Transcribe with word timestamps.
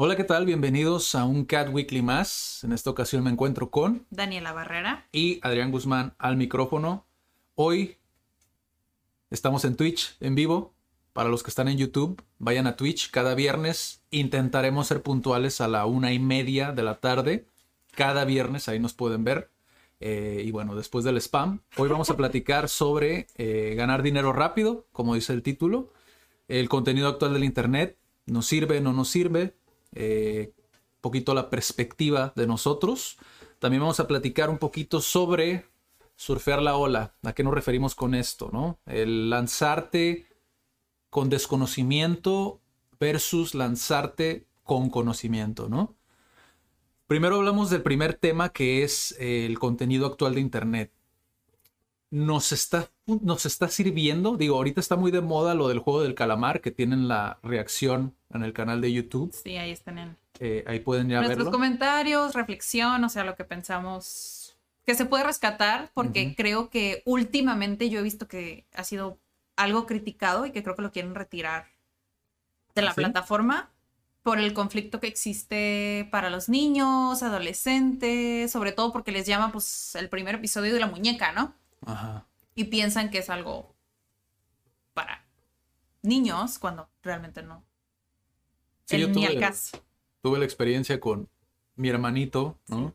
Hola, 0.00 0.14
¿qué 0.14 0.22
tal? 0.22 0.46
Bienvenidos 0.46 1.16
a 1.16 1.24
un 1.24 1.44
Cat 1.44 1.70
Weekly 1.72 2.02
más. 2.02 2.62
En 2.62 2.70
esta 2.70 2.88
ocasión 2.88 3.24
me 3.24 3.30
encuentro 3.30 3.68
con 3.68 4.06
Daniela 4.10 4.52
Barrera. 4.52 5.08
y 5.10 5.40
Adrián 5.42 5.72
Guzmán 5.72 6.14
al 6.18 6.36
micrófono. 6.36 7.04
Hoy 7.56 7.96
estamos 9.30 9.64
en 9.64 9.74
Twitch 9.74 10.16
en 10.20 10.36
vivo. 10.36 10.72
Para 11.12 11.30
los 11.30 11.42
que 11.42 11.50
están 11.50 11.66
en 11.66 11.78
YouTube, 11.78 12.22
vayan 12.38 12.68
a 12.68 12.76
Twitch. 12.76 13.10
Cada 13.10 13.34
viernes 13.34 14.04
intentaremos 14.12 14.86
ser 14.86 15.02
puntuales 15.02 15.60
a 15.60 15.66
la 15.66 15.84
una 15.84 16.12
y 16.12 16.20
media 16.20 16.70
de 16.70 16.84
la 16.84 17.00
tarde. 17.00 17.48
Cada 17.96 18.24
viernes 18.24 18.68
ahí 18.68 18.78
nos 18.78 18.94
pueden 18.94 19.24
ver. 19.24 19.50
Eh, 19.98 20.44
y 20.46 20.52
bueno, 20.52 20.76
después 20.76 21.04
del 21.04 21.16
spam, 21.16 21.62
hoy 21.76 21.88
vamos 21.88 22.08
a 22.08 22.16
platicar 22.16 22.68
sobre 22.68 23.26
eh, 23.34 23.74
ganar 23.76 24.04
dinero 24.04 24.32
rápido, 24.32 24.86
como 24.92 25.16
dice 25.16 25.32
el 25.32 25.42
título. 25.42 25.92
El 26.46 26.68
contenido 26.68 27.08
actual 27.08 27.34
del 27.34 27.42
Internet, 27.42 27.98
¿nos 28.26 28.46
sirve, 28.46 28.80
no 28.80 28.92
nos 28.92 29.08
sirve? 29.08 29.57
Eh, 29.94 30.52
poquito 31.00 31.34
la 31.34 31.50
perspectiva 31.50 32.32
de 32.36 32.46
nosotros. 32.46 33.18
También 33.58 33.80
vamos 33.80 34.00
a 34.00 34.06
platicar 34.06 34.50
un 34.50 34.58
poquito 34.58 35.00
sobre 35.00 35.66
surfear 36.16 36.62
la 36.62 36.76
ola. 36.76 37.14
¿A 37.22 37.32
qué 37.32 37.42
nos 37.42 37.54
referimos 37.54 37.94
con 37.94 38.14
esto? 38.14 38.50
¿no? 38.52 38.78
El 38.86 39.30
lanzarte 39.30 40.26
con 41.10 41.28
desconocimiento 41.28 42.60
versus 43.00 43.54
lanzarte 43.54 44.46
con 44.64 44.90
conocimiento, 44.90 45.68
¿no? 45.68 45.96
Primero 47.06 47.36
hablamos 47.36 47.70
del 47.70 47.82
primer 47.82 48.12
tema 48.12 48.50
que 48.50 48.82
es 48.82 49.16
eh, 49.18 49.46
el 49.46 49.58
contenido 49.58 50.06
actual 50.06 50.34
de 50.34 50.42
Internet. 50.42 50.92
Nos 52.10 52.52
está, 52.52 52.90
nos 53.06 53.46
está 53.46 53.68
sirviendo, 53.68 54.36
digo, 54.36 54.56
ahorita 54.56 54.80
está 54.80 54.96
muy 54.96 55.10
de 55.10 55.22
moda 55.22 55.54
lo 55.54 55.68
del 55.68 55.78
juego 55.78 56.02
del 56.02 56.14
calamar, 56.14 56.60
que 56.60 56.70
tienen 56.70 57.08
la 57.08 57.38
reacción 57.42 58.17
en 58.30 58.42
el 58.42 58.52
canal 58.52 58.80
de 58.80 58.92
YouTube. 58.92 59.32
Sí, 59.32 59.56
ahí 59.56 59.70
están 59.70 59.98
en 59.98 60.16
Eh, 60.40 60.64
ahí 60.66 60.80
pueden 60.80 61.08
ya 61.08 61.16
nuestros 61.18 61.46
verlo. 61.46 61.50
comentarios, 61.50 62.34
reflexión, 62.34 63.02
o 63.04 63.08
sea, 63.08 63.24
lo 63.24 63.34
que 63.36 63.44
pensamos 63.44 64.56
que 64.84 64.94
se 64.94 65.04
puede 65.04 65.24
rescatar, 65.24 65.90
porque 65.94 66.34
creo 66.34 66.70
que 66.70 67.02
últimamente 67.04 67.90
yo 67.90 68.00
he 68.00 68.02
visto 68.02 68.26
que 68.28 68.66
ha 68.74 68.84
sido 68.84 69.18
algo 69.56 69.86
criticado 69.86 70.46
y 70.46 70.52
que 70.52 70.62
creo 70.62 70.76
que 70.76 70.82
lo 70.82 70.92
quieren 70.92 71.14
retirar 71.14 71.66
de 72.74 72.82
la 72.82 72.94
¿Sí? 72.94 72.96
plataforma 72.96 73.70
por 74.22 74.38
el 74.38 74.52
conflicto 74.54 75.00
que 75.00 75.06
existe 75.08 76.08
para 76.10 76.30
los 76.30 76.48
niños, 76.48 77.22
adolescentes, 77.22 78.50
sobre 78.52 78.72
todo 78.72 78.92
porque 78.92 79.12
les 79.12 79.26
llama 79.26 79.52
pues 79.52 79.94
el 79.94 80.08
primer 80.08 80.36
episodio 80.36 80.72
de 80.74 80.80
la 80.80 80.86
muñeca, 80.86 81.32
¿no? 81.32 81.54
Ajá. 81.86 82.26
Y 82.54 82.64
piensan 82.64 83.10
que 83.10 83.18
es 83.18 83.30
algo 83.30 83.74
para 84.94 85.24
niños 86.02 86.58
cuando 86.58 86.88
realmente 87.02 87.42
no. 87.42 87.64
Sí, 88.88 88.96
El 88.96 89.02
yo 89.02 89.08
ni 89.08 89.14
tuve- 89.14 89.26
al 89.26 89.38
caso. 89.40 89.78
Tuve 90.22 90.38
la 90.38 90.44
experiencia 90.46 90.98
con 90.98 91.28
mi 91.76 91.88
hermanito, 91.90 92.58
¿no? 92.68 92.94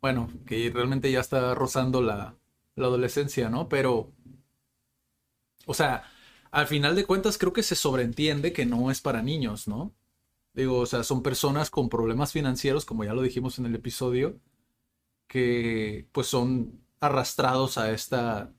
Bueno, 0.00 0.30
que 0.46 0.70
realmente 0.72 1.10
ya 1.10 1.20
está 1.20 1.54
rozando 1.54 2.02
la, 2.02 2.36
la 2.76 2.86
adolescencia, 2.86 3.48
¿no? 3.48 3.68
Pero, 3.68 4.12
o 5.66 5.74
sea, 5.74 6.04
al 6.50 6.66
final 6.66 6.94
de 6.94 7.04
cuentas 7.06 7.38
creo 7.38 7.52
que 7.52 7.62
se 7.62 7.74
sobreentiende 7.76 8.52
que 8.52 8.66
no 8.66 8.90
es 8.90 9.00
para 9.00 9.22
niños, 9.22 9.66
¿no? 9.68 9.92
Digo, 10.54 10.80
o 10.80 10.86
sea, 10.86 11.02
son 11.02 11.22
personas 11.22 11.70
con 11.70 11.88
problemas 11.88 12.32
financieros, 12.32 12.84
como 12.84 13.04
ya 13.04 13.14
lo 13.14 13.22
dijimos 13.22 13.58
en 13.58 13.66
el 13.66 13.74
episodio, 13.74 14.38
que 15.26 16.06
pues 16.12 16.26
son 16.26 16.80
arrastrados 17.00 17.78
a 17.78 17.90
esta, 17.90 18.52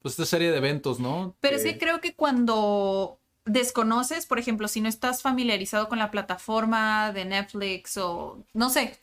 pues 0.00 0.12
esta 0.14 0.24
serie 0.26 0.50
de 0.50 0.56
eventos, 0.58 0.98
¿no? 1.00 1.36
Pero 1.40 1.58
Que- 1.58 1.62
sí 1.62 1.78
creo 1.78 2.00
que 2.00 2.14
cuando 2.16 3.20
desconoces, 3.44 4.26
por 4.26 4.38
ejemplo, 4.38 4.68
si 4.68 4.80
no 4.80 4.88
estás 4.88 5.22
familiarizado 5.22 5.88
con 5.88 5.98
la 5.98 6.10
plataforma 6.10 7.12
de 7.12 7.24
Netflix 7.24 7.96
o 7.96 8.44
no 8.54 8.70
sé, 8.70 8.98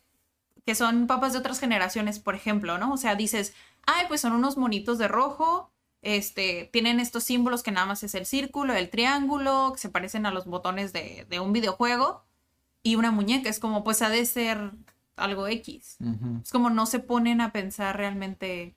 que 0.65 0.75
son 0.75 1.07
papas 1.07 1.33
de 1.33 1.39
otras 1.39 1.59
generaciones, 1.59 2.19
por 2.19 2.35
ejemplo, 2.35 2.77
¿no? 2.77 2.93
O 2.93 2.97
sea, 2.97 3.15
dices, 3.15 3.53
ay, 3.85 4.05
pues 4.07 4.21
son 4.21 4.33
unos 4.33 4.57
monitos 4.57 4.97
de 4.97 5.07
rojo, 5.07 5.71
este, 6.01 6.69
tienen 6.73 6.99
estos 6.99 7.23
símbolos 7.23 7.63
que 7.63 7.71
nada 7.71 7.85
más 7.85 8.03
es 8.03 8.15
el 8.15 8.25
círculo, 8.25 8.73
el 8.73 8.89
triángulo, 8.89 9.71
que 9.73 9.79
se 9.79 9.89
parecen 9.89 10.25
a 10.25 10.31
los 10.31 10.45
botones 10.45 10.93
de, 10.93 11.25
de 11.29 11.39
un 11.39 11.53
videojuego, 11.53 12.23
y 12.83 12.95
una 12.95 13.11
muñeca, 13.11 13.49
es 13.49 13.59
como, 13.59 13.83
pues 13.83 14.01
ha 14.01 14.09
de 14.09 14.25
ser 14.25 14.71
algo 15.15 15.47
X. 15.47 15.97
Es 16.43 16.51
como 16.51 16.69
no 16.69 16.85
se 16.85 16.99
ponen 16.99 17.41
a 17.41 17.51
pensar 17.51 17.95
realmente 17.97 18.75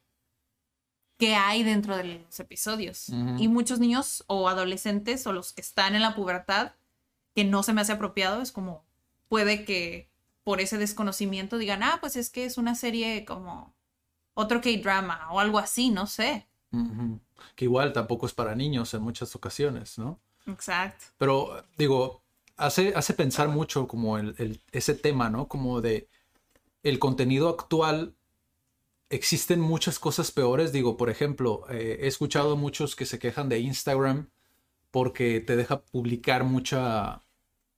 qué 1.19 1.35
hay 1.35 1.63
dentro 1.63 1.97
de 1.97 2.05
los 2.27 2.41
episodios. 2.41 3.09
Y 3.39 3.49
muchos 3.49 3.79
niños 3.79 4.25
o 4.27 4.49
adolescentes 4.49 5.27
o 5.27 5.33
los 5.33 5.53
que 5.53 5.61
están 5.61 5.95
en 5.95 6.03
la 6.03 6.15
pubertad, 6.15 6.73
que 7.35 7.45
no 7.45 7.63
se 7.63 7.73
me 7.73 7.81
hace 7.81 7.93
apropiado, 7.93 8.43
es 8.43 8.53
como 8.53 8.85
puede 9.29 9.65
que 9.65 10.09
por 10.45 10.61
ese 10.61 10.77
desconocimiento 10.79 11.57
digan, 11.59 11.83
ah, 11.83 11.99
pues 12.01 12.17
es 12.17 12.31
que 12.31 12.45
es 12.45 12.59
una 12.59 12.75
serie 12.75 13.25
como 13.25 13.73
otro 14.35 14.61
K-drama 14.61 15.29
o 15.31 15.41
algo 15.41 15.59
así, 15.59 15.91
no 15.91 16.07
sé. 16.07 16.47
Que 17.55 17.65
igual 17.67 17.93
tampoco 17.93 18.27
es 18.27 18.33
para 18.35 18.55
niños 18.55 18.93
en 18.95 19.03
muchas 19.03 19.35
ocasiones, 19.37 19.97
¿no? 19.99 20.19
Exacto. 20.47 21.05
Pero 21.19 21.65
digo, 21.79 22.21
hace, 22.57 22.93
hace 22.97 23.15
pensar 23.15 23.49
mucho 23.49 23.87
como 23.87 24.19
el, 24.19 24.35
el- 24.39 24.61
ese 24.73 24.95
tema, 24.95 25.31
¿no? 25.31 25.47
Como 25.49 25.81
de 25.81 26.09
el 26.83 26.99
contenido 26.99 27.49
actual. 27.49 28.15
Existen 29.15 29.61
muchas 29.61 30.01
cosas 30.01 30.33
peores. 30.33 30.73
Digo, 30.73 30.97
por 30.97 31.09
ejemplo, 31.09 31.65
eh, 31.71 31.99
he 32.03 32.07
escuchado 32.09 32.57
muchos 32.57 32.97
que 32.97 33.07
se 33.07 33.21
quejan 33.21 33.49
de 33.49 33.61
Instagram 33.61 34.29
porque 34.91 35.41
te 35.41 35.55
deja 35.55 35.83
publicar 35.83 36.43
mucha, 36.43 37.23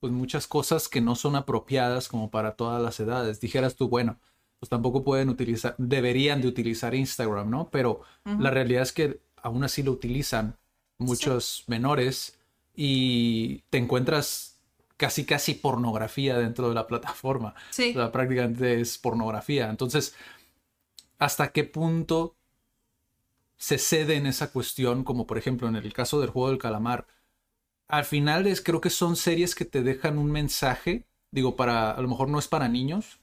pues 0.01 0.13
muchas 0.13 0.47
cosas 0.47 0.89
que 0.89 1.03
no 1.03 1.15
son 1.15 1.37
apropiadas 1.37 2.09
como 2.09 2.31
para 2.31 2.57
todas 2.57 2.83
las 2.83 2.99
edades. 3.01 3.39
Dijeras 3.39 3.77
tú, 3.77 3.89
bueno, 3.89 4.19
pues 4.59 4.71
tampoco 4.71 5.05
pueden 5.05 5.29
utilizar, 5.29 5.75
deberían 5.77 6.41
de 6.41 6.49
utilizar 6.49 6.95
Instagram, 6.95 7.51
¿no? 7.51 7.69
Pero 7.71 8.01
Ujú. 8.25 8.41
la 8.41 8.51
realidad 8.51 8.83
es 8.83 8.93
que 8.93 9.21
aún 9.37 9.63
así 9.63 9.83
lo 9.83 9.93
utilizan 9.93 10.57
muchos 10.97 11.65
menores 11.67 12.39
y 12.75 13.59
te 13.69 13.77
encuentras 13.77 14.57
casi 14.97 15.27
casi 15.27 15.55
pornografía 15.55 16.39
dentro 16.39 16.69
de 16.69 16.75
la 16.75 16.87
plataforma. 16.87 17.55
Sí. 17.71 17.91
O 17.91 18.01
sea, 18.01 18.13
prácticamente 18.13 18.81
es 18.81 18.97
pornografía. 18.99 19.69
Entonces, 19.69 20.15
¿hasta 21.19 21.53
qué 21.53 21.65
punto 21.65 22.37
se 23.57 23.79
cede 23.79 24.17
en 24.17 24.27
esa 24.27 24.53
cuestión? 24.53 25.05
Como 25.05 25.27
por 25.27 25.39
ejemplo 25.39 25.69
en 25.69 25.77
el 25.77 25.93
caso 25.93 26.21
del 26.21 26.31
juego 26.31 26.51
del 26.51 26.59
calamar. 26.59 27.07
Al 27.89 28.05
final 28.05 28.47
es, 28.47 28.61
creo 28.61 28.81
que 28.81 28.91
son 28.91 29.17
series 29.17 29.55
que 29.55 29.65
te 29.65 29.83
dejan 29.83 30.19
un 30.19 30.31
mensaje. 30.31 31.07
Digo, 31.31 31.57
para, 31.57 31.93
a 31.93 32.01
lo 32.01 32.09
mejor 32.09 32.29
no 32.29 32.39
es 32.39 32.49
para 32.49 32.69
niños, 32.69 33.21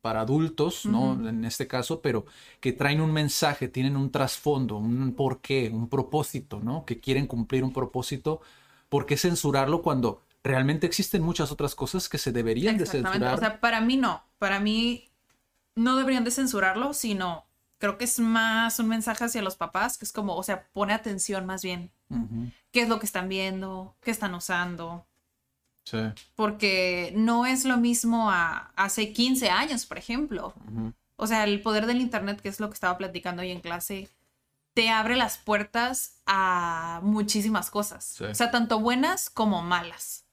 para 0.00 0.20
adultos, 0.20 0.86
¿no? 0.86 1.14
En 1.28 1.44
este 1.44 1.66
caso, 1.66 2.00
pero 2.00 2.26
que 2.60 2.72
traen 2.72 3.00
un 3.00 3.12
mensaje, 3.12 3.68
tienen 3.68 3.96
un 3.96 4.10
trasfondo, 4.10 4.76
un 4.76 5.14
porqué, 5.14 5.70
un 5.72 5.88
propósito, 5.88 6.60
¿no? 6.60 6.84
Que 6.84 7.00
quieren 7.00 7.26
cumplir 7.26 7.64
un 7.64 7.72
propósito. 7.72 8.40
¿Por 8.88 9.06
qué 9.06 9.16
censurarlo 9.16 9.82
cuando 9.82 10.22
realmente 10.44 10.86
existen 10.86 11.22
muchas 11.22 11.50
otras 11.50 11.74
cosas 11.74 12.08
que 12.08 12.18
se 12.18 12.32
deberían 12.32 12.76
de 12.76 12.86
censurar? 12.86 13.34
O 13.34 13.38
sea, 13.38 13.60
para 13.60 13.80
mí 13.80 13.96
no. 13.96 14.22
Para 14.38 14.60
mí 14.60 15.08
no 15.74 15.96
deberían 15.96 16.24
de 16.24 16.30
censurarlo, 16.30 16.94
sino 16.94 17.44
creo 17.78 17.98
que 17.98 18.04
es 18.04 18.18
más 18.18 18.78
un 18.78 18.88
mensaje 18.88 19.24
hacia 19.24 19.42
los 19.42 19.56
papás, 19.56 19.98
que 19.98 20.04
es 20.04 20.12
como, 20.12 20.36
o 20.36 20.42
sea, 20.42 20.66
pone 20.72 20.94
atención 20.94 21.44
más 21.46 21.62
bien. 21.62 21.90
¿Qué 22.70 22.82
es 22.82 22.88
lo 22.88 22.98
que 22.98 23.06
están 23.06 23.28
viendo? 23.28 23.96
¿Qué 24.00 24.10
están 24.10 24.34
usando? 24.34 25.06
Sí. 25.84 25.98
Porque 26.34 27.12
no 27.16 27.44
es 27.44 27.64
lo 27.64 27.76
mismo 27.76 28.30
a 28.30 28.72
hace 28.76 29.12
15 29.12 29.50
años, 29.50 29.84
por 29.84 29.98
ejemplo. 29.98 30.54
O 31.16 31.26
sea, 31.26 31.44
el 31.44 31.60
poder 31.60 31.86
del 31.86 32.00
Internet, 32.00 32.40
que 32.40 32.48
es 32.48 32.60
lo 32.60 32.68
que 32.68 32.74
estaba 32.74 32.96
platicando 32.96 33.42
hoy 33.42 33.50
en 33.50 33.60
clase, 33.60 34.08
te 34.72 34.90
abre 34.90 35.16
las 35.16 35.38
puertas 35.38 36.20
a 36.26 37.00
muchísimas 37.02 37.70
cosas. 37.70 38.04
Sí. 38.04 38.24
O 38.24 38.34
sea, 38.34 38.50
tanto 38.50 38.80
buenas 38.80 39.28
como 39.28 39.62
malas. 39.62 40.24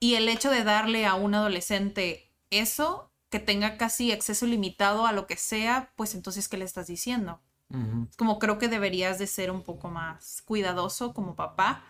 Y 0.00 0.14
el 0.14 0.28
hecho 0.28 0.50
de 0.50 0.64
darle 0.64 1.04
a 1.06 1.14
un 1.14 1.34
adolescente 1.34 2.30
eso 2.50 3.07
que 3.30 3.38
tenga 3.38 3.76
casi 3.76 4.12
acceso 4.12 4.46
limitado 4.46 5.06
a 5.06 5.12
lo 5.12 5.26
que 5.26 5.36
sea, 5.36 5.92
pues 5.96 6.14
entonces, 6.14 6.48
¿qué 6.48 6.56
le 6.56 6.64
estás 6.64 6.86
diciendo? 6.86 7.40
Como 8.16 8.38
creo 8.38 8.58
que 8.58 8.68
deberías 8.68 9.18
de 9.18 9.26
ser 9.26 9.50
un 9.50 9.62
poco 9.62 9.90
más 9.90 10.40
cuidadoso 10.42 11.12
como 11.12 11.36
papá 11.36 11.84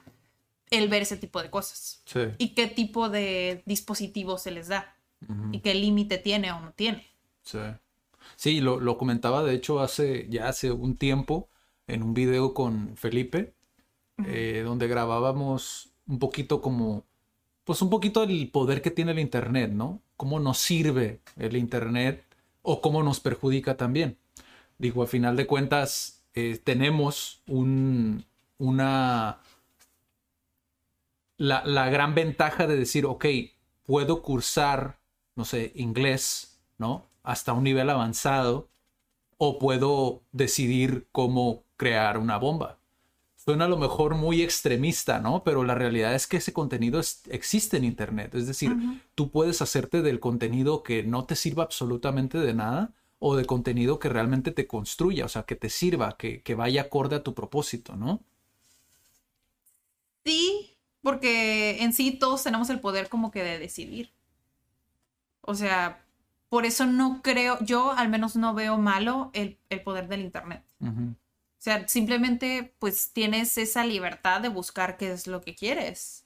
el 0.71 0.89
ver 0.89 1.03
ese 1.03 1.17
tipo 1.17 1.41
de 1.41 1.51
cosas. 1.51 2.03
Sí. 2.05 2.21
Y 2.39 2.55
qué 2.55 2.67
tipo 2.67 3.09
de 3.09 3.63
dispositivos 3.65 4.43
se 4.43 4.51
les 4.51 4.69
da. 4.69 4.97
Y 5.53 5.61
qué 5.61 5.75
límite 5.75 6.19
tiene 6.19 6.51
o 6.53 6.61
no 6.61 6.73
tiene. 6.73 7.07
Sí. 7.43 7.59
Sí, 8.37 8.61
lo, 8.61 8.81
lo 8.81 8.99
comentaba 8.99 9.43
de 9.43 9.55
hecho 9.55 9.81
hace 9.81 10.27
ya 10.29 10.49
hace 10.49 10.71
un 10.71 10.97
tiempo 10.97 11.49
en 11.87 12.03
un 12.03 12.15
video 12.15 12.55
con 12.55 12.97
Felipe, 12.97 13.55
eh, 14.27 14.63
donde 14.65 14.89
grabábamos 14.89 15.91
un 16.07 16.19
poquito 16.19 16.61
como, 16.61 17.05
pues 17.65 17.83
un 17.83 17.91
poquito 17.91 18.23
el 18.23 18.51
poder 18.51 18.83
que 18.83 18.91
tiene 18.91 19.13
el 19.13 19.19
Internet, 19.19 19.73
¿no? 19.73 20.03
Cómo 20.19 20.41
nos 20.41 20.59
sirve 20.59 21.21
el 21.37 21.57
Internet 21.57 22.23
o 22.61 22.83
cómo 22.83 23.03
nos 23.03 23.21
perjudica 23.21 23.79
también. 23.79 24.19
Digo, 24.77 25.01
al 25.01 25.09
final 25.09 25.37
de 25.37 25.47
cuentas, 25.47 26.23
eh, 26.35 26.61
tenemos 26.63 27.41
un, 27.47 28.27
una... 28.59 29.39
La, 31.39 31.65
la 31.65 31.89
gran 31.89 32.15
ventaja 32.15 32.67
de 32.67 32.77
decir, 32.77 33.07
ok, 33.07 33.25
puedo 33.85 34.23
cursar, 34.23 34.99
no 35.37 35.45
sé, 35.45 35.73
inglés, 35.77 36.61
¿no? 36.79 37.07
Hasta 37.23 37.53
un 37.53 37.63
nivel 37.63 37.89
avanzado, 37.89 38.69
o 39.39 39.61
puedo 39.61 40.23
decidir 40.33 41.07
cómo 41.13 41.63
crear 41.77 42.19
una 42.19 42.39
bomba. 42.39 42.78
Suena 43.49 43.65
a 43.65 43.69
lo 43.69 43.79
mejor 43.79 44.15
muy 44.15 44.43
extremista, 44.43 45.21
¿no? 45.21 45.43
Pero 45.43 45.65
la 45.65 45.75
realidad 45.75 46.15
es 46.15 46.27
que 46.27 46.37
ese 46.37 46.53
contenido 46.53 47.01
es- 47.01 47.23
existe 47.31 47.79
en 47.79 47.85
Internet. 47.85 48.35
Es 48.35 48.47
decir, 48.47 48.77
tú 49.15 49.31
puedes 49.31 49.63
hacerte 49.63 50.03
del 50.03 50.21
contenido 50.21 50.83
que 50.83 51.03
no 51.03 51.25
te 51.25 51.35
sirva 51.35 51.63
absolutamente 51.63 52.37
de 52.37 52.53
nada 52.53 52.93
o 53.19 53.37
de 53.37 53.47
contenido 53.47 53.99
que 53.99 54.11
realmente 54.11 54.51
te 54.53 54.67
construya, 54.67 55.25
o 55.25 55.29
sea, 55.31 55.45
que 55.45 55.57
te 55.57 55.71
sirva, 55.71 56.19
que, 56.19 56.43
que 56.43 56.55
vaya 56.55 56.83
acorde 56.83 57.17
a 57.17 57.23
tu 57.23 57.33
propósito, 57.33 57.97
¿no? 57.97 58.21
Sí, 60.27 60.77
porque 61.03 61.83
en 61.83 61.95
sí 61.95 62.19
todos 62.19 62.43
tenemos 62.43 62.69
el 62.69 62.81
poder 62.81 63.09
como 63.09 63.31
que 63.31 63.43
de 63.43 63.59
decidir. 63.59 64.11
O 65.41 65.55
sea, 65.55 66.05
por 66.51 66.67
eso 66.67 66.85
no 66.85 67.21
creo, 67.23 67.57
yo 67.65 67.93
al 67.93 68.11
menos 68.11 68.37
no 68.37 68.53
veo 68.53 68.77
malo 68.77 69.31
el, 69.33 69.57
el 69.71 69.81
poder 69.83 70.07
del 70.09 70.21
Internet. 70.21 70.63
O 71.59 71.61
sea, 71.61 71.89
simplemente 71.89 72.75
pues 72.79 73.13
tienes 73.13 73.59
esa 73.59 73.85
libertad 73.85 74.41
de 74.41 74.49
buscar 74.49 74.97
qué 74.97 75.11
es 75.13 75.27
lo 75.27 75.41
que 75.41 75.55
quieres. 75.57 76.25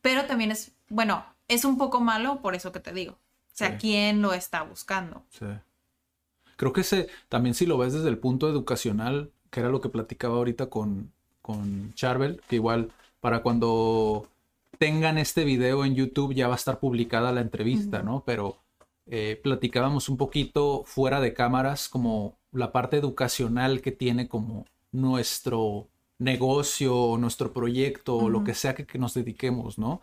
Pero 0.00 0.24
también 0.26 0.50
es, 0.52 0.72
bueno, 0.88 1.24
es 1.48 1.64
un 1.66 1.76
poco 1.76 2.00
malo 2.00 2.40
por 2.40 2.54
eso 2.54 2.72
que 2.72 2.80
te 2.80 2.92
digo. 2.92 3.12
O 3.12 3.18
sea, 3.58 3.72
Sí. 3.72 3.76
¿quién 3.78 4.22
lo 4.22 4.32
está 4.32 4.62
buscando? 4.62 5.26
Sí. 5.30 5.44
Creo 6.56 6.72
que 6.72 6.80
ese, 6.80 7.08
también 7.28 7.54
si 7.54 7.66
lo 7.66 7.78
ves 7.78 7.92
desde 7.92 8.08
el 8.08 8.18
punto 8.18 8.48
educacional, 8.48 9.32
que 9.50 9.60
era 9.60 9.68
lo 9.68 9.80
que 9.80 9.88
platicaba 9.90 10.36
ahorita 10.36 10.70
con, 10.70 11.12
con 11.42 11.92
Charbel, 11.94 12.40
que 12.48 12.56
igual 12.56 12.92
para 13.20 13.42
cuando 13.42 14.28
tengan 14.78 15.18
este 15.18 15.44
video 15.44 15.84
en 15.84 15.94
YouTube 15.94 16.34
ya 16.34 16.48
va 16.48 16.54
a 16.54 16.56
estar 16.56 16.78
publicada 16.80 17.32
la 17.32 17.40
entrevista, 17.42 18.02
¿no? 18.02 18.22
Pero 18.24 18.56
eh, 19.06 19.40
platicábamos 19.42 20.08
un 20.08 20.16
poquito 20.16 20.84
fuera 20.86 21.20
de 21.20 21.34
cámaras 21.34 21.88
como 21.88 22.37
la 22.52 22.72
parte 22.72 22.96
educacional 22.96 23.80
que 23.80 23.92
tiene 23.92 24.28
como 24.28 24.66
nuestro 24.92 25.88
negocio 26.18 26.96
o 26.96 27.18
nuestro 27.18 27.52
proyecto 27.52 28.16
o 28.16 28.28
lo 28.30 28.42
que 28.44 28.54
sea 28.54 28.74
que, 28.74 28.86
que 28.86 28.98
nos 28.98 29.14
dediquemos, 29.14 29.78
¿no? 29.78 30.00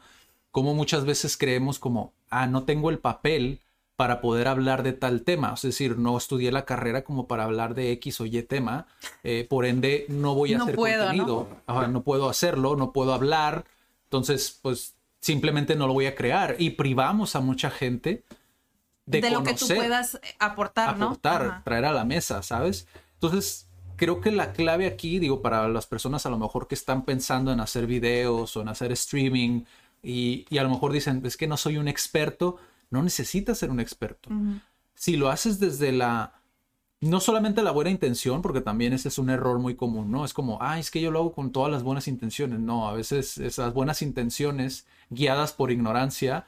Como 0.51 0.73
muchas 0.73 1.05
veces 1.05 1.37
creemos 1.37 1.79
como, 1.79 2.13
ah, 2.29 2.47
no 2.47 2.63
tengo 2.63 2.89
el 2.89 2.99
papel 2.99 3.61
para 3.95 4.21
poder 4.21 4.47
hablar 4.47 4.83
de 4.83 4.93
tal 4.93 5.23
tema. 5.23 5.53
Es 5.53 5.61
decir, 5.61 5.97
no 5.97 6.17
estudié 6.17 6.51
la 6.51 6.65
carrera 6.65 7.03
como 7.03 7.27
para 7.27 7.43
hablar 7.45 7.75
de 7.75 7.91
X 7.93 8.21
o 8.21 8.25
Y 8.25 8.41
tema. 8.43 8.87
eh, 9.23 9.45
por 9.49 9.65
ende, 9.65 10.05
no 10.09 10.35
voy 10.35 10.53
a 10.53 10.57
No 10.57 10.63
hacer 10.65 10.75
puedo, 10.75 11.01
¿no? 11.03 11.07
contenido. 11.07 11.47
Ajá, 11.67 11.87
¿no? 11.87 12.03
puedo 12.03 12.29
hacerlo, 12.29 12.75
no 12.75 12.91
puedo 12.93 13.13
hablar. 13.13 13.65
Entonces, 14.05 14.59
pues 14.61 14.95
simplemente 15.21 15.75
no 15.75 15.87
lo 15.87 15.93
voy 15.93 16.05
a 16.07 16.15
crear. 16.15 16.55
Y 16.59 16.71
privamos 16.71 17.35
a 17.35 17.41
mucha 17.41 17.69
gente 17.69 18.23
de, 19.05 19.21
De, 19.21 19.29
lo 19.29 19.43
que 19.43 19.53
tú 19.53 19.67
puedas 19.67 20.19
aportar, 20.39 20.97
¿no? 20.97 21.05
aportar, 21.05 21.41
Ajá. 21.41 21.61
traer 21.63 21.85
a 21.85 21.93
la 21.93 22.05
mesa, 22.05 22.41
¿sabes? 22.41 22.87
Entonces, 23.13 23.67
creo 23.95 24.21
que 24.21 24.31
la 24.31 24.51
clave 24.51 24.87
aquí, 24.87 25.19
digo, 25.19 25.41
para 25.41 25.67
las 25.67 25.85
personas 25.85 26.25
a 26.25 26.29
lo 26.29 26.37
mejor 26.37 26.67
que 26.67 26.75
están 26.75 27.03
pensando 27.03 27.51
en 27.51 27.59
hacer 27.59 27.85
videos 27.87 28.55
o 28.57 28.61
en 28.61 28.69
hacer 28.69 28.91
streaming 28.91 29.63
y, 30.01 30.45
y 30.49 30.57
a 30.57 30.63
lo 30.63 30.69
mejor 30.69 30.91
dicen, 30.91 31.21
es 31.25 31.37
que 31.37 31.47
no 31.47 31.57
soy 31.57 31.77
un 31.77 31.87
experto, 31.87 32.57
no 32.89 33.03
necesitas 33.03 33.57
ser 33.57 33.71
un 33.71 33.79
experto. 33.79 34.29
Si 34.93 35.17
lo 35.17 35.29
haces 35.29 35.59
desde 35.59 35.91
la, 35.91 36.33
no 37.01 37.19
solamente 37.19 37.63
la 37.63 37.71
buena 37.71 37.89
intención, 37.89 38.41
porque 38.41 38.61
también 38.61 38.93
ese 38.93 39.09
es 39.09 39.17
un 39.17 39.29
error 39.29 39.59
muy 39.59 39.75
común, 39.75 40.11
¿no? 40.11 40.25
Es 40.25 40.33
como, 40.33 40.57
ah, 40.61 40.79
es 40.79 40.91
que 40.91 41.01
yo 41.01 41.11
lo 41.11 41.19
hago 41.19 41.33
con 41.33 41.51
todas 41.51 41.71
las 41.71 41.83
buenas 41.83 42.07
intenciones. 42.07 42.59
No, 42.59 42.87
a 42.87 42.93
veces 42.93 43.37
esas 43.37 43.73
buenas 43.73 44.01
intenciones 44.01 44.87
guiadas 45.09 45.53
por 45.53 45.71
ignorancia, 45.71 46.47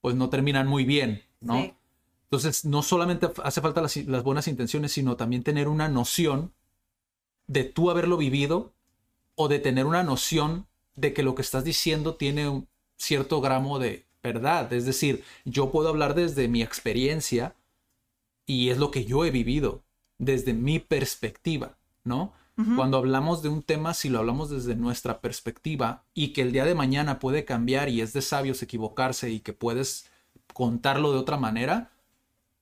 pues 0.00 0.14
no 0.14 0.30
terminan 0.30 0.66
muy 0.66 0.84
bien, 0.84 1.22
¿no? 1.40 1.54
Sí. 1.62 1.74
Entonces, 2.30 2.64
no 2.64 2.82
solamente 2.82 3.28
hace 3.42 3.60
falta 3.60 3.82
las, 3.82 3.96
las 3.96 4.22
buenas 4.22 4.46
intenciones, 4.46 4.92
sino 4.92 5.16
también 5.16 5.42
tener 5.42 5.66
una 5.66 5.88
noción 5.88 6.52
de 7.48 7.64
tú 7.64 7.90
haberlo 7.90 8.16
vivido 8.16 8.72
o 9.34 9.48
de 9.48 9.58
tener 9.58 9.86
una 9.86 10.04
noción 10.04 10.66
de 10.94 11.12
que 11.12 11.24
lo 11.24 11.34
que 11.34 11.42
estás 11.42 11.64
diciendo 11.64 12.14
tiene 12.14 12.48
un 12.48 12.68
cierto 12.96 13.40
gramo 13.40 13.78
de 13.78 14.06
verdad. 14.22 14.72
Es 14.72 14.84
decir, 14.86 15.24
yo 15.44 15.72
puedo 15.72 15.88
hablar 15.88 16.14
desde 16.14 16.46
mi 16.46 16.62
experiencia 16.62 17.56
y 18.46 18.70
es 18.70 18.78
lo 18.78 18.90
que 18.90 19.04
yo 19.04 19.24
he 19.24 19.30
vivido, 19.30 19.82
desde 20.18 20.52
mi 20.52 20.78
perspectiva, 20.78 21.78
¿no? 22.04 22.32
Cuando 22.76 22.98
hablamos 22.98 23.40
de 23.40 23.48
un 23.48 23.62
tema, 23.62 23.94
si 23.94 24.10
lo 24.10 24.18
hablamos 24.18 24.50
desde 24.50 24.76
nuestra 24.76 25.22
perspectiva 25.22 26.04
y 26.12 26.34
que 26.34 26.42
el 26.42 26.52
día 26.52 26.66
de 26.66 26.74
mañana 26.74 27.18
puede 27.18 27.46
cambiar 27.46 27.88
y 27.88 28.02
es 28.02 28.12
de 28.12 28.20
sabios 28.20 28.62
equivocarse 28.62 29.30
y 29.30 29.40
que 29.40 29.54
puedes 29.54 30.10
contarlo 30.52 31.10
de 31.10 31.18
otra 31.18 31.38
manera, 31.38 31.90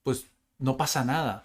pues 0.09 0.25
no 0.59 0.79
pasa 0.79 1.05
nada. 1.05 1.45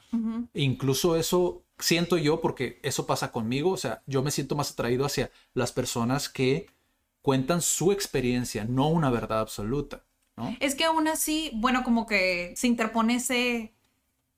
Incluso 0.54 1.18
eso 1.18 1.65
siento 1.77 2.18
yo 2.18 2.39
porque 2.39 2.80
eso 2.81 3.06
pasa 3.06 3.30
conmigo, 3.30 3.71
o 3.71 3.77
sea, 3.77 4.01
yo 4.07 4.24
me 4.24 4.31
siento 4.31 4.56
más 4.56 4.71
atraído 4.71 5.06
hacia 5.06 5.31
las 5.54 5.74
personas 5.74 6.30
que 6.30 6.68
cuentan 7.21 7.62
su 7.62 7.92
experiencia, 7.92 8.63
no 8.63 8.88
una 8.88 9.10
verdad 9.10 9.42
absoluta, 9.42 10.06
¿no? 10.38 10.56
Es 10.62 10.75
que 10.75 10.86
aún 10.86 11.10
así, 11.10 11.51
bueno, 11.56 11.83
como 11.83 12.06
que 12.06 12.54
se 12.56 12.68
interpone 12.68 13.15
ese 13.15 13.74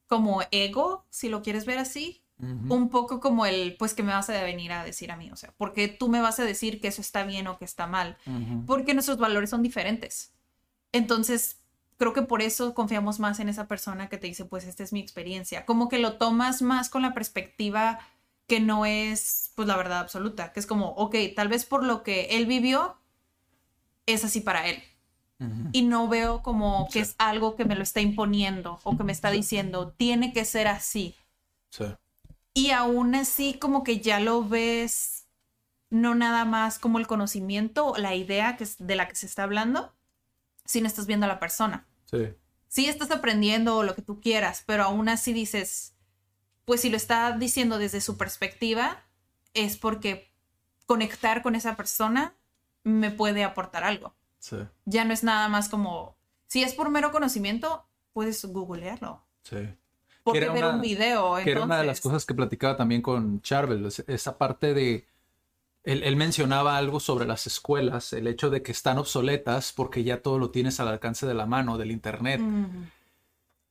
como 0.08 0.42
ego, 0.50 1.06
si 1.12 1.30
lo 1.30 1.44
quieres 1.44 1.68
ver 1.68 1.78
así, 1.78 2.24
un 2.40 2.90
poco 2.90 3.20
como 3.20 3.46
el, 3.46 3.76
pues 3.78 3.94
que 3.94 4.02
me 4.02 4.12
vas 4.12 4.28
a 4.32 4.42
venir 4.42 4.72
a 4.72 4.84
decir 4.84 5.12
a 5.12 5.18
mí, 5.18 5.30
o 5.30 5.36
sea, 5.36 5.54
porque 5.56 5.88
tú 5.88 6.10
me 6.10 6.20
vas 6.20 6.40
a 6.40 6.46
decir 6.46 6.82
que 6.82 6.88
eso 6.88 7.02
está 7.02 7.26
bien 7.26 7.46
o 7.46 7.60
que 7.60 7.66
está 7.66 7.86
mal, 7.86 8.18
porque 8.66 8.96
nuestros 8.96 9.20
valores 9.20 9.52
son 9.52 9.62
diferentes. 9.62 10.34
Entonces, 10.92 11.62
creo 11.98 12.14
que 12.14 12.22
por 12.22 12.42
eso 12.42 12.74
confiamos 12.74 13.20
más 13.20 13.40
en 13.40 13.50
esa 13.50 13.68
persona 13.68 14.10
que 14.10 14.18
te 14.18 14.28
dice, 14.28 14.46
pues 14.46 14.66
esta 14.66 14.84
es 14.84 14.94
mi 14.94 15.00
experiencia, 15.00 15.66
como 15.66 15.90
que 15.90 16.00
lo 16.00 16.18
tomas 16.18 16.62
más 16.62 16.90
con 16.90 17.02
la 17.02 17.14
perspectiva 17.14 18.00
que 18.48 18.60
no 18.60 18.86
es, 18.86 19.52
pues 19.56 19.68
la 19.68 19.76
verdad 19.78 20.00
absoluta, 20.00 20.54
que 20.54 20.60
es 20.60 20.68
como, 20.68 20.90
ok, 20.90 21.16
tal 21.36 21.48
vez 21.48 21.66
por 21.66 21.84
lo 21.84 22.04
que 22.04 22.38
él 22.38 22.46
vivió, 22.46 22.98
es 24.06 24.24
así 24.24 24.42
para 24.42 24.68
él 24.68 24.84
y 25.74 25.82
no 25.82 26.08
veo 26.08 26.42
como 26.42 26.86
que 26.88 26.94
Sí. 26.94 27.00
es 27.00 27.16
algo 27.18 27.56
que 27.58 27.66
me 27.66 27.76
lo 27.76 27.84
está 27.84 28.00
imponiendo 28.02 28.80
o 28.84 28.96
que 28.96 29.04
me 29.04 29.12
está 29.12 29.32
diciendo, 29.32 29.92
tiene 29.92 30.32
que 30.32 30.46
ser 30.46 30.68
así. 30.68 31.16
Sí. 31.72 31.86
Y 32.54 32.70
aún 32.72 33.16
así 33.16 33.56
como 33.56 33.84
que 33.84 34.00
ya 34.00 34.20
lo 34.20 34.44
ves 34.48 35.28
no 35.90 36.16
nada 36.16 36.46
más 36.46 36.80
como 36.80 37.00
el 37.00 37.08
conocimiento 37.08 37.88
o 37.88 37.98
la 37.98 38.16
idea 38.16 38.58
que 38.58 38.64
es 38.64 38.76
de 38.80 38.96
la 38.96 39.08
que 39.08 39.16
se 39.16 39.26
está 39.26 39.44
hablando, 39.44 39.94
sino 40.66 40.88
estás 40.88 41.06
viendo 41.06 41.26
a 41.26 41.30
la 41.30 41.40
persona. 41.40 41.86
Sí. 42.06 42.34
Sí 42.68 42.88
estás 42.88 43.12
aprendiendo 43.12 43.84
lo 43.84 43.96
que 43.96 44.02
tú 44.02 44.20
quieras, 44.20 44.64
pero 44.66 44.84
aún 44.84 45.08
así 45.08 45.32
dices, 45.32 45.94
pues 46.66 46.82
si 46.82 46.90
lo 46.90 46.98
está 46.98 47.38
diciendo 47.38 47.78
desde 47.78 48.02
su 48.02 48.18
perspectiva, 48.18 49.04
es 49.54 49.78
porque 49.78 50.32
conectar 50.86 51.42
con 51.42 51.56
esa 51.56 51.76
persona 51.76 52.36
me 52.84 53.10
puede 53.12 53.44
aportar 53.44 53.84
algo 53.84 54.14
Sí. 54.40 54.58
ya 54.86 55.06
no 55.06 55.14
es 55.14 55.24
nada 55.24 55.48
más 55.50 55.70
como, 55.70 56.18
si 56.48 56.62
es 56.64 56.74
por 56.74 56.90
mero 56.90 57.12
conocimiento, 57.12 57.88
puedes 58.14 58.44
googlearlo. 58.46 59.24
Sí. 59.44 59.58
Porque 60.24 60.40
era 60.44 60.54
ver 60.54 60.66
una- 60.66 60.76
un 60.76 60.82
video, 60.82 61.36
Que 61.44 61.52
era 61.52 61.64
una 61.64 61.78
de 61.80 61.86
las 61.86 62.00
cosas 62.02 62.26
que 62.26 62.34
platicaba 62.34 62.76
también 62.78 63.02
con 63.02 63.42
Charvel, 63.42 63.86
es- 63.86 64.04
esa 64.08 64.38
parte 64.38 64.74
de... 64.74 65.08
Él, 65.86 66.04
él 66.04 66.16
mencionaba 66.16 66.78
algo 66.78 67.00
sobre 67.00 67.28
las 67.28 67.46
escuelas, 67.46 68.12
el 68.14 68.28
hecho 68.28 68.50
de 68.50 68.64
que 68.64 68.72
están 68.72 68.98
obsoletas 68.98 69.72
porque 69.72 70.04
ya 70.04 70.22
todo 70.22 70.40
lo 70.40 70.50
tienes 70.50 70.80
al 70.80 70.88
alcance 70.88 71.28
de 71.28 71.36
la 71.36 71.46
mano, 71.46 71.78
del 71.78 71.92
Internet. 71.92 72.42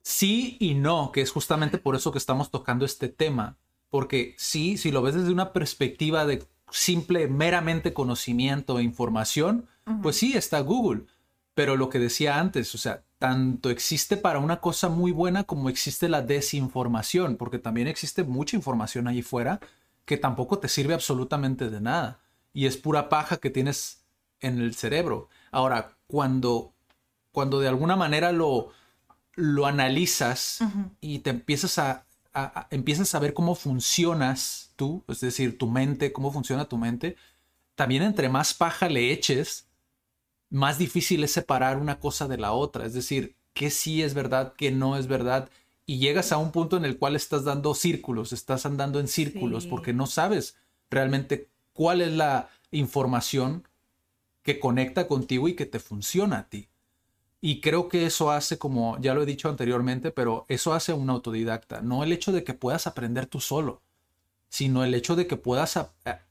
Sí 0.02 0.56
y 0.60 0.74
no, 0.74 1.10
que 1.12 1.22
es 1.22 1.30
justamente 1.30 1.78
por 1.78 1.96
eso 1.96 2.12
que 2.12 2.18
estamos 2.18 2.50
tocando 2.50 2.84
este 2.84 3.08
tema. 3.08 3.56
Porque 3.90 4.34
sí, 4.38 4.76
si 4.76 4.90
lo 4.90 5.02
ves 5.02 5.14
desde 5.14 5.32
una 5.32 5.52
perspectiva 5.52 6.24
de 6.24 6.44
simple, 6.70 7.26
meramente 7.28 7.92
conocimiento 7.92 8.78
e 8.78 8.82
información, 8.82 9.66
pues 10.02 10.16
sí, 10.16 10.36
está 10.36 10.60
Google. 10.60 11.06
Pero 11.54 11.76
lo 11.76 11.88
que 11.88 11.98
decía 11.98 12.38
antes, 12.38 12.74
o 12.74 12.78
sea, 12.78 13.02
tanto 13.18 13.70
existe 13.70 14.16
para 14.16 14.38
una 14.38 14.60
cosa 14.60 14.88
muy 14.88 15.12
buena 15.12 15.44
como 15.44 15.68
existe 15.68 16.08
la 16.08 16.22
desinformación, 16.22 17.36
porque 17.36 17.58
también 17.58 17.88
existe 17.88 18.24
mucha 18.24 18.56
información 18.56 19.08
allí 19.08 19.22
fuera 19.22 19.60
que 20.04 20.16
tampoco 20.16 20.58
te 20.58 20.68
sirve 20.68 20.94
absolutamente 20.94 21.70
de 21.70 21.80
nada 21.80 22.20
y 22.52 22.66
es 22.66 22.76
pura 22.76 23.08
paja 23.08 23.38
que 23.38 23.50
tienes 23.50 24.04
en 24.40 24.60
el 24.60 24.74
cerebro. 24.74 25.28
Ahora, 25.50 25.96
cuando, 26.06 26.74
cuando 27.32 27.60
de 27.60 27.68
alguna 27.68 27.96
manera 27.96 28.32
lo, 28.32 28.70
lo 29.34 29.66
analizas 29.66 30.60
y 31.00 31.20
te 31.20 31.30
empiezas 31.30 31.78
a, 31.78 32.06
empiezas 32.70 33.14
a 33.14 33.18
ver 33.18 33.32
cómo 33.34 33.54
funcionas 33.54 34.72
tú, 34.76 35.04
es 35.08 35.20
decir, 35.20 35.58
tu 35.58 35.68
mente, 35.68 36.12
cómo 36.12 36.32
funciona 36.32 36.66
tu 36.66 36.76
mente, 36.76 37.16
también 37.74 38.02
entre 38.02 38.28
más 38.28 38.54
paja 38.54 38.88
le 38.88 39.12
eches, 39.12 39.68
más 40.50 40.78
difícil 40.78 41.24
es 41.24 41.32
separar 41.32 41.78
una 41.78 41.98
cosa 41.98 42.28
de 42.28 42.38
la 42.38 42.52
otra. 42.52 42.86
Es 42.86 42.94
decir, 42.94 43.36
qué 43.52 43.70
sí 43.70 44.02
es 44.02 44.14
verdad, 44.14 44.54
qué 44.56 44.70
no 44.70 44.96
es 44.96 45.06
verdad. 45.06 45.50
Y 45.86 45.98
llegas 45.98 46.32
a 46.32 46.38
un 46.38 46.50
punto 46.50 46.76
en 46.76 46.84
el 46.84 46.98
cual 46.98 47.14
estás 47.14 47.44
dando 47.44 47.74
círculos, 47.74 48.32
estás 48.32 48.64
andando 48.64 49.00
en 49.00 49.08
círculos 49.08 49.66
porque 49.66 49.92
no 49.92 50.06
sabes 50.06 50.56
realmente 50.90 51.48
cuál 51.72 52.00
es 52.00 52.12
la 52.12 52.48
información 52.70 53.68
que 54.42 54.58
conecta 54.58 55.06
contigo 55.06 55.48
y 55.48 55.54
que 55.54 55.66
te 55.66 55.80
funciona 55.80 56.38
a 56.38 56.48
ti. 56.48 56.68
Y 57.40 57.60
creo 57.60 57.88
que 57.90 58.06
eso 58.06 58.30
hace, 58.30 58.56
como 58.56 58.98
ya 59.00 59.12
lo 59.12 59.22
he 59.22 59.26
dicho 59.26 59.50
anteriormente, 59.50 60.10
pero 60.10 60.46
eso 60.48 60.72
hace 60.72 60.94
un 60.94 61.10
autodidacta. 61.10 61.82
No 61.82 62.02
el 62.02 62.12
hecho 62.12 62.32
de 62.32 62.44
que 62.44 62.54
puedas 62.54 62.86
aprender 62.86 63.26
tú 63.26 63.40
solo, 63.40 63.82
sino 64.48 64.84
el 64.84 64.94
hecho 64.94 65.14
de 65.16 65.26
que 65.26 65.36
puedas 65.36 65.78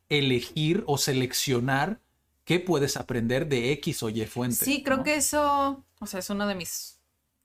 elegir 0.10 0.84
o 0.88 0.98
seleccionar 0.98 2.00
qué 2.46 2.60
puedes 2.60 2.98
aprender 2.98 3.48
de 3.48 3.72
X 3.74 4.02
o 4.02 4.10
Y 4.10 4.26
fuente. 4.26 4.66
Sí, 4.66 4.82
creo 4.82 5.04
que 5.04 5.16
eso, 5.16 5.84
o 6.00 6.06
sea, 6.08 6.20
es 6.20 6.30
uno 6.30 6.48
de 6.48 6.56
mis 6.56 6.93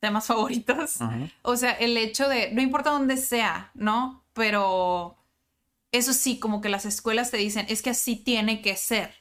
temas 0.01 0.27
favoritos. 0.27 0.97
O 1.43 1.57
sea, 1.57 1.73
el 1.73 1.97
hecho 1.97 2.29
de, 2.29 2.53
no 2.53 2.63
importa 2.63 2.91
dónde 2.91 3.17
sea, 3.17 3.71
¿no? 3.75 4.25
Pero 4.33 5.17
eso 5.93 6.13
sí, 6.13 6.39
como 6.39 6.61
que 6.61 6.69
las 6.69 6.85
escuelas 6.85 7.31
te 7.31 7.37
dicen, 7.37 7.67
es 7.69 7.83
que 7.83 7.91
así 7.91 8.17
tiene 8.17 8.63
que 8.63 8.77
ser. 8.77 9.15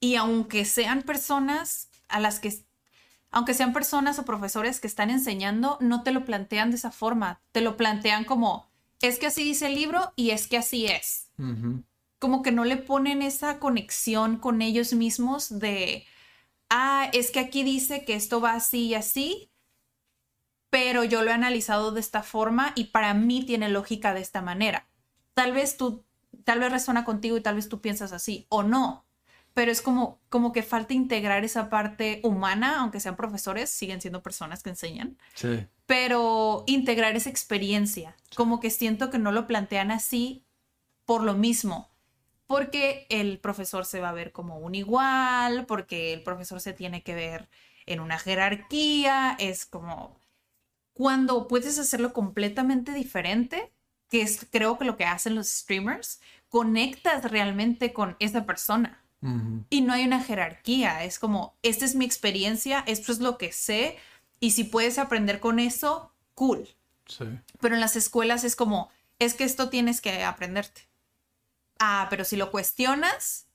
Y 0.00 0.14
aunque 0.14 0.64
sean 0.64 1.02
personas 1.02 1.88
a 2.08 2.20
las 2.20 2.40
que 2.40 2.64
aunque 3.32 3.54
sean 3.54 3.72
personas 3.72 4.18
o 4.18 4.24
profesores 4.24 4.80
que 4.80 4.88
están 4.88 5.08
enseñando, 5.08 5.78
no 5.80 6.02
te 6.02 6.10
lo 6.10 6.24
plantean 6.24 6.70
de 6.70 6.76
esa 6.76 6.90
forma. 6.90 7.40
Te 7.52 7.60
lo 7.60 7.76
plantean 7.76 8.24
como, 8.24 8.68
es 9.00 9.18
que 9.18 9.26
así 9.26 9.44
dice 9.44 9.66
el 9.68 9.76
libro 9.76 10.12
y 10.16 10.30
es 10.30 10.48
que 10.48 10.56
así 10.56 10.86
es. 10.86 11.30
Como 12.18 12.42
que 12.42 12.52
no 12.52 12.64
le 12.64 12.76
ponen 12.76 13.22
esa 13.22 13.58
conexión 13.60 14.36
con 14.36 14.62
ellos 14.62 14.92
mismos 14.92 15.60
de, 15.60 16.06
ah, 16.70 17.08
es 17.12 17.30
que 17.30 17.38
aquí 17.38 17.62
dice 17.62 18.04
que 18.04 18.14
esto 18.14 18.40
va 18.40 18.54
así 18.54 18.88
y 18.88 18.94
así, 18.94 19.49
pero 20.70 21.04
yo 21.04 21.22
lo 21.22 21.30
he 21.30 21.34
analizado 21.34 21.92
de 21.92 22.00
esta 22.00 22.22
forma 22.22 22.72
y 22.74 22.84
para 22.84 23.12
mí 23.14 23.44
tiene 23.44 23.68
lógica 23.68 24.14
de 24.14 24.20
esta 24.20 24.40
manera. 24.40 24.86
Tal 25.34 25.52
vez 25.52 25.76
tú, 25.76 26.04
tal 26.44 26.60
vez 26.60 26.72
resuena 26.72 27.04
contigo 27.04 27.36
y 27.36 27.42
tal 27.42 27.56
vez 27.56 27.68
tú 27.68 27.80
piensas 27.80 28.12
así 28.12 28.46
o 28.48 28.62
no 28.62 29.04
pero 29.54 29.72
es 29.72 29.82
como, 29.82 30.20
como 30.28 30.52
que 30.52 30.62
falta 30.62 30.94
integrar 30.94 31.44
esa 31.44 31.68
parte 31.70 32.20
humana, 32.22 32.80
aunque 32.80 33.00
sean 33.00 33.16
profesores, 33.16 33.70
siguen 33.70 34.00
siendo 34.00 34.22
personas 34.22 34.62
que 34.62 34.70
enseñan. 34.70 35.18
Sí. 35.34 35.66
Pero 35.86 36.64
integrar 36.66 37.16
esa 37.16 37.30
experiencia, 37.30 38.16
como 38.36 38.60
que 38.60 38.70
siento 38.70 39.10
que 39.10 39.18
no 39.18 39.32
lo 39.32 39.46
plantean 39.46 39.90
así 39.90 40.44
por 41.04 41.22
lo 41.22 41.34
mismo, 41.34 41.90
porque 42.46 43.06
el 43.10 43.38
profesor 43.40 43.84
se 43.84 44.00
va 44.00 44.10
a 44.10 44.14
ver 44.14 44.30
como 44.30 44.58
un 44.58 44.76
igual, 44.76 45.66
porque 45.66 46.12
el 46.12 46.22
profesor 46.22 46.60
se 46.60 46.72
tiene 46.72 47.02
que 47.02 47.14
ver 47.14 47.48
en 47.86 47.98
una 47.98 48.18
jerarquía, 48.18 49.36
es 49.40 49.66
como 49.66 50.19
cuando 50.92 51.48
puedes 51.48 51.78
hacerlo 51.78 52.12
completamente 52.12 52.92
diferente, 52.92 53.72
que 54.08 54.22
es 54.22 54.46
creo 54.50 54.78
que 54.78 54.84
lo 54.84 54.96
que 54.96 55.04
hacen 55.04 55.34
los 55.34 55.48
streamers, 55.48 56.20
conectas 56.48 57.30
realmente 57.30 57.92
con 57.92 58.16
esa 58.18 58.44
persona 58.44 59.00
y 59.68 59.82
no 59.82 59.92
hay 59.92 60.04
una 60.04 60.22
jerarquía, 60.22 61.04
es 61.04 61.18
como, 61.18 61.54
esta 61.62 61.84
es 61.84 61.94
mi 61.94 62.06
experiencia, 62.06 62.82
esto 62.86 63.12
es 63.12 63.20
lo 63.20 63.36
que 63.36 63.52
sé, 63.52 63.98
y 64.40 64.52
si 64.52 64.64
puedes 64.64 64.98
aprender 64.98 65.40
con 65.40 65.58
eso, 65.58 66.14
cool. 66.34 66.66
Pero 67.60 67.74
en 67.74 67.82
las 67.82 67.96
escuelas 67.96 68.44
es 68.44 68.56
como, 68.56 68.90
es 69.18 69.34
que 69.34 69.44
esto 69.44 69.68
tienes 69.68 70.00
que 70.00 70.24
aprenderte. 70.24 70.88
Ah, 71.78 72.06
pero 72.08 72.24
si 72.24 72.36
lo 72.36 72.50
cuestionas, 72.50 73.46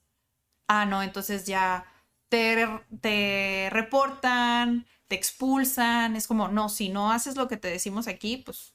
ah, 0.68 0.86
no, 0.86 1.02
entonces 1.02 1.46
ya 1.46 1.84
te, 2.28 2.68
te 3.00 3.68
reportan, 3.72 4.86
te 5.08 5.14
expulsan, 5.14 6.16
es 6.16 6.26
como, 6.26 6.48
no, 6.48 6.68
si 6.68 6.88
no 6.88 7.12
haces 7.12 7.36
lo 7.36 7.48
que 7.48 7.56
te 7.56 7.68
decimos 7.68 8.08
aquí, 8.08 8.38
pues 8.38 8.74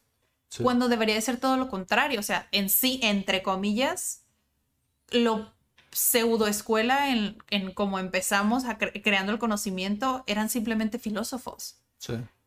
cuando 0.61 0.89
debería 0.89 1.15
de 1.15 1.21
ser 1.21 1.37
todo 1.37 1.55
lo 1.55 1.69
contrario, 1.69 2.19
o 2.19 2.23
sea, 2.23 2.47
en 2.51 2.69
sí, 2.69 2.99
entre 3.03 3.41
comillas, 3.41 4.23
lo 5.09 5.49
pseudo 5.91 6.47
escuela 6.47 7.09
en, 7.09 7.37
en 7.49 7.73
cómo 7.73 7.99
empezamos 7.99 8.65
a 8.65 8.77
creando 8.77 9.31
el 9.31 9.39
conocimiento 9.39 10.23
eran 10.27 10.49
simplemente 10.49 10.99
filósofos. 10.99 11.77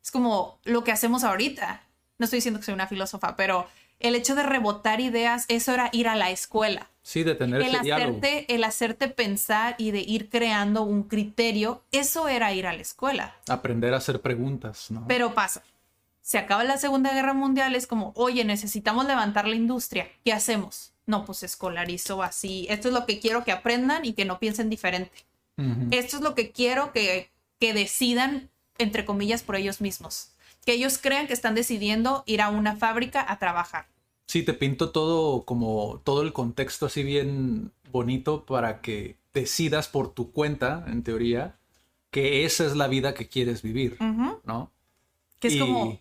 Es 0.02 0.10
como 0.10 0.58
lo 0.64 0.84
que 0.84 0.92
hacemos 0.92 1.24
ahorita. 1.24 1.82
No 2.18 2.24
estoy 2.24 2.38
diciendo 2.38 2.60
que 2.60 2.66
soy 2.66 2.74
una 2.74 2.86
filósofa, 2.86 3.36
pero 3.36 3.66
el 4.00 4.14
hecho 4.14 4.34
de 4.34 4.42
rebotar 4.42 5.00
ideas, 5.00 5.44
eso 5.48 5.72
era 5.72 5.90
ir 5.92 6.08
a 6.08 6.16
la 6.16 6.30
escuela. 6.30 6.90
Sí, 7.02 7.22
de 7.22 7.34
tener 7.34 7.60
el 7.60 7.74
hacerte, 7.74 8.52
El 8.54 8.64
hacerte 8.64 9.08
pensar 9.08 9.74
y 9.76 9.90
de 9.90 10.00
ir 10.00 10.30
creando 10.30 10.82
un 10.82 11.02
criterio, 11.02 11.82
eso 11.92 12.28
era 12.28 12.52
ir 12.52 12.66
a 12.66 12.72
la 12.72 12.80
escuela. 12.80 13.36
Aprender 13.48 13.92
a 13.92 13.98
hacer 13.98 14.20
preguntas, 14.20 14.90
¿no? 14.90 15.06
Pero 15.06 15.34
pasa. 15.34 15.62
Se 16.22 16.38
acaba 16.38 16.64
la 16.64 16.78
Segunda 16.78 17.12
Guerra 17.12 17.34
Mundial, 17.34 17.74
es 17.74 17.86
como, 17.86 18.12
oye, 18.16 18.44
necesitamos 18.44 19.06
levantar 19.06 19.46
la 19.46 19.56
industria. 19.56 20.08
¿Qué 20.24 20.32
hacemos? 20.32 20.94
no, 21.06 21.24
pues 21.24 21.42
escolarizo 21.42 22.22
así, 22.22 22.66
esto 22.70 22.88
es 22.88 22.94
lo 22.94 23.06
que 23.06 23.20
quiero 23.20 23.44
que 23.44 23.52
aprendan 23.52 24.04
y 24.04 24.14
que 24.14 24.24
no 24.24 24.38
piensen 24.38 24.70
diferente. 24.70 25.24
Esto 25.92 26.16
es 26.16 26.22
lo 26.22 26.34
que 26.34 26.50
quiero 26.50 26.92
que, 26.92 27.30
que 27.60 27.74
decidan, 27.74 28.50
entre 28.76 29.04
comillas, 29.04 29.44
por 29.44 29.54
ellos 29.54 29.80
mismos. 29.80 30.30
Que 30.64 30.72
ellos 30.72 30.98
crean 30.98 31.26
que 31.26 31.32
están 31.32 31.54
decidiendo 31.54 32.22
ir 32.26 32.40
a 32.40 32.48
una 32.48 32.76
fábrica 32.76 33.24
a 33.26 33.38
trabajar. 33.38 33.86
Sí, 34.26 34.42
te 34.42 34.54
pinto 34.54 34.90
todo 34.90 35.44
como 35.44 36.00
todo 36.04 36.22
el 36.22 36.32
contexto 36.32 36.86
así 36.86 37.02
bien 37.02 37.72
bonito 37.90 38.44
para 38.46 38.80
que 38.80 39.16
decidas 39.34 39.88
por 39.88 40.14
tu 40.14 40.32
cuenta, 40.32 40.84
en 40.86 41.02
teoría, 41.02 41.56
que 42.10 42.44
esa 42.44 42.64
es 42.64 42.76
la 42.76 42.88
vida 42.88 43.14
que 43.14 43.28
quieres 43.28 43.62
vivir, 43.62 43.96
¿no? 44.44 44.70
Que 45.40 45.48
es 45.48 45.56
como... 45.56 46.00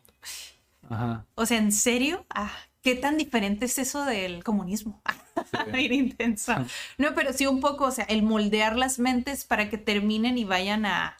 Ajá. 0.89 1.25
O 1.35 1.45
sea, 1.45 1.57
¿en 1.57 1.71
serio? 1.71 2.25
Ah, 2.29 2.51
¿Qué 2.83 2.95
tan 2.95 3.17
diferente 3.17 3.65
es 3.65 3.79
eso 3.79 4.03
del 4.03 4.43
comunismo? 4.43 5.01
Ir 5.73 5.93
intensa. 5.93 6.67
No, 6.97 7.15
pero 7.15 7.31
sí 7.31 7.45
un 7.45 7.61
poco, 7.61 7.85
o 7.85 7.91
sea, 7.91 8.03
el 8.05 8.23
moldear 8.23 8.75
las 8.75 8.99
mentes 8.99 9.45
para 9.45 9.69
que 9.69 9.77
terminen 9.77 10.37
y 10.37 10.43
vayan 10.43 10.85
a, 10.85 11.17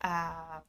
a 0.00 0.64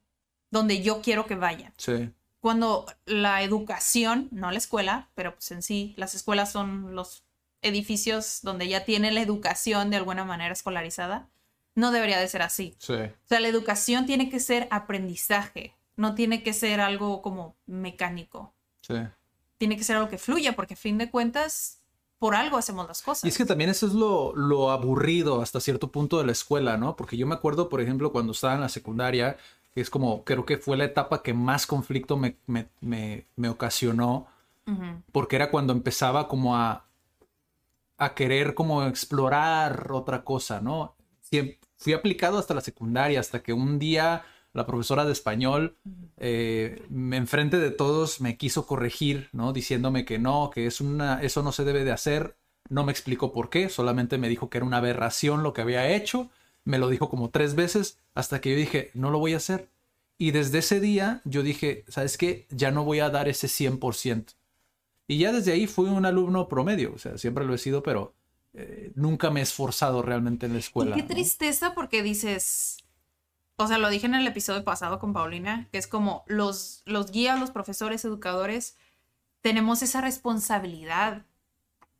donde 0.49 0.81
yo 0.81 1.01
quiero 1.01 1.25
que 1.25 1.35
vayan. 1.35 1.73
Sí. 1.77 2.11
Cuando 2.39 2.85
la 3.05 3.41
educación, 3.43 4.29
no 4.31 4.51
la 4.51 4.57
escuela, 4.57 5.09
pero 5.15 5.33
pues 5.33 5.51
en 5.51 5.61
sí, 5.61 5.93
las 5.97 6.15
escuelas 6.15 6.51
son 6.51 6.95
los 6.95 7.23
edificios 7.61 8.39
donde 8.43 8.67
ya 8.67 8.85
tiene 8.85 9.11
la 9.11 9.21
educación 9.21 9.89
de 9.89 9.97
alguna 9.97 10.23
manera 10.23 10.53
escolarizada, 10.53 11.29
no 11.75 11.91
debería 11.91 12.19
de 12.19 12.27
ser 12.27 12.41
así. 12.41 12.75
Sí. 12.79 12.93
O 12.93 13.27
sea, 13.27 13.39
la 13.39 13.47
educación 13.47 14.05
tiene 14.05 14.29
que 14.29 14.39
ser 14.39 14.67
aprendizaje, 14.71 15.75
no 15.95 16.15
tiene 16.15 16.43
que 16.43 16.53
ser 16.53 16.79
algo 16.79 17.21
como 17.21 17.55
mecánico. 17.65 18.53
Sí 18.81 18.95
tiene 19.57 19.77
que 19.77 19.83
ser 19.83 19.97
algo 19.97 20.09
que 20.09 20.17
fluya, 20.17 20.55
porque 20.55 20.75
a 20.75 20.77
fin 20.77 20.97
de 20.97 21.09
cuentas, 21.09 21.79
por 22.19 22.35
algo 22.35 22.57
hacemos 22.57 22.87
las 22.87 23.01
cosas. 23.01 23.25
Y 23.25 23.29
es 23.29 23.37
que 23.37 23.45
también 23.45 23.69
eso 23.69 23.87
es 23.87 23.93
lo, 23.93 24.35
lo 24.35 24.71
aburrido 24.71 25.41
hasta 25.41 25.59
cierto 25.59 25.91
punto 25.91 26.19
de 26.19 26.25
la 26.25 26.31
escuela, 26.31 26.77
¿no? 26.77 26.95
Porque 26.95 27.17
yo 27.17 27.27
me 27.27 27.35
acuerdo, 27.35 27.69
por 27.69 27.81
ejemplo, 27.81 28.11
cuando 28.11 28.31
estaba 28.31 28.55
en 28.55 28.61
la 28.61 28.69
secundaria, 28.69 29.37
es 29.81 29.89
como, 29.89 30.23
creo 30.23 30.45
que 30.45 30.57
fue 30.57 30.77
la 30.77 30.85
etapa 30.85 31.23
que 31.23 31.33
más 31.33 31.67
conflicto 31.67 32.17
me, 32.17 32.37
me, 32.47 32.67
me, 33.35 33.49
ocasionó, 33.49 34.27
porque 35.11 35.37
era 35.37 35.49
cuando 35.49 35.71
empezaba 35.73 36.27
como 36.27 36.57
a, 36.57 36.85
a 37.97 38.13
querer 38.13 38.53
como 38.53 38.83
explorar 38.83 39.91
otra 39.91 40.23
cosa, 40.23 40.61
¿no? 40.61 40.95
fui 41.77 41.93
aplicado 41.93 42.37
hasta 42.37 42.53
la 42.53 42.61
secundaria, 42.61 43.19
hasta 43.19 43.43
que 43.43 43.53
un 43.53 43.79
día 43.79 44.23
la 44.53 44.65
profesora 44.65 45.05
de 45.05 45.11
español, 45.11 45.77
eh, 46.17 46.81
enfrente 46.89 47.59
de 47.59 47.69
todos 47.69 48.21
me 48.21 48.37
quiso 48.37 48.65
corregir, 48.65 49.29
¿no? 49.31 49.53
Diciéndome 49.53 50.03
que 50.03 50.17
no, 50.17 50.49
que 50.51 50.65
es 50.65 50.81
una, 50.81 51.21
eso 51.21 51.43
no 51.43 51.51
se 51.51 51.63
debe 51.63 51.83
de 51.83 51.91
hacer. 51.91 52.35
No 52.67 52.83
me 52.83 52.91
explicó 52.91 53.31
por 53.31 53.49
qué, 53.51 53.69
solamente 53.69 54.17
me 54.17 54.29
dijo 54.29 54.49
que 54.49 54.57
era 54.57 54.65
una 54.65 54.77
aberración 54.77 55.43
lo 55.43 55.53
que 55.53 55.61
había 55.61 55.87
hecho. 55.89 56.31
Me 56.67 56.79
lo 56.79 56.89
dijo 56.89 57.09
como 57.09 57.29
tres 57.29 57.55
veces 57.55 57.97
hasta 58.13 58.41
que 58.41 58.51
yo 58.51 58.57
dije, 58.57 58.91
no 58.93 59.09
lo 59.09 59.19
voy 59.19 59.33
a 59.33 59.37
hacer. 59.37 59.69
Y 60.17 60.31
desde 60.31 60.57
ese 60.57 60.79
día 60.79 61.21
yo 61.23 61.41
dije, 61.41 61.85
¿sabes 61.87 62.17
qué? 62.17 62.45
Ya 62.49 62.71
no 62.71 62.83
voy 62.83 62.99
a 62.99 63.09
dar 63.09 63.29
ese 63.29 63.47
100%. 63.47 64.33
Y 65.07 65.19
ya 65.19 65.31
desde 65.31 65.53
ahí 65.53 65.67
fui 65.67 65.87
un 65.87 66.05
alumno 66.05 66.49
promedio, 66.49 66.93
o 66.93 66.97
sea, 66.97 67.17
siempre 67.17 67.45
lo 67.45 67.53
he 67.53 67.57
sido, 67.57 67.81
pero 67.83 68.13
eh, 68.53 68.91
nunca 68.95 69.29
me 69.29 69.39
he 69.39 69.43
esforzado 69.43 70.01
realmente 70.01 70.45
en 70.45 70.53
la 70.53 70.59
escuela. 70.59 70.95
qué 70.95 71.03
tristeza 71.03 71.73
porque 71.73 72.03
dices, 72.03 72.79
o 73.55 73.67
sea, 73.67 73.77
lo 73.77 73.89
dije 73.89 74.05
en 74.05 74.15
el 74.15 74.27
episodio 74.27 74.65
pasado 74.65 74.99
con 74.99 75.13
Paulina, 75.13 75.69
que 75.71 75.77
es 75.77 75.87
como 75.87 76.25
los, 76.27 76.81
los 76.85 77.11
guías, 77.11 77.39
los 77.39 77.51
profesores, 77.51 78.03
educadores, 78.03 78.75
tenemos 79.39 79.81
esa 79.83 80.01
responsabilidad 80.01 81.25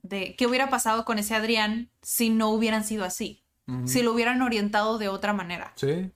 de 0.02 0.36
qué 0.36 0.46
hubiera 0.46 0.70
pasado 0.70 1.06
con 1.06 1.20
ese 1.20 1.36
Adrián 1.36 1.90
si 2.02 2.30
no 2.30 2.50
hubieran 2.50 2.84
sido 2.84 3.06
así, 3.06 3.44
si 3.86 4.02
lo 4.02 4.14
hubieran 4.14 4.42
orientado 4.42 4.98
de 4.98 5.10
otra 5.10 5.34
manera. 5.34 5.74
Sí. 5.76 6.12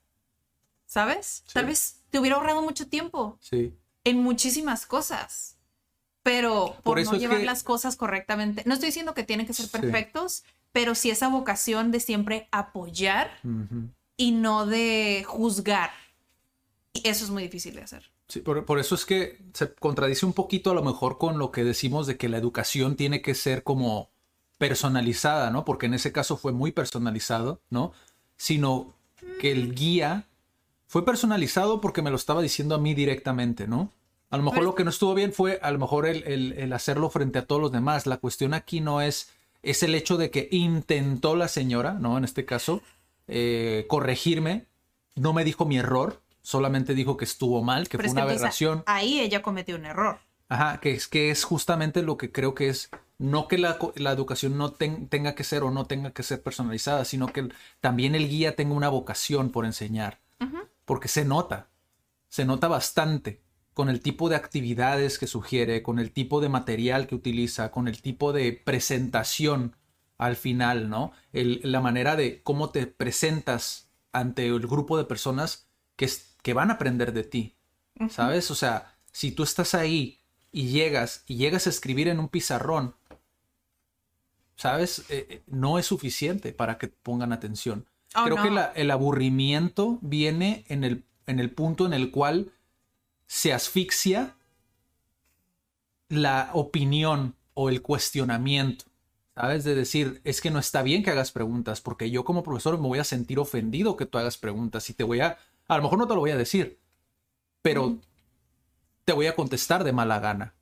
¿Sabes? 0.86 1.44
Tal 1.54 1.66
vez 1.66 2.02
te 2.10 2.20
hubiera 2.20 2.38
ahorrado 2.38 2.62
mucho 2.62 2.88
tiempo. 2.88 3.38
Sí. 3.42 3.74
En 4.04 4.18
muchísimas 4.18 4.86
cosas. 4.86 5.58
Pero 6.24 6.76
por, 6.84 7.04
no 7.04 7.14
llevar 7.14 7.42
las 7.42 7.64
cosas 7.64 7.96
correctamente. 7.96 8.64
No 8.66 8.74
estoy 8.74 8.88
diciendo 8.88 9.14
que 9.14 9.24
tienen 9.24 9.48
que 9.48 9.54
ser 9.54 9.70
perfectos, 9.70 10.44
pero 10.72 10.96
sí 10.96 11.10
esa 11.10 11.30
vocación 11.30 11.92
de 11.92 12.00
siempre 12.00 12.48
apoyar 12.52 13.32
y 14.18 14.32
no 14.32 14.66
de 14.66 15.24
juzgar. 15.28 15.92
Y 16.94 17.08
eso 17.08 17.26
es 17.26 17.32
muy 17.32 17.44
difícil 17.44 17.76
de 17.76 17.82
hacer. 17.82 18.12
Sí, 18.28 18.40
por, 18.40 18.80
eso 18.80 18.96
es 18.96 19.06
que 19.06 19.40
se 19.54 19.74
contradice 19.74 20.26
un 20.26 20.34
poquito 20.34 20.72
a 20.72 20.74
lo 20.74 20.84
mejor 20.84 21.18
con 21.18 21.38
lo 21.38 21.52
que 21.52 21.66
decimos 21.66 22.08
de 22.08 22.18
que 22.18 22.30
la 22.30 22.38
educación 22.38 22.96
tiene 22.96 23.22
que 23.22 23.36
ser 23.36 23.64
como 23.64 24.12
personalizada, 24.62 25.50
¿no? 25.50 25.66
Porque 25.66 25.88
en 25.88 25.96
ese 25.96 26.12
caso 26.12 26.38
fue 26.38 26.52
muy 26.52 26.72
personalizado, 26.72 27.62
¿no? 27.72 27.94
Sino 28.38 28.94
que 29.40 29.52
el 29.52 29.74
guía 29.74 30.28
fue 30.86 31.04
personalizado 31.04 31.82
porque 31.82 32.04
me 32.04 32.12
lo 32.12 32.16
estaba 32.16 32.44
diciendo 32.44 32.76
a 32.76 32.78
mí 32.78 32.94
directamente, 32.94 33.68
¿no? 33.68 33.92
A 34.30 34.38
lo 34.38 34.44
mejor 34.44 34.62
lo 34.62 34.76
que 34.76 34.84
no 34.84 34.92
estuvo 34.92 35.16
bien 35.16 35.34
fue 35.34 35.58
a 35.64 35.72
lo 35.72 35.80
mejor 35.80 36.06
el, 36.06 36.74
hacerlo 36.74 37.10
frente 37.10 37.40
a 37.40 37.48
todos 37.48 37.60
los 37.60 37.72
demás. 37.72 38.06
La 38.06 38.18
cuestión 38.18 38.54
aquí 38.54 38.82
no 38.82 39.02
es, 39.02 39.32
es 39.64 39.82
el 39.82 39.96
hecho 39.96 40.18
de 40.18 40.30
que 40.30 40.48
intentó 40.52 41.36
la 41.36 41.48
señora, 41.48 41.94
¿no? 41.94 42.20
En 42.20 42.24
este 42.24 42.46
caso, 42.46 42.84
eh, 43.28 43.86
corregirme. 43.90 44.68
No 45.16 45.34
me 45.34 45.44
dijo 45.44 45.66
mi 45.66 45.80
error, 45.80 46.22
solamente 46.44 46.94
dijo 46.94 47.18
que 47.18 47.26
estuvo 47.26 47.64
mal, 47.64 47.90
que 47.90 47.98
fue 47.98 48.12
una 48.12 48.22
aberración. 48.22 48.84
Ahí 48.86 49.22
ella 49.22 49.42
cometió 49.42 49.76
un 49.76 49.88
error. 49.88 50.20
Ajá, 50.50 50.80
que 50.82 50.92
es, 50.92 51.08
que 51.08 51.32
es 51.32 51.46
justamente 51.46 52.04
lo 52.04 52.18
que 52.18 52.32
creo 52.32 52.54
que 52.54 52.70
es, 52.70 52.92
no 53.22 53.48
que 53.48 53.60
la, 53.60 53.78
educación 54.12 54.58
no 54.58 54.72
tenga 54.72 55.36
que 55.36 55.44
ser 55.44 55.62
o 55.62 55.70
no 55.70 55.86
tenga 55.86 56.10
que 56.12 56.24
ser 56.24 56.42
personalizada, 56.42 57.06
sino 57.06 57.28
que 57.28 57.50
también 57.80 58.16
el 58.16 58.28
guía 58.28 58.56
tenga 58.56 58.74
una 58.74 58.90
vocación 58.90 59.52
por 59.52 59.66
enseñar. 59.66 60.20
Porque 60.86 61.08
se 61.08 61.24
nota, 61.24 61.68
se 62.28 62.46
nota 62.46 62.68
bastante 62.68 63.40
con 63.76 63.90
el 63.90 64.02
tipo 64.02 64.28
de 64.28 64.36
actividades 64.36 65.20
que 65.20 65.28
sugiere, 65.28 65.84
con 65.84 66.00
el 66.00 66.12
tipo 66.12 66.42
de 66.42 66.50
material 66.50 67.06
que 67.06 67.14
utiliza, 67.14 67.70
con 67.70 67.88
el 67.88 68.02
tipo 68.02 68.34
de 68.34 68.54
presentación 68.54 69.76
al 70.18 70.36
final, 70.36 70.90
¿no? 70.90 71.14
la 71.32 71.80
manera 71.80 72.16
de 72.16 72.42
cómo 72.42 72.72
te 72.72 72.88
presentas 72.88 73.90
ante 74.12 74.48
el 74.48 74.68
grupo 74.68 74.98
de 74.98 75.06
personas 75.06 75.68
que, 75.96 76.10
que 76.42 76.54
van 76.54 76.72
a 76.72 76.74
aprender 76.74 77.14
de 77.14 77.24
ti, 77.24 77.56
¿sabes? 78.10 78.50
O 78.50 78.56
sea, 78.56 78.96
si 79.12 79.32
tú 79.32 79.44
estás 79.44 79.76
ahí 79.76 80.20
y 80.52 80.70
llegas 80.70 81.24
y 81.28 81.36
llegas 81.36 81.68
a 81.68 81.70
escribir 81.70 82.08
en 82.08 82.20
un 82.20 82.28
pizarrón, 82.28 82.96
¿sabes? 84.56 85.00
Eh, 85.10 85.28
eh, 85.30 85.44
no 85.48 85.80
es 85.80 85.86
suficiente 85.86 86.54
para 86.54 86.78
que 86.78 86.88
pongan 86.88 87.34
atención. 87.34 87.86
Oh, 88.16 88.24
Creo 88.26 88.42
que 88.42 88.82
el 88.82 88.92
aburrimiento 88.92 90.00
viene 90.02 90.66
en 90.68 90.84
el, 90.84 91.06
en 91.28 91.40
el 91.40 91.52
punto 91.52 91.86
en 91.86 91.94
el 91.94 92.12
cual 92.12 92.52
se 93.26 93.54
asfixia 93.54 94.36
la 96.10 96.50
opinión 96.54 97.36
o 97.54 97.70
el 97.70 97.82
cuestionamiento. 97.82 98.86
¿Sabes? 99.34 99.64
De 99.64 99.76
decir, 99.76 100.20
es 100.26 100.42
que 100.42 100.52
no 100.52 100.60
está 100.60 100.84
bien 100.84 101.04
que 101.04 101.10
hagas 101.10 101.32
preguntas, 101.32 101.80
porque 101.80 102.12
yo 102.12 102.26
como 102.26 102.44
profesor 102.44 102.80
me 102.80 102.88
voy 102.88 103.00
a 103.00 103.06
sentir 103.06 103.40
ofendido 103.40 103.96
que 103.96 104.06
tú 104.06 104.18
hagas 104.18 104.38
preguntas 104.38 104.90
y 104.90 104.94
te 104.94 105.06
voy 105.06 105.22
a, 105.22 105.38
a 105.70 105.78
lo 105.78 105.84
mejor 105.84 106.00
no 106.00 106.08
te 106.08 106.14
lo 106.14 106.20
voy 106.20 106.32
a 106.32 106.38
decir, 106.38 106.80
pero 107.62 107.98
te 109.06 109.14
voy 109.14 109.28
a 109.28 109.36
contestar 109.36 109.86
de 109.86 109.94
mala 109.94 110.20
gana. 110.20 110.54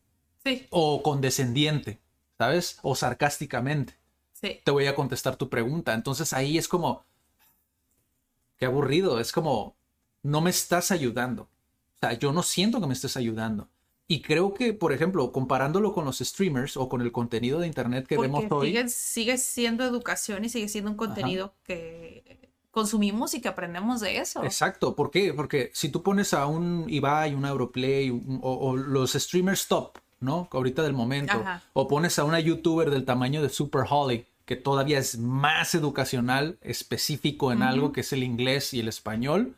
Sí. 0.44 0.68
O 0.70 1.02
condescendiente, 1.02 2.00
¿sabes? 2.40 2.80
O 2.82 2.96
sarcásticamente. 2.96 3.94
Sí. 4.34 4.62
Te 4.64 4.72
voy 4.72 4.88
a 4.88 4.96
contestar 4.96 5.36
tu 5.36 5.50
pregunta. 5.50 5.94
Entonces 5.94 6.34
ahí 6.34 6.58
es 6.58 6.68
como, 6.68 7.06
qué 8.58 8.66
aburrido, 8.66 9.20
es 9.20 9.32
como, 9.32 9.76
no 10.24 10.42
me 10.42 10.50
estás 10.50 10.90
ayudando. 10.90 11.44
O 11.44 12.00
sea, 12.00 12.14
yo 12.14 12.32
no 12.32 12.42
siento 12.42 12.82
que 12.82 12.88
me 12.88 12.94
estés 12.94 13.18
ayudando. 13.18 13.70
Y 14.08 14.22
creo 14.22 14.56
que, 14.56 14.74
por 14.74 14.92
ejemplo, 14.92 15.32
comparándolo 15.32 15.94
con 15.94 16.04
los 16.06 16.18
streamers 16.18 16.78
o 16.78 16.90
con 16.90 17.02
el 17.02 17.12
contenido 17.12 17.60
de 17.60 17.68
internet 17.68 18.08
que 18.08 18.18
vemos 18.18 18.46
hoy. 18.50 18.70
Sigue, 18.70 18.90
sigue, 18.90 19.38
siendo 19.38 19.84
educación 19.84 20.44
y 20.46 20.50
sigue 20.50 20.68
siendo 20.68 20.90
un 20.90 20.98
contenido 20.98 21.54
que 21.64 22.50
consumimos 22.72 23.36
y 23.36 23.42
que 23.42 23.50
aprendemos 23.50 24.00
de 24.00 24.18
eso. 24.18 24.44
Exacto. 24.44 24.96
¿Por 24.96 25.12
qué? 25.12 25.34
Porque 25.34 25.70
si 25.74 25.90
tú 25.90 26.02
pones 26.02 26.34
a 26.34 26.48
un 26.48 26.86
Ibai, 26.90 27.36
un 27.36 27.46
Europlay 27.46 28.10
o, 28.42 28.76
los 28.76 29.14
streamers 29.14 29.68
top, 29.68 30.00
¿no? 30.20 30.48
Ahorita 30.52 30.84
del 30.84 30.94
momento. 30.94 31.44
O 31.74 31.88
pones 31.88 32.20
a 32.20 32.24
una 32.24 32.40
youtuber 32.40 32.90
del 32.90 33.06
tamaño 33.06 33.42
de 33.42 33.50
Super 33.50 33.84
Holly, 33.90 34.26
que 34.46 34.56
todavía 34.56 34.98
es 34.98 35.18
más 35.18 35.76
educacional, 35.76 36.58
específico 36.62 37.52
en 37.52 37.62
algo 37.62 37.92
que 37.92 38.02
es 38.02 38.14
el 38.14 38.24
inglés 38.24 38.74
y 38.74 38.80
el 38.80 38.88
español, 38.88 39.56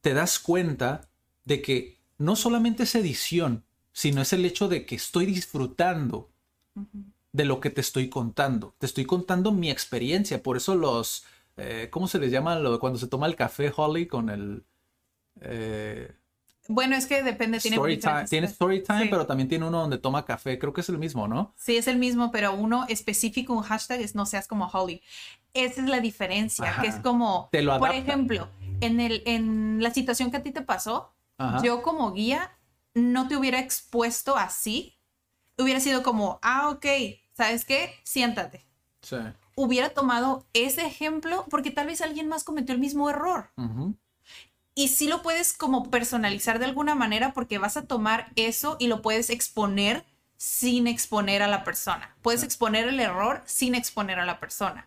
te 0.00 0.14
das 0.14 0.38
cuenta 0.38 1.08
de 1.44 1.62
que 1.62 1.96
no 2.18 2.36
solamente 2.36 2.82
es 2.82 2.94
edición, 2.94 3.64
sino 3.92 4.22
es 4.22 4.32
el 4.32 4.44
hecho 4.44 4.68
de 4.68 4.84
que 4.86 4.96
estoy 4.96 5.26
disfrutando 5.26 6.28
de 7.32 7.44
lo 7.44 7.60
que 7.60 7.70
te 7.70 7.80
estoy 7.80 8.08
contando. 8.08 8.74
Te 8.78 8.86
estoy 8.86 9.04
contando 9.04 9.52
mi 9.52 9.70
experiencia. 9.70 10.42
Por 10.42 10.56
eso 10.56 10.74
los, 10.74 11.24
eh, 11.56 11.88
¿cómo 11.90 12.08
se 12.08 12.18
les 12.18 12.30
llama 12.30 12.58
lo, 12.58 12.78
cuando 12.78 12.98
se 12.98 13.06
toma 13.06 13.26
el 13.26 13.36
café 13.36 13.72
Holly 13.74 14.06
con 14.06 14.30
el... 14.30 14.64
Eh, 15.40 16.12
bueno, 16.68 16.96
es 16.96 17.06
que 17.06 17.22
depende. 17.22 17.60
Tiene 17.60 17.76
story 17.76 17.98
time. 17.98 18.24
Tiene 18.24 18.46
story 18.46 18.82
time, 18.82 19.06
pero 19.06 19.26
también 19.26 19.48
tiene 19.48 19.66
uno 19.66 19.80
donde 19.80 19.98
toma 19.98 20.24
café. 20.24 20.58
Creo 20.58 20.72
que 20.72 20.80
es 20.80 20.88
el 20.88 20.98
mismo, 20.98 21.28
¿no? 21.28 21.54
Sí, 21.56 21.76
es 21.76 21.86
el 21.88 21.98
mismo, 21.98 22.30
pero 22.30 22.54
uno 22.54 22.86
específico, 22.88 23.52
un 23.52 23.62
hashtag 23.62 24.00
es 24.00 24.14
no 24.14 24.26
seas 24.26 24.48
como 24.48 24.66
Holly. 24.66 25.02
Esa 25.54 25.80
es 25.80 25.88
la 25.88 26.00
diferencia, 26.00 26.76
que 26.80 26.88
es 26.88 26.96
como, 26.96 27.48
te 27.50 27.62
lo 27.62 27.78
por 27.78 27.94
ejemplo, 27.94 28.50
en, 28.80 29.00
el, 29.00 29.22
en 29.24 29.82
la 29.82 29.90
situación 29.90 30.30
que 30.30 30.36
a 30.36 30.42
ti 30.42 30.50
te 30.52 30.60
pasó, 30.60 31.14
yo 31.62 31.82
como 31.82 32.12
guía 32.12 32.52
no 32.94 33.28
te 33.28 33.36
hubiera 33.36 33.58
expuesto 33.58 34.36
así. 34.36 34.98
Hubiera 35.58 35.80
sido 35.80 36.02
como, 36.02 36.38
ah, 36.42 36.68
ok, 36.68 36.86
¿sabes 37.32 37.64
qué? 37.64 37.94
Siéntate. 38.04 38.66
Sí. 39.00 39.16
Hubiera 39.54 39.90
tomado 39.90 40.46
ese 40.52 40.84
ejemplo 40.84 41.46
porque 41.48 41.70
tal 41.70 41.86
vez 41.86 42.02
alguien 42.02 42.28
más 42.28 42.44
cometió 42.44 42.74
el 42.74 42.80
mismo 42.80 43.08
error. 43.08 43.50
Y 44.78 44.88
sí 44.88 45.08
lo 45.08 45.22
puedes 45.22 45.54
como 45.54 45.90
personalizar 45.90 46.58
de 46.58 46.66
alguna 46.66 46.94
manera 46.94 47.32
porque 47.32 47.56
vas 47.56 47.78
a 47.78 47.86
tomar 47.86 48.30
eso 48.36 48.76
y 48.78 48.88
lo 48.88 49.00
puedes 49.00 49.30
exponer 49.30 50.04
sin 50.36 50.86
exponer 50.86 51.42
a 51.42 51.48
la 51.48 51.64
persona. 51.64 52.14
Puedes 52.20 52.42
exponer 52.42 52.86
el 52.86 53.00
error 53.00 53.42
sin 53.46 53.74
exponer 53.74 54.18
a 54.18 54.26
la 54.26 54.38
persona. 54.38 54.86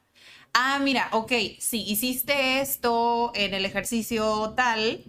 Ah, 0.54 0.78
mira, 0.80 1.10
ok, 1.12 1.32
si 1.60 1.82
hiciste 1.82 2.62
esto 2.62 3.32
en 3.34 3.56
el 3.56 3.66
ejercicio 3.66 4.54
tal, 4.56 5.04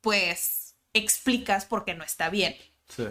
pues 0.00 0.74
explicas 0.94 1.66
por 1.66 1.84
qué 1.84 1.92
no 1.94 2.02
está 2.02 2.30
bien. 2.30 2.56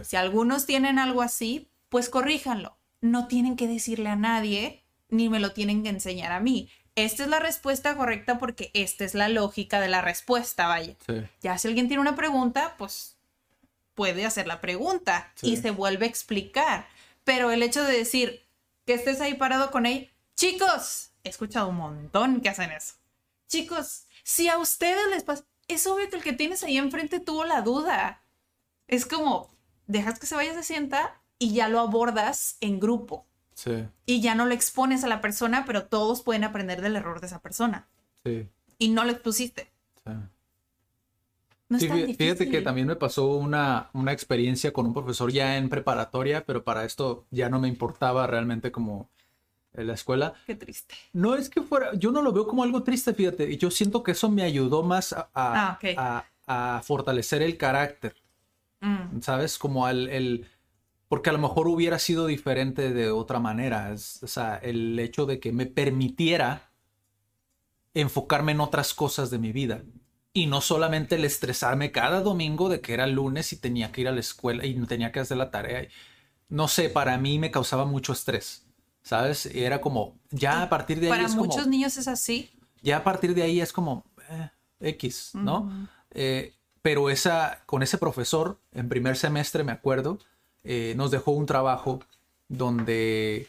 Si 0.04 0.16
algunos 0.16 0.66
tienen 0.66 0.98
algo 0.98 1.22
así, 1.22 1.70
pues 1.90 2.10
corríjanlo. 2.10 2.80
No 3.02 3.28
tienen 3.28 3.56
que 3.56 3.68
decirle 3.68 4.10
a 4.10 4.16
nadie, 4.16 4.84
ni 5.10 5.30
me 5.30 5.40
lo 5.40 5.54
tienen 5.54 5.84
que 5.84 5.90
enseñar 5.90 6.32
a 6.32 6.40
mí. 6.40 6.70
Esta 6.98 7.24
es 7.24 7.30
la 7.30 7.40
respuesta 7.40 7.96
correcta 7.96 8.40
porque 8.40 8.72
esta 8.74 9.06
es 9.06 9.14
la 9.14 9.30
lógica 9.30 9.80
de 9.80 9.88
la 9.88 10.02
respuesta, 10.02 10.66
vaya. 10.66 10.96
Ya 11.44 11.56
si 11.60 11.68
alguien 11.68 11.88
tiene 11.88 12.02
una 12.02 12.16
pregunta, 12.16 12.74
pues 12.80 13.16
puede 13.94 14.26
hacer 14.26 14.48
la 14.48 14.62
pregunta 14.62 15.32
y 15.44 15.58
se 15.58 15.70
vuelve 15.70 16.08
a 16.08 16.10
explicar. 16.10 16.88
Pero 17.24 17.52
el 17.52 17.62
hecho 17.62 17.84
de 17.84 17.96
decir 17.96 18.44
que 18.88 18.96
estés 18.96 19.22
ahí 19.22 19.36
parado 19.36 19.70
con 19.70 19.86
él, 19.86 20.10
chicos, 20.36 21.12
he 21.24 21.30
escuchado 21.30 21.68
un 21.68 21.76
montón 21.76 22.42
que 22.42 22.50
hacen 22.50 22.72
eso. 22.72 22.96
Chicos, 23.48 24.08
si 24.24 24.50
a 24.50 24.58
ustedes 24.58 25.08
les 25.12 25.24
pasa, 25.24 25.46
es 25.68 25.86
obvio 25.86 26.10
que 26.10 26.16
el 26.16 26.24
que 26.24 26.34
tienes 26.34 26.64
ahí 26.64 26.80
enfrente 26.80 27.20
tuvo 27.20 27.46
la 27.46 27.62
duda. 27.62 28.24
Es 28.88 29.06
como, 29.06 29.52
dejas 29.86 30.18
que 30.18 30.26
se 30.26 30.34
vaya, 30.34 30.56
se 30.56 30.64
sienta 30.64 31.22
y 31.38 31.54
ya 31.54 31.70
lo 31.70 31.80
abordas 31.80 32.58
en 32.60 32.80
grupo. 32.80 33.27
Sí. 33.58 33.88
Y 34.06 34.22
ya 34.22 34.36
no 34.36 34.46
lo 34.46 34.54
expones 34.54 35.04
a 35.04 35.08
la 35.08 35.20
persona, 35.20 35.66
pero 35.66 35.86
todos 35.86 36.22
pueden 36.22 36.44
aprender 36.44 36.80
del 36.80 36.96
error 36.96 37.20
de 37.20 37.26
esa 37.26 37.42
persona. 37.42 37.88
Sí. 38.24 38.48
Y 38.78 38.90
no 38.90 39.04
lo 39.04 39.12
expusiste. 39.12 39.72
Sí. 40.06 40.12
No 41.70 41.80
fíjate 41.80 42.50
que 42.50 42.62
también 42.62 42.86
me 42.86 42.96
pasó 42.96 43.28
una, 43.30 43.90
una 43.94 44.14
experiencia 44.14 44.72
con 44.72 44.86
un 44.86 44.94
profesor 44.94 45.32
ya 45.32 45.58
en 45.58 45.70
preparatoria, 45.70 46.46
pero 46.46 46.64
para 46.64 46.86
esto 46.86 47.26
ya 47.32 47.50
no 47.50 47.60
me 47.60 47.68
importaba 47.68 48.28
realmente 48.28 48.72
como 48.72 49.10
en 49.74 49.88
la 49.88 49.96
escuela. 49.96 50.36
Qué 50.46 50.54
triste. 50.54 50.94
No 51.12 51.34
es 51.34 51.50
que 51.50 51.64
fuera, 51.64 51.96
yo 51.96 52.12
no 52.12 52.22
lo 52.22 52.32
veo 52.32 52.46
como 52.46 52.62
algo 52.62 52.84
triste, 52.84 53.14
fíjate. 53.16 53.52
Y 53.52 53.58
yo 53.58 53.72
siento 53.72 54.04
que 54.04 54.12
eso 54.12 54.30
me 54.30 54.44
ayudó 54.44 54.84
más 54.84 55.14
a, 55.14 55.28
a, 55.34 56.26
ah, 56.46 56.82
fortalecer 56.86 57.42
el 57.42 57.58
carácter. 57.58 58.16
Mm. 58.82 59.22
¿Sabes? 59.22 59.58
Como 59.58 59.88
al, 59.88 60.08
el, 60.10 60.48
Porque 61.08 61.30
a 61.30 61.34
lo 61.34 61.40
mejor 61.40 61.68
hubiera 61.68 62.00
sido 62.00 62.28
diferente 62.28 62.94
de 62.94 63.12
otra 63.12 63.40
manera. 63.40 63.94
o 63.94 64.28
sea, 64.28 64.58
el 64.58 64.98
hecho 65.00 65.26
de 65.26 65.40
que 65.40 65.52
me 65.52 65.66
permitiera 65.66 66.72
enfocarme 67.94 68.52
en 68.52 68.60
otras 68.60 68.94
cosas 68.94 69.32
de 69.32 69.40
mi 69.40 69.52
vida 69.52 69.84
Y 70.34 70.46
no 70.46 70.62
solamente 70.62 71.16
el 71.16 71.26
estresarme 71.26 71.92
cada 71.92 72.22
domingo 72.22 72.70
de 72.70 72.82
que 72.82 72.94
era 72.94 73.08
lunes 73.08 73.54
y 73.54 73.58
tenía 73.58 73.92
que 73.92 74.02
ir 74.02 74.08
a 74.08 74.12
la 74.12 74.20
escuela 74.20 74.66
y 74.66 74.76
tenía 74.86 75.12
que 75.12 75.20
hacer 75.20 75.38
la 75.38 75.50
tarea. 75.50 75.88
No 76.50 76.68
sé, 76.68 76.90
para 76.90 77.18
mí 77.18 77.40
me 77.40 77.52
causaba 77.52 77.86
mucho 77.86 78.14
estrés, 78.14 78.68
¿sabes? 79.02 79.50
Y 79.54 79.64
era 79.64 79.82
como, 79.82 80.20
ya 80.30 80.62
a 80.62 80.70
partir 80.70 81.00
de 81.00 81.08
ahí... 81.12 81.24
Para 81.24 81.34
muchos 81.34 81.68
niños 81.68 81.98
es 81.98 82.08
así. 82.08 82.52
Ya 82.82 82.98
a 82.98 83.04
partir 83.04 83.34
de 83.34 83.42
ahí 83.42 83.60
es 83.60 83.74
como, 83.74 84.06
eh, 84.30 84.50
X, 84.80 85.32
¿no? 85.34 85.90
Eh, 86.12 86.54
pero 86.82 87.10
esa, 87.10 87.64
con 87.66 87.84
ese 87.84 87.98
profesor, 87.98 88.62
en 88.72 88.88
primer 88.88 89.18
semestre, 89.18 89.64
me 89.64 89.72
acuerdo, 89.72 90.20
eh, 90.68 90.96
nos 90.98 91.12
dejó 91.12 91.32
un 91.32 91.46
trabajo 91.46 92.02
donde 92.50 93.48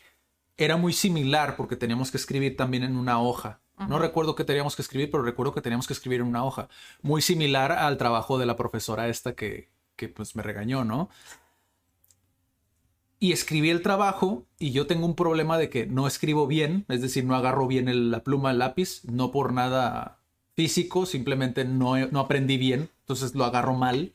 era 0.56 0.76
muy 0.76 0.92
similar 0.92 1.56
porque 1.56 1.74
teníamos 1.74 2.12
que 2.12 2.16
escribir 2.16 2.56
también 2.56 2.84
en 2.84 2.96
una 2.96 3.20
hoja. 3.20 3.60
No 3.88 3.98
recuerdo 3.98 4.34
qué 4.34 4.42
teníamos 4.42 4.74
que 4.74 4.82
escribir, 4.82 5.08
pero 5.10 5.22
recuerdo 5.22 5.54
que 5.54 5.60
teníamos 5.60 5.86
que 5.86 5.92
escribir 5.92 6.20
en 6.20 6.26
una 6.26 6.44
hoja. 6.44 6.68
Muy 7.00 7.22
similar 7.22 7.70
al 7.70 7.96
trabajo 7.96 8.38
de 8.38 8.46
la 8.46 8.56
profesora 8.56 9.08
esta 9.08 9.34
que, 9.34 9.68
que 9.94 10.08
pues 10.08 10.34
me 10.34 10.42
regañó, 10.42 10.84
¿no? 10.84 11.10
Y 13.20 13.32
escribí 13.32 13.70
el 13.70 13.82
trabajo 13.82 14.46
y 14.58 14.70
yo 14.70 14.86
tengo 14.86 15.06
un 15.06 15.14
problema 15.16 15.58
de 15.58 15.70
que 15.70 15.86
no 15.86 16.06
escribo 16.06 16.46
bien, 16.46 16.84
es 16.88 17.02
decir, 17.02 17.24
no 17.24 17.34
agarro 17.34 17.66
bien 17.66 18.10
la 18.10 18.22
pluma, 18.22 18.52
el 18.52 18.58
lápiz, 18.58 19.04
no 19.04 19.32
por 19.32 19.52
nada 19.52 20.18
físico, 20.54 21.06
simplemente 21.06 21.64
no, 21.64 21.96
no 22.08 22.20
aprendí 22.20 22.58
bien, 22.58 22.90
entonces 23.00 23.34
lo 23.34 23.44
agarro 23.44 23.74
mal. 23.74 24.12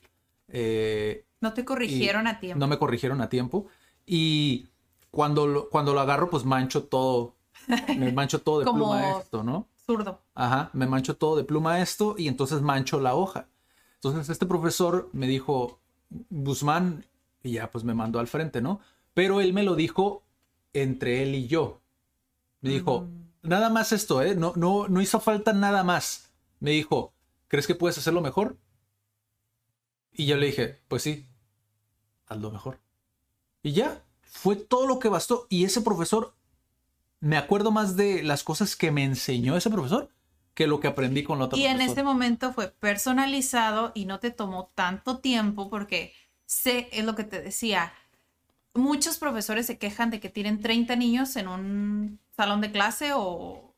Eh, 0.47 1.25
no 1.43 1.53
te 1.53 1.65
corrigieron 1.65 2.25
a 2.25 2.39
tiempo. 2.39 2.57
No 2.57 2.67
me 2.67 2.79
corrigieron 2.79 3.19
a 3.19 3.27
tiempo. 3.27 3.67
Y 4.05 4.69
cuando 5.11 5.45
lo, 5.45 5.69
cuando 5.69 5.93
lo 5.93 5.99
agarro, 5.99 6.29
pues 6.29 6.45
mancho 6.45 6.85
todo. 6.85 7.35
Me 7.97 8.11
mancho 8.13 8.41
todo 8.41 8.59
de 8.59 8.65
pluma 8.65 9.19
esto, 9.19 9.43
¿no? 9.43 9.67
Zurdo. 9.85 10.21
Ajá, 10.33 10.69
me 10.71 10.87
mancho 10.87 11.17
todo 11.17 11.35
de 11.35 11.43
pluma 11.43 11.81
esto 11.81 12.15
y 12.17 12.29
entonces 12.29 12.61
mancho 12.61 13.01
la 13.01 13.13
hoja. 13.13 13.49
Entonces 13.95 14.29
este 14.29 14.45
profesor 14.45 15.09
me 15.11 15.27
dijo, 15.27 15.81
Guzmán, 16.29 17.05
y 17.43 17.51
ya 17.51 17.69
pues 17.69 17.83
me 17.83 17.93
mandó 17.93 18.19
al 18.19 18.27
frente, 18.27 18.61
¿no? 18.61 18.79
Pero 19.13 19.41
él 19.41 19.51
me 19.51 19.63
lo 19.63 19.75
dijo 19.75 20.23
entre 20.71 21.23
él 21.23 21.35
y 21.35 21.47
yo. 21.47 21.81
Me 22.61 22.69
dijo, 22.69 23.01
mm. 23.01 23.49
nada 23.49 23.69
más 23.69 23.91
esto, 23.91 24.21
¿eh? 24.21 24.33
No, 24.33 24.53
no, 24.55 24.87
no 24.87 25.01
hizo 25.01 25.19
falta 25.19 25.51
nada 25.51 25.83
más. 25.83 26.31
Me 26.61 26.71
dijo, 26.71 27.13
¿crees 27.49 27.67
que 27.67 27.75
puedes 27.75 27.97
hacerlo 27.97 28.21
mejor? 28.21 28.55
Y 30.13 30.25
yo 30.25 30.37
le 30.37 30.45
dije, 30.45 30.79
pues 30.87 31.03
sí, 31.03 31.27
hazlo 32.33 32.51
mejor. 32.51 32.79
Y 33.61 33.71
ya, 33.71 34.03
fue 34.21 34.55
todo 34.55 34.87
lo 34.87 34.99
que 34.99 35.09
bastó. 35.09 35.47
Y 35.49 35.63
ese 35.63 35.81
profesor, 35.81 36.35
me 37.19 37.37
acuerdo 37.37 37.71
más 37.71 37.95
de 37.95 38.23
las 38.23 38.43
cosas 38.43 38.75
que 38.75 38.91
me 38.91 39.03
enseñó 39.03 39.55
ese 39.55 39.69
profesor 39.69 40.09
que 40.53 40.67
lo 40.67 40.79
que 40.79 40.87
aprendí 40.87 41.23
con 41.23 41.39
la 41.39 41.45
otra 41.45 41.57
Y 41.57 41.65
en 41.65 41.81
este 41.81 42.03
momento 42.03 42.53
fue 42.53 42.67
personalizado 42.69 43.91
y 43.95 44.05
no 44.05 44.19
te 44.19 44.31
tomó 44.31 44.71
tanto 44.75 45.19
tiempo 45.19 45.69
porque 45.69 46.13
sé, 46.45 46.89
es 46.91 47.05
lo 47.05 47.15
que 47.15 47.23
te 47.23 47.41
decía, 47.41 47.93
muchos 48.73 49.17
profesores 49.17 49.65
se 49.65 49.77
quejan 49.77 50.09
de 50.09 50.19
que 50.19 50.29
tienen 50.29 50.59
30 50.59 50.95
niños 50.95 51.35
en 51.35 51.47
un 51.47 52.19
salón 52.35 52.61
de 52.61 52.71
clase 52.71 53.11
o 53.15 53.73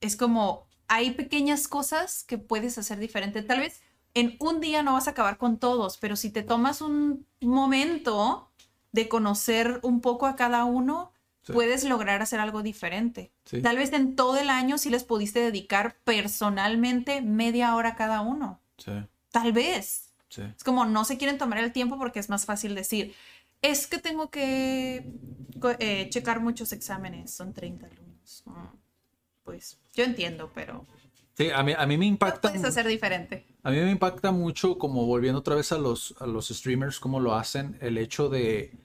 es 0.00 0.16
como, 0.16 0.66
hay 0.86 1.10
pequeñas 1.10 1.68
cosas 1.68 2.24
que 2.24 2.38
puedes 2.38 2.78
hacer 2.78 2.98
diferente. 2.98 3.42
Tal 3.42 3.60
vez 3.60 3.82
en 4.20 4.36
un 4.40 4.60
día 4.60 4.82
no 4.82 4.94
vas 4.94 5.06
a 5.06 5.12
acabar 5.12 5.38
con 5.38 5.58
todos, 5.58 5.98
pero 5.98 6.16
si 6.16 6.30
te 6.30 6.42
tomas 6.42 6.80
un 6.80 7.26
momento 7.40 8.50
de 8.92 9.08
conocer 9.08 9.80
un 9.82 10.00
poco 10.00 10.26
a 10.26 10.36
cada 10.36 10.64
uno, 10.64 11.12
puedes 11.46 11.84
lograr 11.84 12.20
hacer 12.22 12.40
algo 12.40 12.62
diferente. 12.62 13.32
Tal 13.62 13.76
vez 13.76 13.92
en 13.92 14.16
todo 14.16 14.36
el 14.36 14.50
año 14.50 14.78
sí 14.78 14.90
les 14.90 15.04
pudiste 15.04 15.40
dedicar 15.40 15.96
personalmente 16.04 17.22
media 17.22 17.74
hora 17.74 17.90
a 17.90 17.96
cada 17.96 18.20
uno. 18.20 18.60
Tal 19.30 19.52
vez. 19.52 20.12
Es 20.36 20.62
como 20.62 20.84
no 20.84 21.04
se 21.04 21.16
quieren 21.16 21.38
tomar 21.38 21.58
el 21.58 21.72
tiempo 21.72 21.98
porque 21.98 22.18
es 22.18 22.28
más 22.28 22.44
fácil 22.44 22.74
decir, 22.74 23.14
es 23.62 23.86
que 23.86 23.98
tengo 23.98 24.30
que 24.30 25.10
eh, 25.78 26.08
checar 26.10 26.40
muchos 26.40 26.72
exámenes, 26.72 27.30
son 27.30 27.54
30 27.54 27.86
alumnos. 27.86 28.42
Mm, 28.46 28.76
pues 29.44 29.78
yo 29.94 30.04
entiendo, 30.04 30.50
pero... 30.54 30.86
Sí, 31.38 31.50
a 31.54 31.62
mí, 31.62 31.72
a 31.78 31.86
mí 31.86 31.96
me 31.96 32.04
impacta... 32.04 32.50
puedes 32.50 32.64
hacer 32.64 32.84
diferente. 32.88 33.46
A 33.62 33.70
mí 33.70 33.76
me 33.76 33.92
impacta 33.92 34.32
mucho, 34.32 34.76
como 34.76 35.06
volviendo 35.06 35.38
otra 35.38 35.54
vez 35.54 35.70
a 35.70 35.78
los, 35.78 36.16
a 36.18 36.26
los 36.26 36.48
streamers, 36.48 36.98
cómo 36.98 37.20
lo 37.20 37.36
hacen, 37.36 37.78
el 37.80 37.96
hecho 37.96 38.28
de 38.28 38.76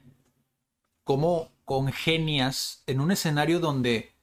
cómo 1.04 1.52
congenias 1.66 2.84
en 2.86 3.00
un 3.00 3.12
escenario 3.12 3.60
donde 3.60 4.13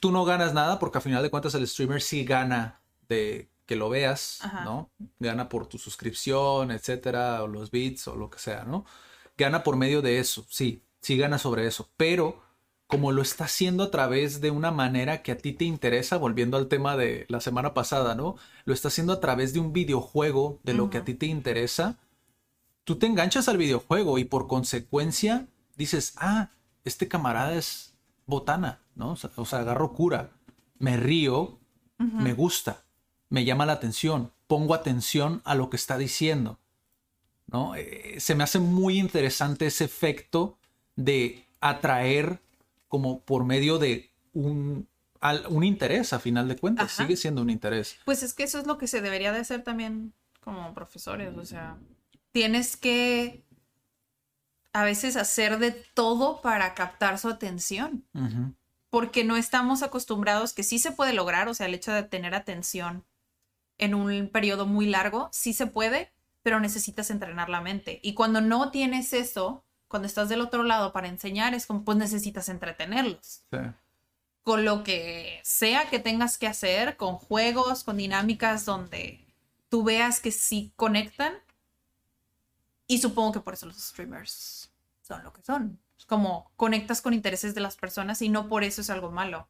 tú 0.00 0.10
no 0.10 0.24
ganas 0.24 0.52
nada, 0.52 0.80
porque 0.80 0.98
a 0.98 1.00
final 1.00 1.22
de 1.22 1.30
cuentas 1.30 1.54
el 1.54 1.68
streamer 1.68 2.02
sí 2.02 2.24
gana 2.24 2.80
de 3.08 3.52
que 3.66 3.76
lo 3.76 3.88
veas, 3.88 4.40
¿no? 4.64 4.90
Gana 5.20 5.48
por 5.48 5.68
tu 5.68 5.78
suscripción, 5.78 6.72
etcétera, 6.72 7.44
o 7.44 7.46
los 7.46 7.70
bits, 7.70 8.08
o 8.08 8.16
lo 8.16 8.30
que 8.30 8.40
sea, 8.40 8.64
¿no? 8.64 8.84
Gana 9.38 9.62
por 9.62 9.76
medio 9.76 10.02
de 10.02 10.18
eso, 10.18 10.44
sí, 10.48 10.82
sí 11.00 11.16
gana 11.16 11.38
sobre 11.38 11.68
eso, 11.68 11.88
pero 11.96 12.42
como 12.92 13.10
lo 13.10 13.22
está 13.22 13.44
haciendo 13.44 13.84
a 13.84 13.90
través 13.90 14.42
de 14.42 14.50
una 14.50 14.70
manera 14.70 15.22
que 15.22 15.32
a 15.32 15.38
ti 15.38 15.54
te 15.54 15.64
interesa, 15.64 16.18
volviendo 16.18 16.58
al 16.58 16.68
tema 16.68 16.94
de 16.94 17.24
la 17.30 17.40
semana 17.40 17.72
pasada, 17.72 18.14
¿no? 18.14 18.36
Lo 18.66 18.74
está 18.74 18.88
haciendo 18.88 19.14
a 19.14 19.20
través 19.20 19.54
de 19.54 19.60
un 19.60 19.72
videojuego, 19.72 20.60
de 20.62 20.74
lo 20.74 20.90
que 20.90 20.98
a 20.98 21.04
ti 21.06 21.14
te 21.14 21.24
interesa, 21.24 21.96
tú 22.84 22.96
te 22.96 23.06
enganchas 23.06 23.48
al 23.48 23.56
videojuego 23.56 24.18
y 24.18 24.24
por 24.24 24.46
consecuencia 24.46 25.46
dices, 25.74 26.12
ah, 26.18 26.50
este 26.84 27.08
camarada 27.08 27.54
es 27.54 27.94
botana, 28.26 28.82
¿no? 28.94 29.16
O 29.36 29.46
sea, 29.46 29.60
agarro 29.60 29.94
cura, 29.94 30.28
me 30.78 30.98
río, 30.98 31.60
me 31.96 32.34
gusta, 32.34 32.84
me 33.30 33.46
llama 33.46 33.64
la 33.64 33.72
atención, 33.72 34.32
pongo 34.46 34.74
atención 34.74 35.40
a 35.46 35.54
lo 35.54 35.70
que 35.70 35.76
está 35.76 35.96
diciendo, 35.96 36.58
¿no? 37.46 37.74
Eh, 37.74 38.16
se 38.20 38.34
me 38.34 38.44
hace 38.44 38.58
muy 38.58 38.98
interesante 38.98 39.64
ese 39.64 39.86
efecto 39.86 40.58
de 40.94 41.46
atraer 41.62 42.42
como 42.92 43.20
por 43.20 43.46
medio 43.46 43.78
de 43.78 44.12
un, 44.34 44.86
un 45.48 45.64
interés, 45.64 46.12
a 46.12 46.18
final 46.18 46.46
de 46.46 46.56
cuentas, 46.56 46.92
sigue 46.92 47.16
siendo 47.16 47.40
un 47.40 47.48
interés. 47.48 47.96
Pues 48.04 48.22
es 48.22 48.34
que 48.34 48.42
eso 48.42 48.58
es 48.58 48.66
lo 48.66 48.76
que 48.76 48.86
se 48.86 49.00
debería 49.00 49.32
de 49.32 49.38
hacer 49.38 49.62
también 49.64 50.12
como 50.40 50.74
profesores, 50.74 51.34
o 51.38 51.44
sea, 51.46 51.78
tienes 52.32 52.76
que 52.76 53.46
a 54.74 54.84
veces 54.84 55.16
hacer 55.16 55.58
de 55.58 55.70
todo 55.70 56.42
para 56.42 56.74
captar 56.74 57.18
su 57.18 57.30
atención, 57.30 58.04
porque 58.90 59.24
no 59.24 59.38
estamos 59.38 59.82
acostumbrados, 59.82 60.52
que 60.52 60.62
sí 60.62 60.78
se 60.78 60.92
puede 60.92 61.14
lograr, 61.14 61.48
o 61.48 61.54
sea, 61.54 61.68
el 61.68 61.74
hecho 61.74 61.92
de 61.94 62.02
tener 62.02 62.34
atención 62.34 63.06
en 63.78 63.94
un 63.94 64.28
periodo 64.28 64.66
muy 64.66 64.84
largo, 64.84 65.30
sí 65.32 65.54
se 65.54 65.66
puede, 65.66 66.12
pero 66.42 66.60
necesitas 66.60 67.08
entrenar 67.08 67.48
la 67.48 67.62
mente. 67.62 68.00
Y 68.02 68.12
cuando 68.12 68.42
no 68.42 68.70
tienes 68.70 69.14
eso, 69.14 69.64
cuando 69.92 70.06
estás 70.06 70.30
del 70.30 70.40
otro 70.40 70.62
lado 70.62 70.90
para 70.90 71.06
enseñar, 71.06 71.52
es 71.52 71.66
como, 71.66 71.84
pues 71.84 71.98
necesitas 71.98 72.48
entretenerlos. 72.48 73.44
Con 74.42 74.64
lo 74.64 74.82
que 74.84 75.38
sea 75.44 75.90
que 75.90 75.98
tengas 75.98 76.38
que 76.38 76.46
hacer, 76.46 76.96
con 76.96 77.18
juegos, 77.18 77.84
con 77.84 77.98
dinámicas 77.98 78.64
donde 78.64 79.22
tú 79.68 79.84
veas 79.84 80.18
que 80.18 80.32
sí 80.32 80.72
conectan. 80.76 81.34
Y 82.86 82.98
supongo 82.98 83.32
que 83.32 83.40
por 83.40 83.52
eso 83.52 83.66
los 83.66 83.76
streamers 83.76 84.72
son 85.02 85.22
lo 85.24 85.32
que 85.34 85.42
son. 85.42 85.78
Es 85.98 86.06
como 86.06 86.50
conectas 86.56 87.02
con 87.02 87.12
intereses 87.12 87.54
de 87.54 87.60
las 87.60 87.76
personas 87.76 88.22
y 88.22 88.30
no 88.30 88.48
por 88.48 88.64
eso 88.64 88.80
es 88.80 88.88
algo 88.88 89.10
malo. 89.10 89.46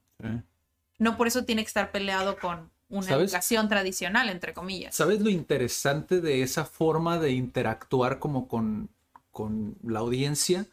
No 0.99 1.17
por 1.17 1.29
eso 1.29 1.45
tiene 1.45 1.63
que 1.63 1.69
estar 1.69 1.93
peleado 1.93 2.37
con 2.37 2.69
una 2.89 3.13
educación 3.13 3.69
tradicional, 3.69 4.29
entre 4.29 4.55
comillas. 4.55 4.97
¿Sabes 4.97 5.21
lo 5.21 5.31
interesante 5.31 6.21
de 6.21 6.43
esa 6.43 6.65
forma 6.65 7.21
de 7.21 7.31
interactuar 7.31 8.19
como 8.19 8.49
con 8.49 8.91
con 9.33 9.77
la 9.83 10.01
audiencia 10.01 10.67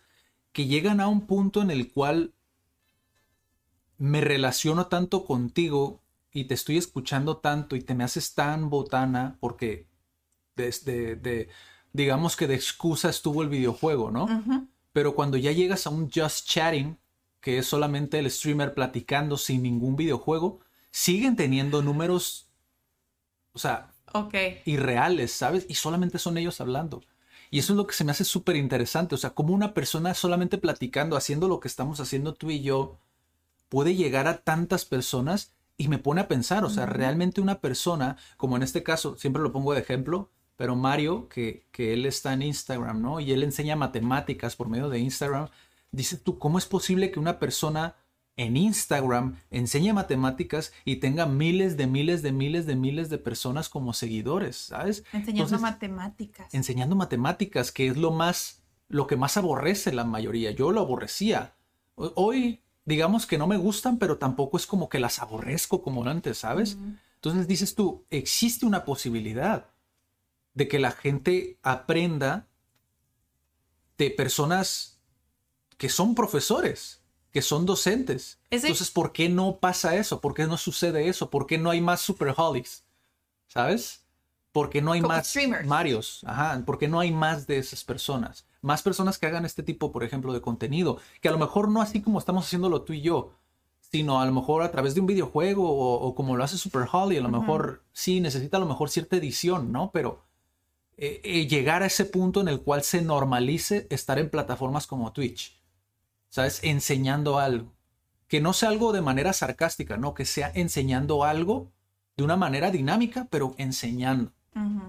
que 0.52 0.68
llegan 0.68 1.00
a 1.00 1.08
un 1.08 1.26
punto 1.26 1.62
en 1.62 1.72
el 1.72 1.92
cual 1.92 2.34
me 3.98 4.22
relaciono 4.22 4.88
tanto 4.88 5.26
contigo 5.26 6.02
y 6.32 6.46
te 6.46 6.54
estoy 6.54 6.78
escuchando 6.78 7.38
tanto 7.38 7.76
y 7.76 7.82
te 7.82 7.96
me 7.96 8.04
haces 8.04 8.34
tan 8.34 8.70
botana 8.70 9.38
porque 9.40 9.88
desde 10.56 11.16
de, 11.16 11.50
digamos 11.94 12.36
que 12.36 12.48
de 12.48 12.56
excusa 12.56 13.10
estuvo 13.10 13.42
el 13.42 13.50
videojuego, 13.50 14.12
¿no? 14.12 14.28
Pero 14.94 15.16
cuando 15.16 15.38
ya 15.38 15.52
llegas 15.52 15.88
a 15.88 15.90
un 15.90 16.10
just 16.10 16.48
chatting, 16.48 16.98
que 17.42 17.58
es 17.58 17.68
solamente 17.68 18.20
el 18.20 18.30
streamer 18.30 18.74
platicando 18.74 19.38
sin 19.38 19.64
ningún 19.64 19.96
videojuego, 19.96 20.60
siguen 20.92 21.36
teniendo 21.36 21.82
números, 21.82 22.50
o 23.54 23.60
sea, 23.60 23.92
irreales, 24.66 25.32
¿sabes? 25.32 25.66
Y 25.70 25.76
solamente 25.76 26.20
son 26.20 26.38
ellos 26.38 26.60
hablando. 26.62 27.02
Y 27.52 27.60
eso 27.60 27.74
es 27.74 27.78
lo 27.78 27.88
que 27.88 27.96
se 27.96 28.04
me 28.04 28.12
hace 28.12 28.24
súper 28.24 28.56
interesante. 28.56 29.16
O 29.16 29.18
sea, 29.18 29.32
como 29.32 29.54
una 29.54 29.74
persona 29.74 30.14
solamente 30.14 30.58
platicando, 30.58 31.18
haciendo 31.18 31.48
lo 31.48 31.60
que 31.60 31.68
estamos 31.68 32.00
haciendo 32.00 32.34
tú 32.34 32.52
y 32.52 32.62
yo, 32.62 33.00
puede 33.70 33.96
llegar 33.96 34.28
a 34.28 34.42
tantas 34.42 34.86
personas 34.86 35.54
y 35.78 35.88
me 35.88 35.98
pone 35.98 36.22
a 36.22 36.28
pensar, 36.28 36.66
o 36.66 36.70
sea, 36.70 36.86
realmente 36.86 37.40
una 37.40 37.62
persona, 37.62 38.18
como 38.36 38.58
en 38.58 38.64
este 38.64 38.84
caso, 38.84 39.16
siempre 39.18 39.42
lo 39.42 39.54
pongo 39.54 39.74
de 39.74 39.80
ejemplo, 39.80 40.30
pero 40.58 40.76
Mario, 40.76 41.30
que, 41.30 41.66
que 41.72 41.94
él 41.94 42.06
está 42.06 42.34
en 42.34 42.42
Instagram, 42.42 43.02
¿no? 43.02 43.22
Y 43.22 43.32
él 43.32 43.44
enseña 43.44 43.78
matemáticas 43.78 44.58
por 44.58 44.68
medio 44.68 44.90
de 44.90 45.00
Instagram. 45.00 45.48
Dices 45.92 46.22
tú, 46.22 46.38
¿cómo 46.38 46.58
es 46.58 46.66
posible 46.66 47.12
que 47.12 47.20
una 47.20 47.40
persona 47.40 47.96
en 48.40 48.56
Instagram 48.58 49.36
enseñe 49.52 49.94
matemáticas 49.94 50.72
y 50.86 50.98
tenga 50.98 51.26
miles 51.26 51.76
de 51.78 51.88
miles 51.88 52.22
de 52.22 52.32
miles 52.32 52.66
de 52.66 52.76
miles 52.76 53.10
de 53.10 53.18
personas 53.18 53.70
como 53.70 53.94
seguidores, 53.94 54.56
¿sabes? 54.56 55.04
Enseñando 55.14 55.30
Entonces, 55.44 55.62
matemáticas. 55.62 56.54
enseñando 56.54 56.96
matemáticas, 56.96 57.72
que 57.72 57.88
es 57.88 57.98
lo 57.98 58.12
más, 58.12 58.62
lo 58.88 59.08
que 59.08 59.18
más 59.18 59.38
aborrece 59.38 59.92
la 59.92 60.04
mayoría. 60.06 60.52
Yo 60.52 60.72
lo 60.72 60.82
aborrecía. 60.82 61.54
Ho- 61.96 62.14
Hoy, 62.16 62.62
digamos 62.86 63.26
que 63.26 63.38
no 63.38 63.46
me 63.48 63.58
gustan, 63.58 63.98
pero 63.98 64.18
tampoco 64.18 64.58
es 64.58 64.66
como 64.66 64.88
que 64.90 65.00
las 65.00 65.20
aborrezco 65.20 65.82
como 65.82 66.06
antes, 66.06 66.38
¿sabes? 66.40 66.78
Entonces 67.16 67.48
dices 67.48 67.76
tú, 67.76 68.06
existe 68.10 68.66
una 68.66 68.86
posibilidad 68.86 69.70
de 70.54 70.68
que 70.70 70.80
la 70.80 70.92
gente 70.92 71.60
aprenda 71.62 72.48
de 73.98 74.10
personas 74.12 75.00
que 75.78 75.90
son 75.90 76.16
profesores, 76.16 76.99
que 77.32 77.42
son 77.42 77.66
docentes. 77.66 78.40
Ese- 78.50 78.68
Entonces, 78.68 78.92
¿por 78.92 79.12
qué 79.12 79.30
no 79.30 79.58
pasa 79.60 79.96
eso? 79.96 80.20
¿Por 80.22 80.34
qué 80.34 80.48
no 80.48 80.58
sucede 80.58 81.08
eso? 81.08 81.30
¿Por 81.30 81.46
qué 81.48 81.58
no 81.58 81.70
hay 81.70 81.82
más 81.82 82.02
superholics? 82.02 82.84
¿Sabes? 83.48 84.04
¿Por 84.52 84.70
qué 84.70 84.82
no 84.82 84.92
hay 84.94 85.02
Como 85.02 85.14
más 85.14 85.28
streamers. 85.28 85.68
Marios? 85.68 86.22
Ajá, 86.26 86.62
¿por 86.66 86.78
qué 86.80 86.88
no 86.88 87.00
hay 87.00 87.12
más 87.12 87.46
de 87.48 87.58
esas 87.60 87.84
personas? 87.84 88.46
Más 88.62 88.82
personas 88.82 89.18
que 89.18 89.28
hagan 89.28 89.46
este 89.46 89.64
tipo, 89.64 89.92
por 89.92 90.04
ejemplo, 90.04 90.34
de 90.34 90.42
contenido, 90.42 90.98
que 91.22 91.30
a 91.30 91.32
lo 91.32 91.38
mejor 91.38 91.70
no 91.70 91.82
así 91.82 92.02
como 92.02 92.18
estamos 92.20 92.46
haciéndolo 92.46 92.82
tú 92.82 92.94
y 92.94 93.02
yo, 93.02 93.34
sino 93.80 94.20
a 94.20 94.26
lo 94.26 94.32
mejor 94.34 94.64
a 94.64 94.72
través 94.72 94.96
de 94.96 95.02
un 95.02 95.08
videojuego 95.08 95.70
o, 95.70 96.00
o 96.08 96.16
como 96.16 96.36
lo 96.36 96.44
hace 96.44 96.58
Super 96.58 96.88
Holly, 96.92 97.18
a 97.18 97.22
lo 97.22 97.30
mejor 97.30 97.84
sí 97.94 98.20
necesita 98.20 98.58
a 98.58 98.60
lo 98.60 98.66
mejor 98.66 98.90
cierta 98.90 99.16
edición, 99.18 99.72
¿no? 99.72 99.92
Pero 99.94 100.24
eh, 100.98 101.22
eh, 101.24 101.48
llegar 101.48 101.82
a 101.84 101.86
ese 101.88 102.06
punto 102.06 102.42
en 102.42 102.50
el 102.50 102.62
cual 102.62 102.84
se 102.84 103.02
normalice 103.02 103.88
estar 103.90 104.20
en 104.20 104.30
plataformas 104.30 104.86
como 104.88 105.14
Twitch, 105.14 105.59
¿sabes? 106.30 106.60
Enseñando 106.64 107.40
algo. 107.40 107.74
Que 108.28 108.42
no 108.42 108.54
sea 108.54 108.70
algo 108.70 108.92
de 108.94 109.02
manera 109.02 109.34
sarcástica, 109.34 109.98
¿no? 109.98 110.14
Que 110.14 110.26
sea 110.26 110.52
enseñando 110.54 111.24
algo 111.24 111.72
de 112.16 112.24
una 112.24 112.38
manera 112.38 112.72
dinámica, 112.72 113.28
pero 113.30 113.56
enseñando. 113.58 114.32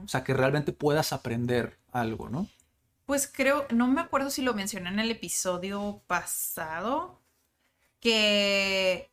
O 0.05 0.09
sea, 0.09 0.24
que 0.24 0.35
realmente 0.35 0.72
puedas 0.72 1.12
aprender 1.12 1.79
algo, 1.92 2.29
¿no? 2.29 2.48
Pues 3.07 3.31
creo, 3.33 3.66
no 3.70 3.87
me 3.87 4.00
acuerdo 4.00 4.31
si 4.31 4.42
lo 4.42 4.53
mencioné 4.53 4.88
en 4.88 4.98
el 4.98 5.11
episodio 5.11 6.03
pasado, 6.07 7.20
que, 8.00 9.11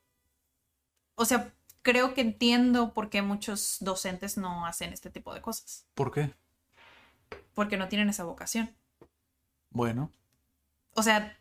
o 1.15 1.25
sea, 1.25 1.53
creo 1.83 2.13
que 2.13 2.21
entiendo 2.21 2.93
por 2.93 3.09
qué 3.09 3.21
muchos 3.21 3.77
docentes 3.81 4.37
no 4.37 4.65
hacen 4.65 4.93
este 4.93 5.09
tipo 5.09 5.33
de 5.33 5.41
cosas, 5.41 5.85
¿Por 5.93 6.11
qué? 6.11 6.33
porque 7.53 7.77
no 7.77 7.87
tienen 7.87 8.09
esa 8.09 8.23
vocación. 8.23 8.75
Bueno. 9.71 10.11
O 10.93 11.03
sea, 11.03 11.37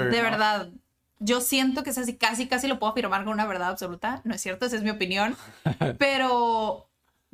fair 0.00 0.10
de 0.10 0.18
enough. 0.18 0.30
verdad, 0.30 0.70
yo 1.18 1.40
siento 1.40 1.82
que 1.82 1.90
es 1.90 1.98
así, 1.98 2.16
casi, 2.16 2.48
casi 2.48 2.66
lo 2.66 2.78
puedo 2.78 2.92
afirmar 2.92 3.24
con 3.24 3.32
una 3.32 3.46
verdad 3.46 3.68
absoluta, 3.68 4.22
no 4.24 4.34
es 4.34 4.40
cierto, 4.40 4.66
esa 4.66 4.76
es 4.76 4.82
mi 4.82 4.90
opinión, 4.90 5.36
pero 5.98 6.88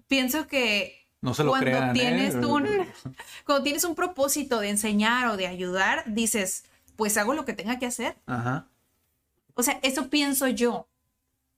pienso 0.08 0.46
que 0.46 1.08
No 1.20 1.34
se 1.34 1.44
lo 1.44 1.50
cuando 1.50 1.66
crean, 1.66 1.90
¿eh? 1.90 1.92
tienes 2.00 2.34
un 2.34 2.66
cuando 3.46 3.62
tienes 3.62 3.84
un 3.84 3.94
propósito 3.94 4.60
de 4.60 4.70
enseñar 4.70 5.28
o 5.28 5.36
de 5.36 5.46
ayudar, 5.46 6.04
dices, 6.06 6.64
pues 6.96 7.16
hago 7.16 7.34
lo 7.34 7.44
que 7.44 7.52
tenga 7.52 7.78
que 7.78 7.86
hacer. 7.86 8.16
Ajá. 8.26 8.68
O 9.54 9.62
sea, 9.62 9.78
eso 9.82 10.08
pienso 10.08 10.46
yo. 10.48 10.88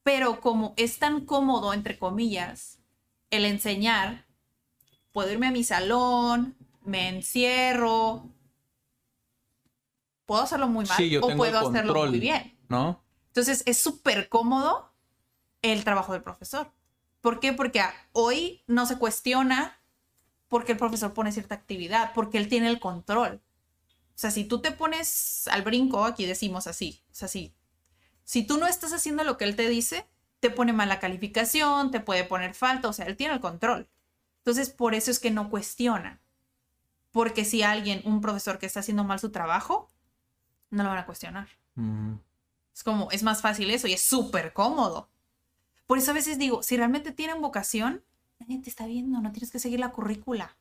Pero 0.02 0.40
como 0.40 0.72
es 0.76 0.98
tan 0.98 1.26
cómodo, 1.26 1.74
entre 1.74 1.98
comillas, 1.98 2.78
el 3.30 3.44
enseñar, 3.44 4.24
puedo 5.12 5.30
irme 5.30 5.48
a 5.48 5.52
mi 5.52 5.64
salón, 5.64 6.56
me 6.84 7.08
encierro, 7.08 8.30
puedo 10.28 10.42
hacerlo 10.42 10.68
muy 10.68 10.84
mal 10.84 10.96
Sí, 10.98 11.08
yo 11.08 11.20
o 11.20 11.26
tengo 11.26 11.38
puedo 11.38 11.58
hacerlo 11.58 11.94
muy 12.06 12.20
bien. 12.20 12.54
¿No? 12.68 13.02
Entonces 13.28 13.62
es 13.64 13.78
súper 13.78 14.28
cómodo 14.28 14.92
el 15.62 15.84
trabajo 15.84 16.12
del 16.12 16.22
profesor. 16.22 16.70
¿Por 17.22 17.40
qué? 17.40 17.54
Porque 17.54 17.82
hoy 18.12 18.62
no 18.66 18.84
se 18.84 18.98
cuestiona 18.98 19.80
porque 20.48 20.72
el 20.72 20.78
profesor 20.78 21.14
pone 21.14 21.32
cierta 21.32 21.54
actividad, 21.54 22.12
porque 22.14 22.36
él 22.36 22.48
tiene 22.48 22.68
el 22.68 22.78
control. 22.78 23.40
O 23.40 24.20
sea, 24.20 24.30
si 24.30 24.44
tú 24.44 24.60
te 24.60 24.70
pones 24.70 25.48
al 25.48 25.62
brinco, 25.62 26.04
aquí 26.04 26.26
decimos 26.26 26.66
así, 26.66 27.02
o 27.10 27.14
sea, 27.14 27.28
si, 27.28 27.54
si 28.24 28.42
tú 28.42 28.58
no 28.58 28.66
estás 28.66 28.92
haciendo 28.92 29.24
lo 29.24 29.38
que 29.38 29.46
él 29.46 29.56
te 29.56 29.66
dice, 29.66 30.06
te 30.40 30.50
pone 30.50 30.74
mala 30.74 31.00
calificación, 31.00 31.90
te 31.90 32.00
puede 32.00 32.24
poner 32.24 32.52
falta, 32.52 32.88
o 32.88 32.92
sea, 32.92 33.06
él 33.06 33.16
tiene 33.16 33.32
el 33.32 33.40
control. 33.40 33.88
Entonces, 34.38 34.68
por 34.68 34.94
eso 34.94 35.10
es 35.10 35.20
que 35.20 35.30
no 35.30 35.48
cuestiona. 35.48 36.20
Porque 37.12 37.46
si 37.46 37.62
alguien, 37.62 38.02
un 38.04 38.20
profesor 38.20 38.58
que 38.58 38.66
está 38.66 38.80
haciendo 38.80 39.04
mal 39.04 39.20
su 39.20 39.30
trabajo, 39.30 39.88
no 40.70 40.82
lo 40.82 40.88
van 40.88 40.98
a 40.98 41.06
cuestionar. 41.06 41.48
Es 42.74 42.82
como, 42.82 43.10
es 43.10 43.22
más 43.22 43.40
fácil 43.40 43.70
eso 43.70 43.86
y 43.86 43.92
es 43.92 44.02
súper 44.02 44.52
cómodo. 44.52 45.08
Por 45.86 45.98
eso 45.98 46.10
a 46.10 46.14
veces 46.14 46.38
digo, 46.38 46.62
si 46.62 46.76
realmente 46.76 47.12
tienen 47.12 47.40
vocación, 47.40 48.02
nadie 48.38 48.58
te 48.58 48.70
está 48.70 48.86
viendo, 48.86 49.20
no 49.20 49.32
tienes 49.32 49.50
que 49.50 49.58
seguir 49.58 49.80
la 49.80 49.90
currícula. 49.90 50.56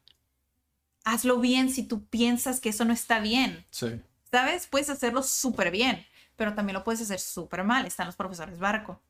Hazlo 1.03 1.39
bien 1.39 1.69
si 1.69 1.83
tú 1.83 2.05
piensas 2.05 2.59
que 2.59 2.69
eso 2.69 2.85
no 2.85 2.93
está 2.93 3.19
bien. 3.19 3.65
Sí. 3.69 4.01
¿Sabes? 4.31 4.67
Puedes 4.67 4.89
hacerlo 4.89 5.23
súper 5.23 5.71
bien, 5.71 6.05
pero 6.35 6.53
también 6.53 6.75
lo 6.75 6.83
puedes 6.83 7.01
hacer 7.01 7.19
súper 7.19 7.63
mal. 7.63 7.85
Están 7.85 8.07
los 8.07 8.15
profesores 8.15 8.59
barco. 8.59 9.01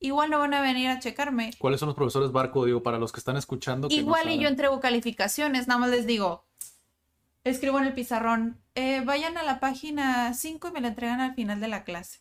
Igual 0.00 0.30
no 0.30 0.38
van 0.38 0.52
a 0.54 0.60
venir 0.60 0.88
a 0.88 0.98
checarme. 0.98 1.52
¿Cuáles 1.58 1.80
son 1.80 1.88
los 1.88 1.96
profesores 1.96 2.30
barco? 2.30 2.64
Digo, 2.64 2.82
para 2.82 2.98
los 2.98 3.10
que 3.12 3.20
están 3.20 3.36
escuchando. 3.36 3.88
que 3.88 3.94
no 3.96 4.00
Igual 4.00 4.30
y 4.30 4.38
yo 4.38 4.48
entrego 4.48 4.80
calificaciones, 4.80 5.66
nada 5.66 5.80
más 5.80 5.90
les 5.90 6.06
digo, 6.06 6.44
escribo 7.44 7.78
en 7.78 7.84
el 7.86 7.94
pizarrón, 7.94 8.60
eh, 8.74 9.02
vayan 9.04 9.36
a 9.36 9.42
la 9.42 9.60
página 9.60 10.34
5 10.34 10.68
y 10.68 10.72
me 10.72 10.80
la 10.80 10.88
entregan 10.88 11.20
al 11.20 11.34
final 11.34 11.60
de 11.60 11.68
la 11.68 11.84
clase. 11.84 12.20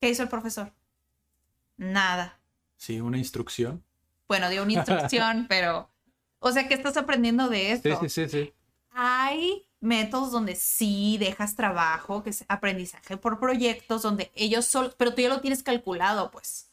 ¿Qué 0.00 0.08
hizo 0.10 0.22
el 0.22 0.28
profesor? 0.28 0.72
Nada. 1.76 2.40
Sí, 2.76 3.00
una 3.00 3.18
instrucción. 3.18 3.84
Bueno, 4.26 4.48
dio 4.50 4.62
una 4.62 4.72
instrucción, 4.74 5.46
pero... 5.48 5.90
O 6.40 6.52
sea, 6.52 6.68
¿qué 6.68 6.74
estás 6.74 6.96
aprendiendo 6.96 7.48
de 7.48 7.58
Sí, 7.82 7.88
esto? 7.88 8.00
sí, 8.00 8.08
sí, 8.08 8.28
sí. 8.28 8.54
Hay 8.90 9.68
métodos 9.80 10.30
donde 10.30 10.54
sí 10.54 11.16
dejas 11.18 11.56
trabajo, 11.56 12.22
que 12.22 12.30
es 12.30 12.44
aprendizaje 12.48 13.16
por 13.16 13.38
proyectos, 13.40 14.02
donde 14.02 14.30
ellos 14.34 14.64
solo, 14.64 14.92
pero 14.96 15.14
tú 15.14 15.22
ya 15.22 15.28
lo 15.28 15.40
tienes 15.40 15.62
calculado, 15.62 16.30
pues. 16.30 16.67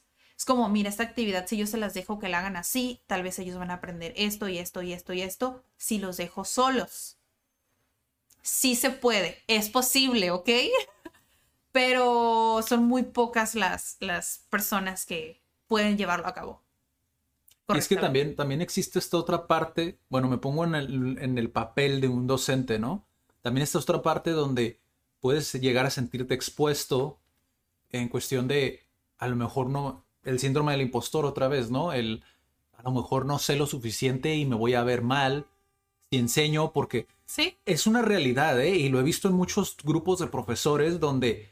Es 0.46 0.48
como, 0.48 0.70
mira, 0.70 0.90
esta 0.90 1.02
actividad, 1.02 1.48
si 1.48 1.58
yo 1.58 1.66
se 1.66 1.80
las 1.80 1.96
dejo 1.96 2.20
que 2.20 2.30
la 2.30 2.38
hagan 2.38 2.56
así, 2.56 3.02
tal 3.08 3.24
vez 3.24 3.40
ellos 3.40 3.58
van 3.58 3.72
a 3.72 3.76
aprender 3.76 4.14
esto 4.16 4.48
y 4.48 4.60
esto 4.60 4.84
y 4.84 4.94
esto 4.94 5.12
y 5.12 5.24
esto, 5.24 5.64
si 5.76 5.98
los 5.98 6.18
dejo 6.18 6.46
solos. 6.46 7.18
Sí 8.44 8.76
se 8.76 8.92
puede, 8.92 9.42
es 9.48 9.70
posible, 9.70 10.30
¿ok? 10.30 10.48
Pero 11.72 12.60
son 12.62 12.84
muy 12.84 13.02
pocas 13.02 13.56
las, 13.56 13.98
las 14.02 14.46
personas 14.52 15.08
que 15.08 15.42
pueden 15.66 15.98
llevarlo 15.98 16.28
a 16.28 16.36
cabo. 16.36 16.62
Es 17.70 17.88
que 17.88 17.96
también, 17.96 18.36
también 18.36 18.62
existe 18.62 19.00
esta 19.00 19.18
otra 19.18 19.48
parte, 19.48 19.98
bueno, 20.10 20.30
me 20.30 20.38
pongo 20.38 20.64
en 20.64 20.76
el, 20.76 21.18
en 21.18 21.40
el 21.40 21.50
papel 21.50 22.02
de 22.02 22.08
un 22.08 22.28
docente, 22.28 22.78
¿no? 22.78 23.08
También 23.42 23.64
esta 23.64 23.80
otra 23.80 24.04
parte 24.04 24.30
donde 24.30 24.80
puedes 25.22 25.54
llegar 25.54 25.88
a 25.88 25.90
sentirte 25.90 26.36
expuesto 26.36 27.20
en 27.90 28.10
cuestión 28.10 28.48
de, 28.48 28.86
a 29.18 29.28
lo 29.28 29.36
mejor 29.36 29.72
no, 29.72 30.05
el 30.26 30.40
síndrome 30.40 30.74
del 30.74 30.82
impostor 30.82 31.26
otra 31.26 31.48
vez, 31.48 31.72
¿no? 31.72 31.94
El, 31.94 32.24
a 32.78 32.84
lo 32.84 32.92
mejor 32.92 33.26
no 33.26 33.40
sé 33.40 33.56
lo 33.56 33.68
suficiente 33.68 34.36
y 34.36 34.46
me 34.46 34.56
voy 34.56 34.74
a 34.74 34.84
ver 34.84 35.02
mal 35.02 35.46
si 36.10 36.18
enseño, 36.18 36.74
porque 36.74 37.08
Sí, 37.26 37.58
es 37.66 37.88
una 37.88 38.02
realidad, 38.04 38.62
¿eh? 38.62 38.76
Y 38.76 38.90
lo 38.90 39.00
he 39.00 39.04
visto 39.04 39.28
en 39.28 39.34
muchos 39.34 39.76
grupos 39.84 40.20
de 40.20 40.28
profesores 40.28 41.00
donde 41.00 41.50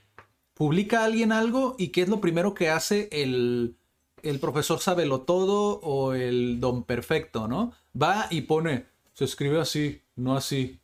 publica 0.53 1.03
alguien 1.03 1.31
algo 1.31 1.75
y 1.79 1.87
qué 1.87 2.03
es 2.03 2.09
lo 2.09 2.21
primero 2.21 2.53
que 2.53 2.69
hace 2.69 3.09
el, 3.11 3.75
el 4.21 4.39
profesor 4.39 4.79
lo 5.05 5.21
todo 5.21 5.79
o 5.81 6.13
el 6.13 6.59
don 6.59 6.83
perfecto, 6.83 7.47
¿no? 7.47 7.73
Va 7.99 8.27
y 8.29 8.41
pone, 8.41 8.85
se 9.13 9.25
escribe 9.25 9.59
así, 9.59 10.01
no 10.15 10.35
así. 10.35 10.79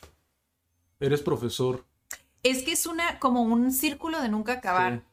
Eres 0.99 1.21
profesor. 1.21 1.85
es 2.41 2.63
que 2.63 2.71
es 2.71 2.87
una 2.87 3.19
como 3.19 3.43
un 3.43 3.71
círculo 3.71 4.21
de 4.21 4.29
nunca 4.29 4.53
acabar. 4.53 4.97
Sí. 4.97 5.08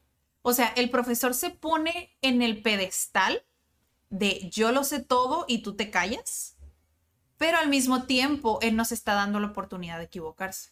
O 0.47 0.53
sea, 0.53 0.67
el 0.77 0.89
profesor 0.89 1.33
se 1.33 1.49
pone 1.49 2.15
en 2.21 2.41
el 2.41 2.61
pedestal 2.61 3.43
de 4.09 4.49
yo 4.49 4.71
lo 4.71 4.85
sé 4.85 5.01
todo 5.01 5.43
y 5.45 5.57
tú 5.57 5.75
te 5.75 5.91
callas, 5.91 6.55
pero 7.37 7.57
al 7.57 7.67
mismo 7.67 8.03
tiempo 8.03 8.57
él 8.61 8.77
nos 8.77 8.93
está 8.93 9.13
dando 9.13 9.41
la 9.41 9.47
oportunidad 9.47 9.97
de 9.97 10.05
equivocarse. 10.05 10.71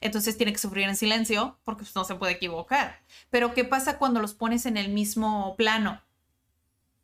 Entonces 0.00 0.38
tiene 0.38 0.54
que 0.54 0.58
sufrir 0.58 0.88
en 0.88 0.96
silencio 0.96 1.58
porque 1.62 1.82
pues, 1.82 1.94
no 1.94 2.04
se 2.04 2.14
puede 2.14 2.32
equivocar. 2.32 3.02
Pero 3.28 3.52
¿qué 3.52 3.66
pasa 3.66 3.98
cuando 3.98 4.18
los 4.18 4.32
pones 4.32 4.64
en 4.64 4.78
el 4.78 4.88
mismo 4.94 5.54
plano? 5.56 6.00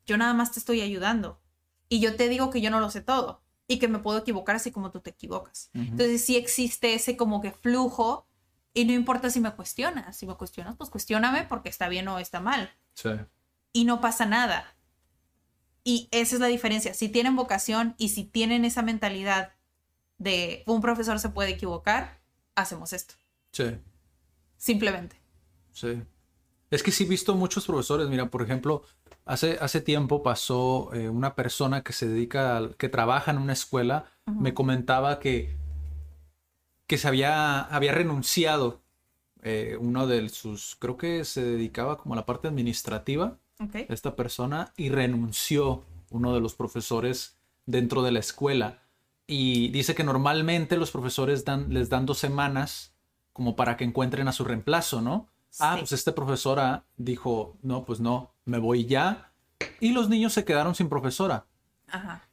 Yo 0.07 0.17
nada 0.17 0.33
más 0.33 0.51
te 0.51 0.61
estoy 0.61 0.81
ayudando 0.81 1.43
y 1.91 2.01
yo 2.01 2.17
te 2.17 2.31
digo 2.31 2.49
que 2.49 2.63
yo 2.63 2.71
no 2.71 2.81
lo 2.81 2.89
sé 2.89 3.03
todo 3.03 3.43
y 3.69 3.79
que 3.79 3.89
me 3.89 3.99
puedo 3.99 4.17
equivocar 4.17 4.57
así 4.57 4.71
como 4.71 4.91
tú 4.91 5.01
te 5.01 5.11
equivocas. 5.11 5.69
Entonces 5.75 6.25
sí 6.25 6.39
existe 6.39 6.95
ese 6.95 7.19
como 7.19 7.43
que 7.43 7.51
flujo 7.51 8.27
y 8.75 8.85
no 8.85 8.93
importa 8.93 9.31
si 9.31 9.41
me 9.41 9.53
cuestionas. 9.53 10.17
Si 10.17 10.27
me 10.27 10.35
cuestionas, 10.35 10.77
pues 10.77 10.91
cuestióname 10.91 11.45
porque 11.45 11.69
está 11.69 11.89
bien 11.89 12.07
o 12.09 12.19
está 12.19 12.41
mal 12.41 12.71
Sí. 12.95 13.11
y 13.73 13.85
no 13.85 14.01
pasa 14.01 14.27
nada. 14.27 14.75
Y 15.85 16.09
esa 16.13 16.35
es 16.37 16.41
la 16.41 16.47
diferencia. 16.49 16.95
Si 16.95 17.09
tienen 17.09 17.37
vocación 17.37 17.95
y 17.99 18.09
si 18.11 18.25
tienen 18.25 18.65
esa 18.65 18.83
mentalidad 18.83 19.53
de 20.19 20.63
un 20.67 20.81
profesor 20.81 21.19
se 21.21 21.29
puede 21.29 21.51
equivocar, 21.51 22.21
hacemos 22.55 22.93
esto. 22.93 23.15
Sí. 23.53 23.77
Simplemente. 24.57 25.17
Sí. 25.73 26.03
Es 26.71 26.83
que 26.83 26.91
sí 26.91 27.05
he 27.05 27.07
visto 27.09 27.35
muchos 27.35 27.67
profesores. 27.67 28.09
Mira, 28.09 28.31
por 28.31 28.43
ejemplo, 28.43 28.83
hace, 29.27 29.59
hace 29.61 29.81
tiempo 29.81 30.23
pasó 30.23 30.91
eh, 30.95 31.09
una 31.11 31.35
persona 31.35 31.83
que 31.83 31.93
se 31.93 32.09
dedica, 32.09 32.57
al- 32.57 32.77
que 32.77 32.89
trabaja 32.89 33.31
en 33.31 33.39
una 33.39 33.53
escuela, 33.53 34.07
me 34.27 34.55
comentaba 34.55 35.21
que, 35.21 35.55
que 36.87 36.99
se 36.99 37.09
había, 37.09 37.61
había 37.63 37.93
renunciado 37.93 38.83
eh, 39.43 39.77
uno 39.79 40.07
de 40.07 40.29
sus, 40.29 40.77
creo 40.79 40.97
que 40.97 41.25
se 41.25 41.43
dedicaba 41.45 41.99
como 41.99 42.15
a 42.15 42.17
la 42.17 42.27
parte 42.27 42.49
administrativa, 42.49 43.39
Ok. 43.61 43.77
esta 43.89 44.17
persona, 44.17 44.73
y 44.77 44.89
renunció 44.89 45.85
uno 46.11 46.35
de 46.35 46.41
los 46.41 46.55
profesores 46.55 47.37
dentro 47.67 48.03
de 48.03 48.13
la 48.13 48.21
escuela. 48.21 48.83
Y 49.27 49.69
dice 49.69 49.95
que 49.95 50.05
normalmente 50.05 50.77
los 50.77 50.91
profesores 50.91 51.45
dan, 51.45 51.73
les 51.73 51.89
dan 51.89 52.07
dos 52.07 52.19
semanas 52.19 52.95
como 53.33 53.57
para 53.57 53.77
que 53.77 53.85
encuentren 53.85 54.29
a 54.29 54.33
su 54.33 54.45
reemplazo, 54.45 55.01
¿no? 55.01 55.29
Ah, 55.61 55.77
pues 55.79 55.93
esta 55.93 56.15
profesora 56.15 56.85
dijo, 56.97 57.57
no, 57.63 57.85
pues 57.85 58.01
no, 58.01 58.33
me 58.45 58.59
voy 58.59 58.87
ya. 58.87 59.33
Y 59.81 59.93
los 59.93 60.09
niños 60.09 60.33
se 60.33 60.45
quedaron 60.45 60.75
sin 60.75 60.89
profesora. 60.89 61.47
Ajá. 61.89 62.29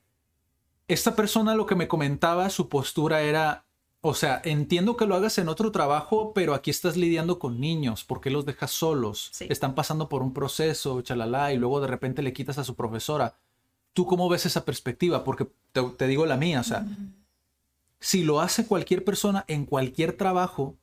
Esta 0.87 1.15
persona 1.15 1.55
lo 1.55 1.65
que 1.65 1.75
me 1.75 1.87
comentaba, 1.87 2.49
su 2.49 2.67
postura 2.67 3.21
era, 3.21 3.65
o 4.01 4.15
sea, 4.15 4.41
entiendo 4.43 4.97
que 4.97 5.05
lo 5.05 5.15
hagas 5.15 5.37
en 5.37 5.47
otro 5.47 5.71
trabajo, 5.71 6.33
pero 6.33 6.55
aquí 6.55 6.71
estás 6.71 6.97
lidiando 6.97 7.37
con 7.37 7.59
niños, 7.59 8.03
¿por 8.03 8.19
qué 8.19 8.31
los 8.31 8.45
dejas 8.45 8.71
solos? 8.71 9.29
Sí. 9.31 9.45
Están 9.49 9.75
pasando 9.75 10.09
por 10.09 10.23
un 10.23 10.33
proceso, 10.33 11.01
chalala, 11.01 11.53
y 11.53 11.57
luego 11.57 11.79
de 11.79 11.87
repente 11.87 12.23
le 12.23 12.33
quitas 12.33 12.57
a 12.57 12.63
su 12.63 12.75
profesora. 12.75 13.37
¿Tú 13.93 14.07
cómo 14.07 14.27
ves 14.27 14.47
esa 14.47 14.65
perspectiva? 14.65 15.23
Porque 15.23 15.47
te, 15.71 15.83
te 15.83 16.07
digo 16.07 16.25
la 16.25 16.37
mía, 16.37 16.61
o 16.61 16.63
sea, 16.63 16.85
si 17.99 18.23
lo 18.23 18.41
hace 18.41 18.65
cualquier 18.65 19.03
persona 19.03 19.45
en 19.47 19.65
cualquier 19.65 20.17
trabajo 20.17 20.77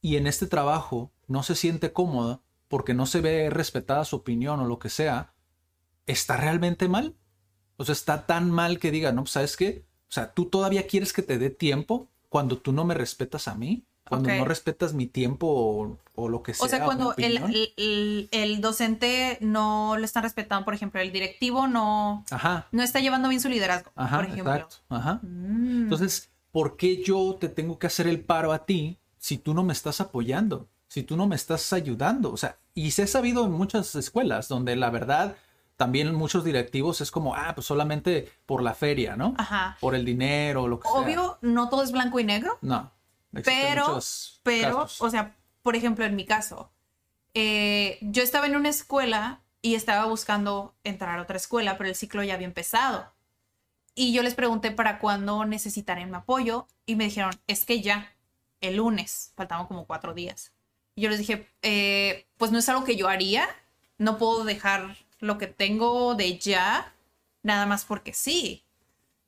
y 0.00 0.16
en 0.16 0.26
este 0.26 0.48
trabajo 0.48 1.12
no 1.28 1.44
se 1.44 1.54
siente 1.54 1.92
cómoda 1.92 2.40
porque 2.66 2.92
no 2.92 3.06
se 3.06 3.20
ve 3.20 3.50
respetada 3.50 4.04
su 4.04 4.16
opinión 4.16 4.58
o 4.58 4.66
lo 4.66 4.80
que 4.80 4.88
sea, 4.88 5.32
¿está 6.06 6.36
realmente 6.36 6.88
mal? 6.88 7.14
O 7.76 7.84
sea, 7.84 7.92
está 7.92 8.26
tan 8.26 8.50
mal 8.50 8.80
que 8.80 8.90
diga, 8.90 9.12
no, 9.12 9.22
pues, 9.22 9.32
¿sabes 9.32 9.56
qué? 9.56 9.86
O 10.08 10.12
sea, 10.12 10.34
tú 10.34 10.46
todavía 10.46 10.88
quieres 10.88 11.12
que 11.12 11.22
te 11.22 11.38
dé 11.38 11.50
tiempo 11.50 12.10
cuando 12.34 12.58
tú 12.58 12.72
no 12.72 12.84
me 12.84 12.94
respetas 12.94 13.46
a 13.46 13.54
mí, 13.54 13.84
cuando 14.08 14.28
no 14.28 14.44
respetas 14.44 14.92
mi 14.92 15.06
tiempo 15.06 15.46
o, 15.46 15.98
o 16.16 16.28
lo 16.28 16.42
que 16.42 16.52
sea. 16.52 16.66
O 16.66 16.68
sea, 16.68 16.84
cuando 16.84 17.14
el, 17.16 17.36
el- 17.36 17.72
el- 17.76 18.28
el 18.32 18.60
docente 18.60 19.38
no 19.40 19.94
lo 19.96 20.04
están 20.04 20.24
respetando, 20.24 20.64
por 20.64 20.74
ejemplo, 20.74 21.00
el 21.00 21.12
directivo 21.12 21.68
no, 21.68 22.24
Ajá, 22.32 22.66
no 22.72 22.82
está 22.82 22.98
llevando 22.98 23.28
bien 23.28 23.40
su 23.40 23.48
liderazgo, 23.48 23.92
ajá, 23.94 24.16
por 24.16 24.24
ejemplo. 24.26 24.52
exacto. 24.52 24.76
Ajá. 24.88 25.20
Mm. 25.22 25.82
Entonces, 25.84 26.28
¿por 26.50 26.76
qué 26.76 27.04
yo 27.04 27.36
te 27.40 27.48
tengo 27.48 27.78
que 27.78 27.86
hacer 27.86 28.08
el 28.08 28.18
paro 28.18 28.52
a 28.52 28.66
ti 28.66 28.98
si 29.16 29.38
tú 29.38 29.54
no 29.54 29.62
me 29.62 29.72
estás 29.72 30.00
apoyando? 30.00 30.66
Si 30.88 31.04
tú 31.04 31.16
no 31.16 31.28
me 31.28 31.36
estás 31.36 31.72
ayudando. 31.72 32.32
O 32.32 32.36
sea, 32.36 32.58
y 32.74 32.90
se 32.90 33.04
ha 33.04 33.06
sabido 33.06 33.44
en 33.46 33.52
muchas 33.52 33.94
escuelas 33.94 34.48
donde 34.48 34.74
la 34.74 34.90
verdad 34.90 35.36
también 35.76 36.14
muchos 36.14 36.44
directivos 36.44 37.00
es 37.00 37.10
como, 37.10 37.34
ah, 37.34 37.52
pues 37.54 37.66
solamente 37.66 38.30
por 38.46 38.62
la 38.62 38.74
feria, 38.74 39.16
¿no? 39.16 39.34
Ajá. 39.38 39.76
Por 39.80 39.94
el 39.94 40.04
dinero 40.04 40.68
lo 40.68 40.78
que 40.80 40.88
sea. 40.88 40.96
Obvio, 40.98 41.38
no 41.42 41.68
todo 41.68 41.82
es 41.82 41.90
blanco 41.92 42.20
y 42.20 42.24
negro, 42.24 42.58
No. 42.62 42.92
pero, 43.44 43.98
pero, 44.42 44.76
casos. 44.82 45.00
o 45.00 45.10
sea, 45.10 45.36
por 45.62 45.74
ejemplo, 45.76 46.04
en 46.04 46.14
mi 46.16 46.24
caso, 46.24 46.70
eh, 47.34 47.98
yo 48.02 48.22
estaba 48.22 48.46
en 48.46 48.56
una 48.56 48.68
escuela 48.68 49.40
y 49.62 49.74
estaba 49.74 50.04
buscando 50.06 50.74
entrar 50.84 51.18
a 51.18 51.22
otra 51.22 51.36
escuela, 51.36 51.76
pero 51.78 51.88
el 51.88 51.96
ciclo 51.96 52.22
ya 52.22 52.34
había 52.34 52.46
empezado. 52.46 53.12
Y 53.96 54.12
yo 54.12 54.22
les 54.22 54.34
pregunté 54.34 54.70
para 54.72 54.98
cuándo 54.98 55.44
necesitarían 55.44 56.10
mi 56.10 56.16
apoyo 56.16 56.66
y 56.86 56.96
me 56.96 57.04
dijeron, 57.04 57.32
es 57.46 57.64
que 57.64 57.80
ya, 57.80 58.12
el 58.60 58.76
lunes, 58.76 59.32
faltaban 59.36 59.66
como 59.66 59.86
cuatro 59.86 60.14
días. 60.14 60.52
Y 60.94 61.02
yo 61.02 61.08
les 61.10 61.18
dije, 61.18 61.48
"Eh, 61.62 62.26
pues 62.36 62.52
no 62.52 62.58
es 62.58 62.68
algo 62.68 62.84
que 62.84 62.96
yo 62.96 63.08
haría, 63.08 63.46
no 63.98 64.18
puedo 64.18 64.44
dejar 64.44 64.96
lo 65.24 65.38
que 65.38 65.46
tengo 65.46 66.14
de 66.14 66.38
ya, 66.38 66.94
nada 67.42 67.66
más 67.66 67.84
porque 67.84 68.12
sí. 68.12 68.64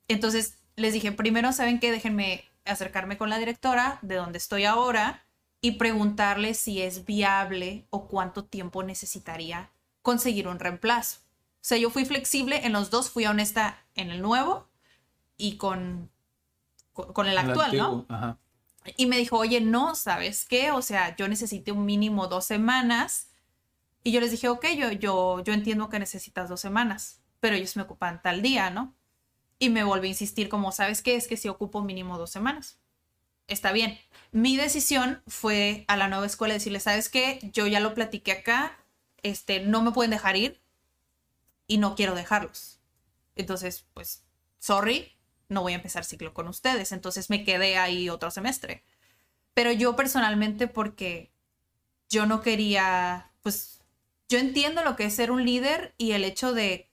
Entonces 0.08 0.58
les 0.76 0.92
dije, 0.92 1.12
primero, 1.12 1.52
¿saben 1.52 1.80
qué? 1.80 1.90
Déjenme 1.90 2.44
acercarme 2.64 3.16
con 3.16 3.30
la 3.30 3.38
directora 3.38 3.98
de 4.02 4.16
donde 4.16 4.38
estoy 4.38 4.64
ahora 4.64 5.24
y 5.60 5.72
preguntarle 5.72 6.54
si 6.54 6.82
es 6.82 7.04
viable 7.04 7.86
o 7.90 8.08
cuánto 8.08 8.44
tiempo 8.44 8.82
necesitaría 8.82 9.70
conseguir 10.02 10.48
un 10.48 10.58
reemplazo. 10.58 11.20
O 11.20 11.68
sea, 11.68 11.78
yo 11.78 11.90
fui 11.90 12.04
flexible 12.04 12.64
en 12.64 12.72
los 12.72 12.90
dos, 12.90 13.10
fui 13.10 13.26
honesta 13.26 13.84
en 13.94 14.10
el 14.10 14.22
nuevo 14.22 14.68
y 15.36 15.56
con, 15.56 16.10
con, 16.92 17.12
con 17.12 17.26
el 17.26 17.32
El 17.32 17.38
actual, 17.38 17.76
¿no? 17.76 18.06
Ajá. 18.08 18.38
Y 18.96 19.06
me 19.06 19.18
dijo, 19.18 19.36
oye, 19.36 19.60
no, 19.60 19.94
¿sabes 19.94 20.44
qué? 20.44 20.70
O 20.70 20.82
sea, 20.82 21.16
yo 21.16 21.26
necesité 21.26 21.72
un 21.72 21.84
mínimo 21.84 22.28
dos 22.28 22.44
semanas. 22.44 23.28
Y 24.06 24.12
yo 24.12 24.20
les 24.20 24.30
dije, 24.30 24.48
ok, 24.48 24.64
yo, 24.76 24.92
yo, 24.92 25.42
yo 25.42 25.52
entiendo 25.52 25.88
que 25.88 25.98
necesitas 25.98 26.48
dos 26.48 26.60
semanas, 26.60 27.22
pero 27.40 27.56
ellos 27.56 27.74
me 27.74 27.82
ocupan 27.82 28.22
tal 28.22 28.40
día, 28.40 28.70
¿no? 28.70 28.94
Y 29.58 29.68
me 29.68 29.82
volví 29.82 30.06
a 30.06 30.10
insistir 30.10 30.48
como, 30.48 30.70
¿sabes 30.70 31.02
qué? 31.02 31.16
Es 31.16 31.26
que 31.26 31.36
si 31.36 31.48
ocupo 31.48 31.82
mínimo 31.82 32.16
dos 32.16 32.30
semanas. 32.30 32.78
Está 33.48 33.72
bien. 33.72 33.98
Mi 34.30 34.56
decisión 34.56 35.24
fue 35.26 35.84
a 35.88 35.96
la 35.96 36.06
nueva 36.06 36.24
escuela 36.24 36.54
decirle, 36.54 36.78
¿sabes 36.78 37.08
qué? 37.08 37.40
Yo 37.52 37.66
ya 37.66 37.80
lo 37.80 37.94
platiqué 37.94 38.30
acá, 38.30 38.78
este, 39.24 39.58
no 39.58 39.82
me 39.82 39.90
pueden 39.90 40.12
dejar 40.12 40.36
ir 40.36 40.62
y 41.66 41.78
no 41.78 41.96
quiero 41.96 42.14
dejarlos. 42.14 42.78
Entonces, 43.34 43.88
pues, 43.92 44.22
sorry, 44.60 45.18
no 45.48 45.62
voy 45.62 45.72
a 45.72 45.76
empezar 45.78 46.04
ciclo 46.04 46.32
con 46.32 46.46
ustedes. 46.46 46.92
Entonces 46.92 47.28
me 47.28 47.42
quedé 47.42 47.76
ahí 47.76 48.08
otro 48.08 48.30
semestre. 48.30 48.84
Pero 49.52 49.72
yo 49.72 49.96
personalmente, 49.96 50.68
porque 50.68 51.32
yo 52.08 52.24
no 52.26 52.40
quería, 52.40 53.32
pues, 53.42 53.75
yo 54.28 54.38
entiendo 54.38 54.82
lo 54.84 54.96
que 54.96 55.04
es 55.04 55.14
ser 55.14 55.30
un 55.30 55.44
líder 55.44 55.94
y 55.98 56.12
el 56.12 56.24
hecho 56.24 56.52
de 56.52 56.90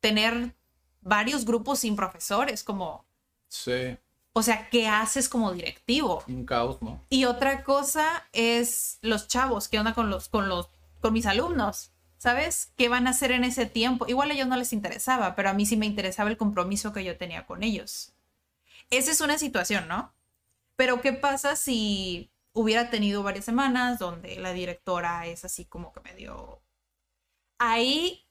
tener 0.00 0.54
varios 1.00 1.44
grupos 1.44 1.80
sin 1.80 1.96
profesores, 1.96 2.64
como, 2.64 3.06
Sí, 3.48 3.96
o 4.32 4.42
sea, 4.42 4.68
¿qué 4.68 4.86
haces 4.86 5.28
como 5.28 5.52
directivo? 5.52 6.22
un 6.28 6.44
caos, 6.44 6.82
¿no? 6.82 7.02
Y 7.08 7.24
otra 7.24 7.64
cosa 7.64 8.28
es 8.32 8.98
los 9.00 9.28
chavos, 9.28 9.68
¿qué 9.68 9.78
onda 9.78 9.94
con 9.94 10.10
los, 10.10 10.28
con 10.28 10.48
los, 10.48 10.68
con 11.00 11.12
mis 11.12 11.26
alumnos? 11.26 11.92
¿Sabes? 12.18 12.72
¿Qué 12.76 12.88
van 12.88 13.06
a 13.06 13.10
hacer 13.10 13.30
en 13.30 13.44
ese 13.44 13.66
tiempo? 13.66 14.06
Igual 14.08 14.30
a 14.30 14.34
ellos 14.34 14.48
no 14.48 14.56
les 14.56 14.72
interesaba, 14.72 15.36
pero 15.36 15.50
a 15.50 15.52
mí 15.52 15.66
sí 15.66 15.76
me 15.76 15.86
interesaba 15.86 16.30
el 16.30 16.36
compromiso 16.36 16.92
que 16.92 17.04
yo 17.04 17.16
tenía 17.16 17.46
con 17.46 17.62
ellos. 17.62 18.14
Esa 18.90 19.10
es 19.10 19.20
una 19.20 19.38
situación, 19.38 19.86
¿no? 19.86 20.12
Pero 20.76 21.00
¿qué 21.00 21.12
pasa 21.12 21.56
si 21.56 22.30
hubiera 22.56 22.88
tenido 22.88 23.22
varias 23.22 23.44
semanas 23.44 23.98
donde 23.98 24.36
la 24.36 24.52
directora 24.52 25.26
es 25.26 25.44
así 25.44 25.66
como 25.66 25.92
que 25.92 26.00
medio... 26.00 26.62
Ahí 27.58 28.26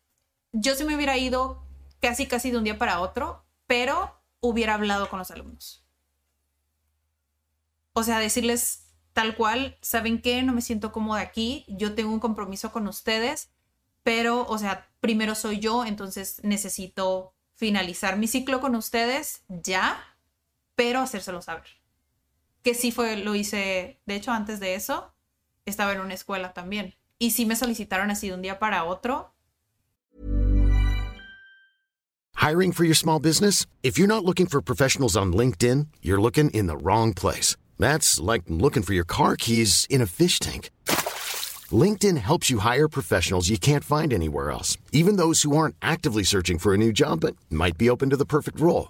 yo 0.52 0.76
sí 0.76 0.84
me 0.84 0.96
hubiera 0.96 1.16
ido 1.18 1.64
casi 2.00 2.26
casi 2.28 2.50
de 2.50 2.58
un 2.58 2.64
día 2.64 2.78
para 2.80 3.02
otro, 3.02 3.46
pero 3.68 4.20
hubiera 4.40 4.74
hablado 4.74 5.10
con 5.10 5.20
los 5.20 5.30
alumnos. 5.30 5.86
O 7.94 8.04
sea, 8.04 8.20
decirles 8.20 8.88
tal 9.14 9.36
cual, 9.36 9.78
¿saben 9.82 10.22
qué? 10.22 10.42
No 10.42 10.54
me 10.54 10.62
siento 10.62 10.92
cómoda 10.92 11.22
aquí, 11.22 11.64
yo 11.68 11.94
tengo 11.94 12.12
un 12.12 12.20
compromiso 12.20 12.72
con 12.72 12.88
ustedes, 12.88 13.52
pero, 14.04 14.46
o 14.48 14.58
sea, 14.58 14.90
primero 15.02 15.36
soy 15.36 15.60
yo, 15.60 15.86
entonces 15.86 16.40
necesito 16.44 17.34
finalizar 17.54 18.18
mi 18.18 18.28
ciclo 18.28 18.60
con 18.60 18.76
ustedes 18.76 19.44
ya, 19.50 20.04
pero 20.76 21.00
hacérselo 21.02 21.42
saber. 21.42 21.85
Que 22.65 22.73
sí 22.73 22.89
fue, 22.91 23.15
lo 23.17 23.36
hice, 23.36 24.01
de 24.08 24.15
hecho, 24.15 24.32
antes 24.32 24.60
de 24.60 24.73
eso, 24.73 25.13
estaba 25.67 25.93
en 25.93 25.99
una 25.99 26.15
escuela 26.15 26.51
también. 26.51 26.95
Y 27.19 27.30
sí 27.30 27.45
me 27.45 27.56
solicitaron 27.56 28.10
así 28.10 28.30
de 28.30 28.34
un 28.34 28.41
día 28.41 28.58
para 28.58 28.86
otro. 28.86 29.36
Hiring 32.38 32.71
for 32.71 32.84
your 32.84 32.95
small 32.95 33.19
business? 33.19 33.67
If 33.84 33.99
you're 33.99 34.08
not 34.08 34.25
looking 34.25 34.47
for 34.47 34.63
professionals 34.63 35.15
on 35.15 35.32
LinkedIn, 35.32 35.89
you're 36.01 36.19
looking 36.19 36.49
in 36.56 36.65
the 36.65 36.75
wrong 36.75 37.13
place. 37.13 37.56
That's 37.78 38.19
like 38.19 38.45
looking 38.47 38.82
for 38.82 38.95
your 38.95 39.06
car 39.06 39.36
keys 39.36 39.86
in 39.88 40.01
a 40.01 40.08
fish 40.08 40.39
tank. 40.39 40.71
LinkedIn 41.71 42.17
helps 42.17 42.49
you 42.49 42.58
hire 42.60 42.88
professionals 42.88 43.47
you 43.47 43.60
can't 43.60 43.84
find 43.84 44.12
anywhere 44.12 44.50
else, 44.50 44.75
even 44.92 45.17
those 45.17 45.44
who 45.44 45.56
aren't 45.56 45.75
actively 45.83 46.23
searching 46.23 46.58
for 46.58 46.73
a 46.73 46.77
new 46.77 46.92
job 46.92 47.19
but 47.19 47.35
might 47.52 47.77
be 47.77 47.92
open 47.92 48.10
to 48.10 48.17
the 48.17 48.25
perfect 48.25 48.60
role. 48.60 48.90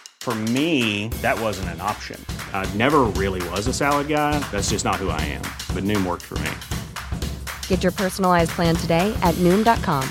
For 0.21 0.35
me, 0.53 1.07
that 1.23 1.41
wasn't 1.41 1.69
an 1.69 1.81
option. 1.81 2.23
I 2.53 2.71
never 2.77 3.09
really 3.17 3.41
was 3.49 3.65
a 3.65 3.73
salad 3.73 4.07
guy. 4.07 4.37
That's 4.51 4.69
just 4.69 4.85
not 4.85 4.97
who 4.97 5.09
I 5.09 5.19
am. 5.21 5.41
But 5.73 5.83
Noom 5.83 6.05
worked 6.05 6.21
for 6.21 6.37
me. 6.45 6.51
Get 7.67 7.81
your 7.81 7.91
personalized 7.91 8.51
plan 8.51 8.75
today 8.75 9.11
at 9.23 9.33
Noom.com. 9.39 10.07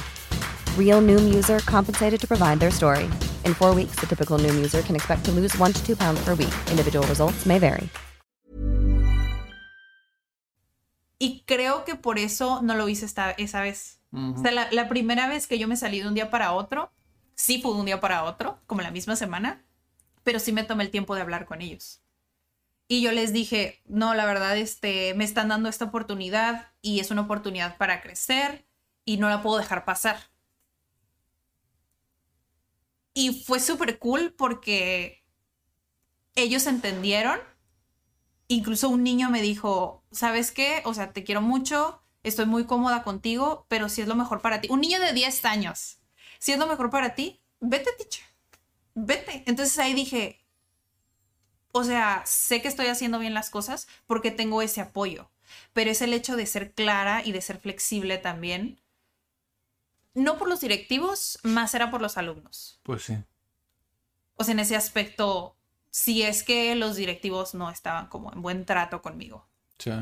Real 0.76 1.00
Noom 1.00 1.32
user 1.32 1.60
compensated 1.60 2.20
to 2.22 2.26
provide 2.26 2.58
their 2.58 2.72
story. 2.72 3.08
In 3.44 3.54
four 3.54 3.72
weeks, 3.72 4.00
the 4.00 4.06
typical 4.08 4.36
Noom 4.36 4.56
user 4.56 4.82
can 4.82 4.96
expect 4.96 5.24
to 5.26 5.30
lose 5.30 5.56
one 5.58 5.72
to 5.72 5.80
two 5.86 5.94
pounds 5.94 6.18
per 6.24 6.34
week. 6.34 6.54
Individual 6.72 7.06
results 7.06 7.46
may 7.46 7.60
vary. 7.60 7.88
Y 11.20 11.44
creo 11.46 11.84
que 11.84 11.94
por 11.94 12.18
eso 12.18 12.62
no 12.62 12.74
lo 12.74 12.88
hice 12.88 13.04
esta, 13.04 13.30
esa 13.38 13.60
vez. 13.60 14.00
O 14.12 14.42
sea, 14.42 14.50
la, 14.50 14.66
la 14.72 14.88
primera 14.88 15.28
vez 15.28 15.46
que 15.46 15.56
yo 15.56 15.68
me 15.68 15.76
salí 15.76 16.00
de 16.00 16.08
un 16.08 16.14
día 16.14 16.30
para 16.30 16.50
otro, 16.50 16.90
sí 17.36 17.62
fue 17.62 17.74
de 17.74 17.78
un 17.78 17.86
día 17.86 18.00
para 18.00 18.24
otro, 18.24 18.58
como 18.66 18.82
la 18.82 18.90
misma 18.90 19.14
semana, 19.14 19.62
pero 20.30 20.38
sí 20.38 20.52
me 20.52 20.62
tomé 20.62 20.84
el 20.84 20.92
tiempo 20.92 21.16
de 21.16 21.22
hablar 21.22 21.44
con 21.44 21.60
ellos. 21.60 22.04
Y 22.86 23.02
yo 23.02 23.10
les 23.10 23.32
dije, 23.32 23.82
no, 23.86 24.14
la 24.14 24.26
verdad, 24.26 24.56
este, 24.56 25.12
me 25.14 25.24
están 25.24 25.48
dando 25.48 25.68
esta 25.68 25.86
oportunidad 25.86 26.68
y 26.80 27.00
es 27.00 27.10
una 27.10 27.22
oportunidad 27.22 27.76
para 27.78 28.00
crecer 28.00 28.64
y 29.04 29.16
no 29.16 29.28
la 29.28 29.42
puedo 29.42 29.58
dejar 29.58 29.84
pasar. 29.84 30.30
Y 33.12 33.42
fue 33.42 33.58
súper 33.58 33.98
cool 33.98 34.32
porque 34.38 35.24
ellos 36.36 36.68
entendieron. 36.68 37.40
Incluso 38.46 38.88
un 38.88 39.02
niño 39.02 39.30
me 39.30 39.42
dijo, 39.42 40.04
¿sabes 40.12 40.52
qué? 40.52 40.80
O 40.84 40.94
sea, 40.94 41.12
te 41.12 41.24
quiero 41.24 41.40
mucho, 41.40 42.04
estoy 42.22 42.46
muy 42.46 42.66
cómoda 42.66 43.02
contigo, 43.02 43.66
pero 43.68 43.88
si 43.88 44.00
es 44.00 44.06
lo 44.06 44.14
mejor 44.14 44.42
para 44.42 44.60
ti. 44.60 44.68
Un 44.70 44.80
niño 44.80 45.00
de 45.00 45.12
10 45.12 45.44
años, 45.44 45.98
si 46.38 46.52
es 46.52 46.58
lo 46.60 46.68
mejor 46.68 46.88
para 46.88 47.16
ti, 47.16 47.42
vete, 47.58 47.90
teacher. 47.98 48.29
Vete. 49.04 49.44
Entonces 49.46 49.78
ahí 49.78 49.94
dije, 49.94 50.40
o 51.72 51.84
sea, 51.84 52.22
sé 52.26 52.60
que 52.60 52.68
estoy 52.68 52.86
haciendo 52.86 53.18
bien 53.18 53.34
las 53.34 53.50
cosas 53.50 53.88
porque 54.06 54.30
tengo 54.30 54.62
ese 54.62 54.80
apoyo, 54.80 55.30
pero 55.72 55.90
es 55.90 56.02
el 56.02 56.12
hecho 56.12 56.36
de 56.36 56.46
ser 56.46 56.72
clara 56.72 57.22
y 57.24 57.32
de 57.32 57.40
ser 57.40 57.58
flexible 57.58 58.18
también. 58.18 58.80
No 60.14 60.38
por 60.38 60.48
los 60.48 60.60
directivos, 60.60 61.38
más 61.42 61.74
era 61.74 61.90
por 61.90 62.02
los 62.02 62.16
alumnos. 62.18 62.80
Pues 62.82 63.04
sí. 63.04 63.16
O 64.34 64.44
sea, 64.44 64.52
en 64.52 64.60
ese 64.60 64.76
aspecto, 64.76 65.56
si 65.90 66.22
es 66.22 66.42
que 66.42 66.74
los 66.74 66.96
directivos 66.96 67.54
no 67.54 67.70
estaban 67.70 68.08
como 68.08 68.32
en 68.32 68.42
buen 68.42 68.66
trato 68.66 69.02
conmigo. 69.02 69.46
Sí. 69.78 69.92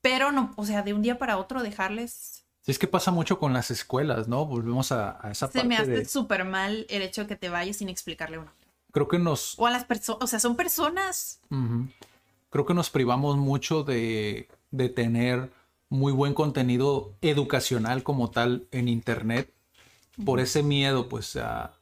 Pero 0.00 0.32
no, 0.32 0.54
o 0.56 0.64
sea, 0.64 0.82
de 0.82 0.94
un 0.94 1.02
día 1.02 1.18
para 1.18 1.36
otro 1.36 1.62
dejarles. 1.62 2.44
Sí, 2.62 2.72
es 2.72 2.78
que 2.78 2.86
pasa 2.86 3.10
mucho 3.10 3.38
con 3.38 3.52
las 3.52 3.70
escuelas, 3.70 4.28
¿no? 4.28 4.44
Volvemos 4.44 4.92
a, 4.92 5.18
a 5.26 5.30
esa 5.30 5.46
Se 5.46 5.54
parte 5.54 5.68
me 5.68 5.76
hace 5.76 5.90
de... 5.90 6.04
súper 6.04 6.44
mal 6.44 6.86
el 6.90 7.02
hecho 7.02 7.22
de 7.22 7.26
que 7.28 7.36
te 7.36 7.48
vayas 7.48 7.78
sin 7.78 7.88
explicarle 7.88 8.36
a 8.36 8.40
uno. 8.40 8.52
Creo 8.92 9.08
que 9.08 9.18
nos... 9.18 9.58
O 9.58 9.66
a 9.66 9.70
las 9.70 9.84
personas, 9.84 10.22
o 10.22 10.26
sea, 10.26 10.40
son 10.40 10.56
personas. 10.56 11.40
Creo 12.50 12.66
que 12.66 12.74
nos 12.74 12.90
privamos 12.90 13.36
mucho 13.36 13.82
de, 13.84 14.48
de 14.70 14.88
tener 14.88 15.50
muy 15.88 16.12
buen 16.12 16.34
contenido 16.34 17.14
educacional 17.20 18.02
como 18.02 18.30
tal 18.30 18.66
en 18.72 18.88
internet 18.88 19.52
por 20.24 20.40
ese 20.40 20.62
miedo, 20.62 21.08
pues, 21.08 21.36
a 21.36 21.72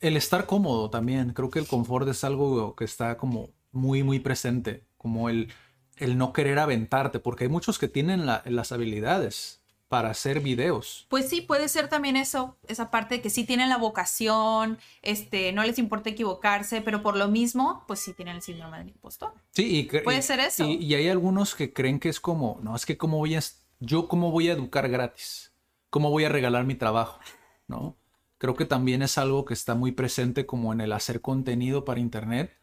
el 0.00 0.16
estar 0.16 0.46
cómodo 0.46 0.90
también. 0.90 1.32
Creo 1.32 1.48
que 1.48 1.58
el 1.58 1.66
confort 1.66 2.06
es 2.08 2.24
algo 2.24 2.74
que 2.76 2.84
está 2.84 3.16
como 3.16 3.50
muy, 3.70 4.02
muy 4.02 4.20
presente, 4.20 4.84
como 4.98 5.28
el, 5.28 5.48
el 5.96 6.16
no 6.18 6.32
querer 6.32 6.58
aventarte, 6.58 7.18
porque 7.20 7.44
hay 7.44 7.50
muchos 7.50 7.78
que 7.78 7.88
tienen 7.88 8.26
la- 8.26 8.42
las 8.46 8.72
habilidades 8.72 9.60
para 9.88 10.08
hacer 10.08 10.40
videos. 10.40 11.06
Pues 11.10 11.28
sí, 11.28 11.42
puede 11.42 11.68
ser 11.68 11.88
también 11.88 12.16
eso, 12.16 12.56
esa 12.66 12.90
parte 12.90 13.16
de 13.16 13.20
que 13.20 13.28
sí 13.28 13.44
tienen 13.44 13.68
la 13.68 13.76
vocación, 13.76 14.78
este, 15.02 15.52
no 15.52 15.62
les 15.64 15.78
importa 15.78 16.08
equivocarse, 16.08 16.80
pero 16.80 17.02
por 17.02 17.14
lo 17.16 17.28
mismo, 17.28 17.84
pues 17.86 18.00
sí 18.00 18.14
tienen 18.14 18.36
el 18.36 18.42
síndrome 18.42 18.78
del 18.78 18.88
impostor. 18.88 19.34
Sí, 19.50 19.80
y 19.80 20.00
Puede 20.00 20.18
y- 20.20 20.22
ser 20.22 20.40
eso. 20.40 20.64
Y, 20.64 20.76
y 20.76 20.94
hay 20.94 21.08
algunos 21.08 21.54
que 21.54 21.74
creen 21.74 22.00
que 22.00 22.08
es 22.08 22.20
como, 22.20 22.58
no, 22.62 22.74
es 22.74 22.86
que 22.86 22.96
cómo 22.96 23.18
voy 23.18 23.34
a, 23.34 23.42
yo 23.80 24.08
cómo 24.08 24.30
voy 24.30 24.48
a 24.48 24.52
educar 24.54 24.88
gratis, 24.88 25.52
cómo 25.90 26.08
voy 26.08 26.24
a 26.24 26.30
regalar 26.30 26.64
mi 26.64 26.74
trabajo, 26.74 27.20
¿no? 27.68 27.94
Creo 28.38 28.56
que 28.56 28.64
también 28.64 29.02
es 29.02 29.18
algo 29.18 29.44
que 29.44 29.52
está 29.54 29.74
muy 29.74 29.92
presente 29.92 30.46
como 30.46 30.72
en 30.72 30.80
el 30.80 30.92
hacer 30.94 31.20
contenido 31.20 31.84
para 31.84 32.00
internet. 32.00 32.56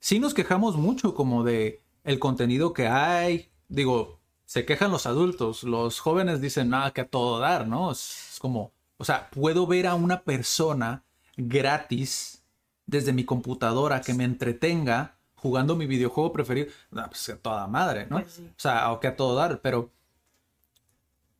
Sí 0.00 0.18
nos 0.18 0.34
quejamos 0.34 0.76
mucho 0.76 1.14
como 1.14 1.44
de 1.44 1.82
el 2.06 2.20
contenido 2.20 2.72
que 2.72 2.86
hay, 2.86 3.50
digo, 3.68 4.20
se 4.44 4.64
quejan 4.64 4.92
los 4.92 5.06
adultos, 5.06 5.64
los 5.64 5.98
jóvenes 5.98 6.40
dicen, 6.40 6.70
nada, 6.70 6.92
que 6.92 7.00
a 7.02 7.08
todo 7.08 7.40
dar, 7.40 7.66
¿no? 7.66 7.90
Es, 7.90 8.30
es 8.34 8.38
como, 8.38 8.72
o 8.96 9.04
sea, 9.04 9.28
puedo 9.30 9.66
ver 9.66 9.88
a 9.88 9.96
una 9.96 10.22
persona 10.22 11.04
gratis 11.36 12.44
desde 12.86 13.12
mi 13.12 13.24
computadora 13.24 14.00
que 14.00 14.14
me 14.14 14.22
entretenga 14.22 15.18
jugando 15.34 15.74
mi 15.74 15.86
videojuego 15.86 16.32
preferido, 16.32 16.68
ah, 16.92 17.08
pues 17.08 17.28
a 17.28 17.36
toda 17.36 17.66
madre, 17.66 18.06
¿no? 18.08 18.20
Pues 18.20 18.34
sí. 18.34 18.48
O 18.48 18.60
sea, 18.60 18.92
o 18.92 19.00
que 19.00 19.08
a 19.08 19.16
todo 19.16 19.34
dar, 19.34 19.60
pero 19.60 19.90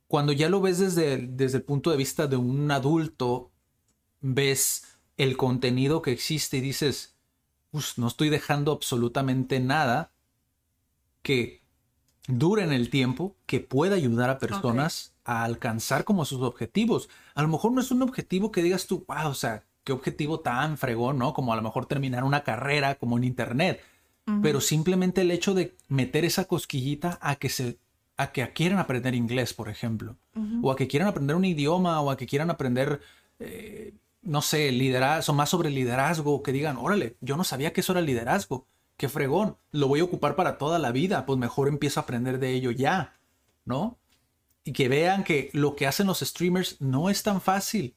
cuando 0.08 0.32
ya 0.32 0.48
lo 0.48 0.60
ves 0.60 0.80
desde, 0.80 1.18
desde 1.18 1.58
el 1.58 1.64
punto 1.64 1.92
de 1.92 1.96
vista 1.96 2.26
de 2.26 2.36
un 2.36 2.68
adulto, 2.72 3.52
ves 4.20 4.98
el 5.16 5.36
contenido 5.36 6.02
que 6.02 6.10
existe 6.10 6.56
y 6.56 6.60
dices, 6.60 7.16
pues 7.70 7.98
no 7.98 8.08
estoy 8.08 8.30
dejando 8.30 8.72
absolutamente 8.72 9.60
nada 9.60 10.10
que 11.26 11.60
dure 12.28 12.62
en 12.62 12.70
el 12.72 12.88
tiempo, 12.88 13.34
que 13.46 13.58
pueda 13.58 13.96
ayudar 13.96 14.30
a 14.30 14.38
personas 14.38 15.12
a 15.24 15.42
alcanzar 15.42 16.04
como 16.04 16.24
sus 16.24 16.40
objetivos. 16.40 17.08
A 17.34 17.42
lo 17.42 17.48
mejor 17.48 17.72
no 17.72 17.80
es 17.80 17.90
un 17.90 18.02
objetivo 18.02 18.52
que 18.52 18.62
digas 18.62 18.86
tú, 18.86 19.04
wow, 19.08 19.30
o 19.30 19.34
sea, 19.34 19.64
qué 19.82 19.92
objetivo 19.92 20.38
tan 20.38 20.78
fregón, 20.78 21.18
¿no? 21.18 21.34
Como 21.34 21.52
a 21.52 21.56
lo 21.56 21.62
mejor 21.62 21.86
terminar 21.86 22.22
una 22.22 22.44
carrera 22.44 22.94
como 22.94 23.18
en 23.18 23.24
internet. 23.24 23.82
Pero 24.40 24.60
simplemente 24.60 25.22
el 25.22 25.32
hecho 25.32 25.52
de 25.52 25.76
meter 25.88 26.24
esa 26.24 26.44
cosquillita 26.44 27.18
a 27.20 27.36
que 27.36 27.48
se 27.48 27.78
a 28.16 28.30
que 28.30 28.48
quieran 28.52 28.78
aprender 28.78 29.14
inglés, 29.14 29.52
por 29.52 29.68
ejemplo, 29.68 30.16
o 30.62 30.70
a 30.70 30.76
que 30.76 30.86
quieran 30.86 31.08
aprender 31.08 31.34
un 31.34 31.44
idioma, 31.44 32.00
o 32.00 32.10
a 32.10 32.16
que 32.16 32.26
quieran 32.26 32.50
aprender, 32.50 33.00
eh, 33.40 33.94
no 34.22 34.42
sé, 34.42 34.70
liderazgo, 34.72 35.34
más 35.34 35.50
sobre 35.50 35.70
liderazgo, 35.70 36.42
que 36.42 36.52
digan, 36.52 36.76
órale, 36.76 37.16
yo 37.20 37.36
no 37.36 37.44
sabía 37.44 37.72
que 37.72 37.82
eso 37.82 37.92
era 37.92 38.00
liderazgo, 38.00 38.66
qué 38.96 39.08
fregón, 39.08 39.58
lo 39.72 39.88
voy 39.88 40.00
a 40.00 40.04
ocupar 40.04 40.36
para 40.36 40.58
toda 40.58 40.78
la 40.78 40.92
vida, 40.92 41.26
pues 41.26 41.38
mejor 41.38 41.68
empiezo 41.68 42.00
a 42.00 42.02
aprender 42.04 42.38
de 42.38 42.50
ello 42.52 42.70
ya, 42.70 43.18
¿no? 43.64 43.98
Y 44.64 44.72
que 44.72 44.88
vean 44.88 45.22
que 45.24 45.50
lo 45.52 45.76
que 45.76 45.86
hacen 45.86 46.06
los 46.06 46.20
streamers 46.20 46.80
no 46.80 47.10
es 47.10 47.22
tan 47.22 47.40
fácil. 47.40 47.94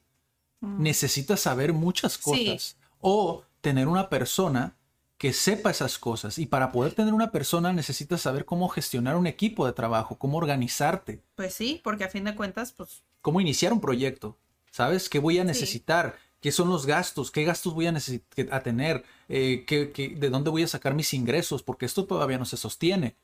Necesitas 0.62 1.39
saber 1.39 1.74
muchas 1.74 2.14
Sí. 2.14 2.22
cosas. 2.22 2.78
O 3.00 3.43
tener 3.62 3.88
una 3.88 4.10
persona 4.10 4.76
que 5.18 5.34
sepa 5.34 5.72
esas 5.72 5.97
cosas. 5.97 6.38
Y 6.38 6.45
para 6.45 6.72
poder 6.72 6.93
tener 6.93 7.14
una 7.14 7.32
persona 7.32 7.74
necesitas 7.74 8.22
saber 8.22 8.45
cómo 8.45 8.70
gestionar 8.70 9.16
un 9.16 9.28
equipo 9.28 9.66
de 9.66 9.74
trabajo, 9.74 10.18
cómo 10.18 10.38
organizarte, 10.38 11.22
Pues 11.36 11.54
sí, 11.54 11.82
porque 11.84 12.04
a 12.06 12.10
fin 12.10 12.24
de 12.26 12.36
cuentas, 12.36 12.72
pues 12.74 13.04
cómo 13.22 13.41
iniciar 13.41 13.74
un 13.74 13.82
proyecto. 13.82 14.38
¿Sabes? 14.72 15.10
¿Qué 15.10 15.20
voy 15.20 15.39
a 15.39 15.41
Sí. 15.41 15.47
¿Qué 16.42 16.52
son 16.52 16.70
los 16.70 16.86
gastos? 16.86 17.32
¿Qué 17.32 17.44
gastos 17.44 17.74
voy 17.74 17.88
a, 17.88 17.94
tener? 18.64 19.04
Eh, 19.28 19.66
¿qué- 19.68 19.92
qué- 19.92 20.10
de 20.16 20.30
dónde 20.30 20.50
voy 20.50 20.64
a 20.64 20.68
sacar 20.68 20.94
mis 20.94 21.14
ingresos? 21.14 21.64
Porque 21.64 21.86
esto 21.86 22.06
todavía 22.06 22.38
no 22.38 22.46
se 22.46 22.56
sostiene. 22.58 23.16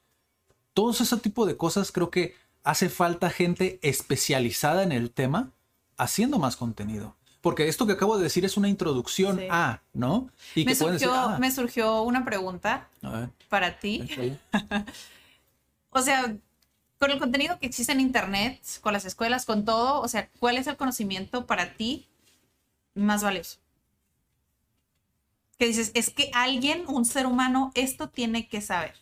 Todos 0.73 0.99
ese 1.01 1.15
tipo 1.17 1.45
de 1.45 1.55
cosas 1.55 1.91
creo 1.93 2.09
que 2.09 2.35
hace 2.63 2.89
falta 2.89 3.29
gente 3.29 3.79
especializada 3.81 4.83
en 4.83 4.91
el 4.91 5.11
tema 5.11 5.51
haciendo 5.97 6.39
más 6.39 6.57
contenido. 6.57 7.15
Porque 7.39 7.67
esto 7.69 7.85
que 7.85 7.93
acabo 7.93 8.17
de 8.17 8.23
decir 8.23 8.43
es 8.43 8.57
una 8.57 8.67
introducción 8.67 9.37
Sí. 9.37 9.47
a, 9.51 9.81
¿no? 9.93 10.29
Y 10.55 10.65
me 10.65 10.71
que 10.71 10.75
surgió, 10.75 10.91
decir, 10.93 11.09
ah, 11.13 11.37
me 11.39 11.51
surgió 11.51 12.01
una 12.01 12.25
pregunta 12.25 12.89
para 13.49 13.79
ti. 13.79 14.03
O 15.89 16.01
sea, 16.01 16.35
con 16.99 17.11
el 17.11 17.19
contenido 17.19 17.57
que 17.59 17.67
existe 17.67 17.93
en 17.93 17.99
internet, 18.01 18.59
con 18.81 18.91
las 18.93 19.05
escuelas, 19.05 19.45
con 19.45 19.63
todo, 19.63 20.01
o 20.01 20.07
sea, 20.09 20.29
¿cuál 20.39 20.57
es 20.57 20.67
el 20.67 20.75
conocimiento 20.75 21.45
para 21.45 21.75
ti 21.77 22.07
más 22.95 23.23
valioso? 23.23 23.59
Que 25.57 25.67
dices, 25.67 25.91
es 25.93 26.09
que 26.09 26.31
alguien, 26.33 26.83
un 26.87 27.05
ser 27.05 27.25
humano, 27.27 27.71
esto 27.75 28.09
tiene 28.09 28.49
que 28.49 28.61
saber. 28.61 28.95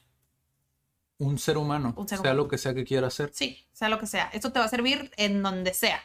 un 1.17 1.39
ser 1.39 1.57
humano, 1.57 1.93
Un 1.95 2.07
ser 2.07 2.17
sea 2.19 2.31
humano. 2.31 2.43
lo 2.43 2.47
que 2.49 2.57
sea 2.57 2.73
que 2.73 2.83
quiera 2.83 3.07
hacer. 3.07 3.31
Sí, 3.33 3.65
sea 3.71 3.87
lo 3.89 3.97
que 3.99 4.07
sea. 4.07 4.29
Esto 4.33 4.51
te 4.51 4.59
va 4.59 4.65
a 4.65 4.69
servir 4.69 5.11
en 5.17 5.41
donde 5.41 5.73
sea. 5.73 6.01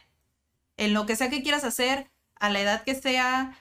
En 0.77 0.95
lo 0.95 1.07
que 1.07 1.17
sea 1.17 1.29
que 1.29 1.43
quieras 1.43 1.65
hacer, 1.65 2.09
a 2.37 2.51
la 2.51 2.61
edad 2.61 2.85
que 2.85 2.95
sea. 2.95 3.59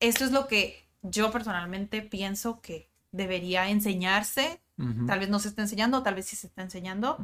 Esto 0.00 0.24
es 0.24 0.32
lo 0.32 0.46
que 0.48 0.88
yo 1.02 1.30
personalmente 1.30 2.00
pienso 2.02 2.60
que 2.62 2.90
debería 3.12 3.68
enseñarse. 3.68 4.60
Tal 5.06 5.20
vez 5.20 5.28
no 5.28 5.38
se 5.38 5.48
está 5.48 5.62
enseñando, 5.62 6.02
tal 6.02 6.14
vez 6.16 6.26
sí 6.26 6.34
se 6.36 6.46
está 6.48 6.62
enseñando. 6.62 7.18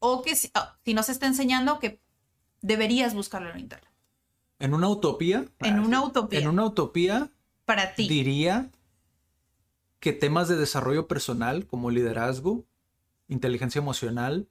O 0.00 0.22
que 0.22 0.34
si, 0.34 0.50
ah, 0.54 0.76
si 0.84 0.92
no 0.94 1.02
se 1.04 1.12
está 1.12 1.26
enseñando, 1.26 1.78
que 1.78 2.00
deberías 2.62 3.14
buscarlo 3.14 3.50
en 3.50 3.60
internet. 3.60 3.90
En 4.64 4.72
una 4.74 4.88
utopía. 4.88 5.44
En 5.60 5.78
una 5.78 6.02
utopía. 6.02 6.38
En 6.40 6.48
una 6.48 6.64
utopía 6.64 7.30
Para 7.66 7.94
ti. 7.94 8.08
diría 8.08 8.70
que 10.00 10.12
temas 10.12 10.48
de 10.48 10.56
desarrollo 10.56 11.06
personal 11.06 11.66
como 11.66 11.90
liderazgo, 11.90 12.64
inteligencia 13.28 13.78
emocional, 13.78 14.48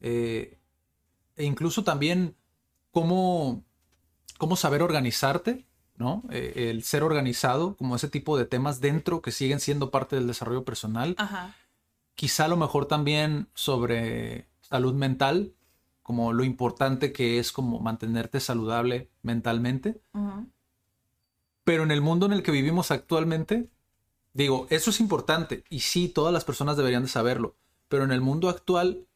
eh, 0.00 0.58
e 1.36 1.44
incluso 1.44 1.82
también 1.84 2.36
cómo, 2.90 3.64
cómo 4.38 4.56
saber 4.56 4.82
organizarte, 4.82 5.64
¿no? 5.96 6.22
Eh, 6.30 6.70
el 6.70 6.84
ser 6.84 7.02
organizado, 7.02 7.76
como 7.76 7.96
ese 7.96 8.08
tipo 8.08 8.38
de 8.38 8.46
temas 8.46 8.80
dentro 8.80 9.20
que 9.20 9.32
siguen 9.32 9.60
siendo 9.60 9.90
parte 9.90 10.16
del 10.16 10.26
desarrollo 10.26 10.64
personal. 10.64 11.14
Ajá. 11.18 11.56
Quizá 12.14 12.44
a 12.44 12.48
lo 12.48 12.56
mejor 12.56 12.86
también 12.86 13.48
sobre 13.54 14.46
salud 14.60 14.94
mental, 14.94 15.52
como 16.04 16.34
lo 16.34 16.44
importante 16.44 17.12
que 17.14 17.38
es 17.38 17.50
como 17.50 17.80
mantenerte 17.80 18.38
saludable 18.38 19.08
mentalmente. 19.22 20.02
Pero 21.64 21.82
en 21.82 21.90
el 21.90 22.02
mundo 22.02 22.26
en 22.26 22.32
el 22.34 22.42
que 22.42 22.52
vivimos 22.52 22.90
actualmente, 22.90 23.70
digo, 24.34 24.66
eso 24.68 24.90
es 24.90 25.00
importante 25.00 25.64
y 25.70 25.80
sí, 25.80 26.10
todas 26.10 26.32
las 26.32 26.44
personas 26.44 26.76
deberían 26.76 27.04
de 27.04 27.08
saberlo, 27.08 27.56
pero 27.88 28.04
en 28.04 28.12
el 28.12 28.20
mundo 28.20 28.50
actual, 28.50 29.06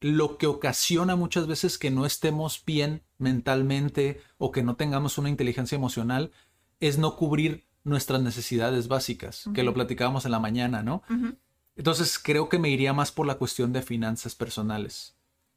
lo 0.00 0.38
que 0.38 0.46
ocasiona 0.46 1.16
muchas 1.16 1.48
veces 1.48 1.76
que 1.76 1.90
no 1.90 2.06
estemos 2.06 2.62
bien 2.64 3.02
mentalmente 3.18 4.22
o 4.38 4.52
que 4.52 4.62
no 4.62 4.76
tengamos 4.76 5.18
una 5.18 5.28
inteligencia 5.28 5.74
emocional 5.74 6.30
es 6.78 6.98
no 6.98 7.16
cubrir 7.16 7.66
nuestras 7.82 8.22
necesidades 8.22 8.86
básicas, 8.86 9.50
que 9.54 9.64
lo 9.64 9.74
platicábamos 9.74 10.24
en 10.24 10.30
la 10.30 10.38
mañana, 10.38 10.84
¿no? 10.84 11.02
Entonces 11.74 12.20
creo 12.20 12.48
que 12.48 12.60
me 12.60 12.68
iría 12.68 12.92
más 12.92 13.10
por 13.10 13.26
la 13.26 13.38
cuestión 13.38 13.72
de 13.72 13.82
finanzas 13.82 14.36
personales. 14.36 15.15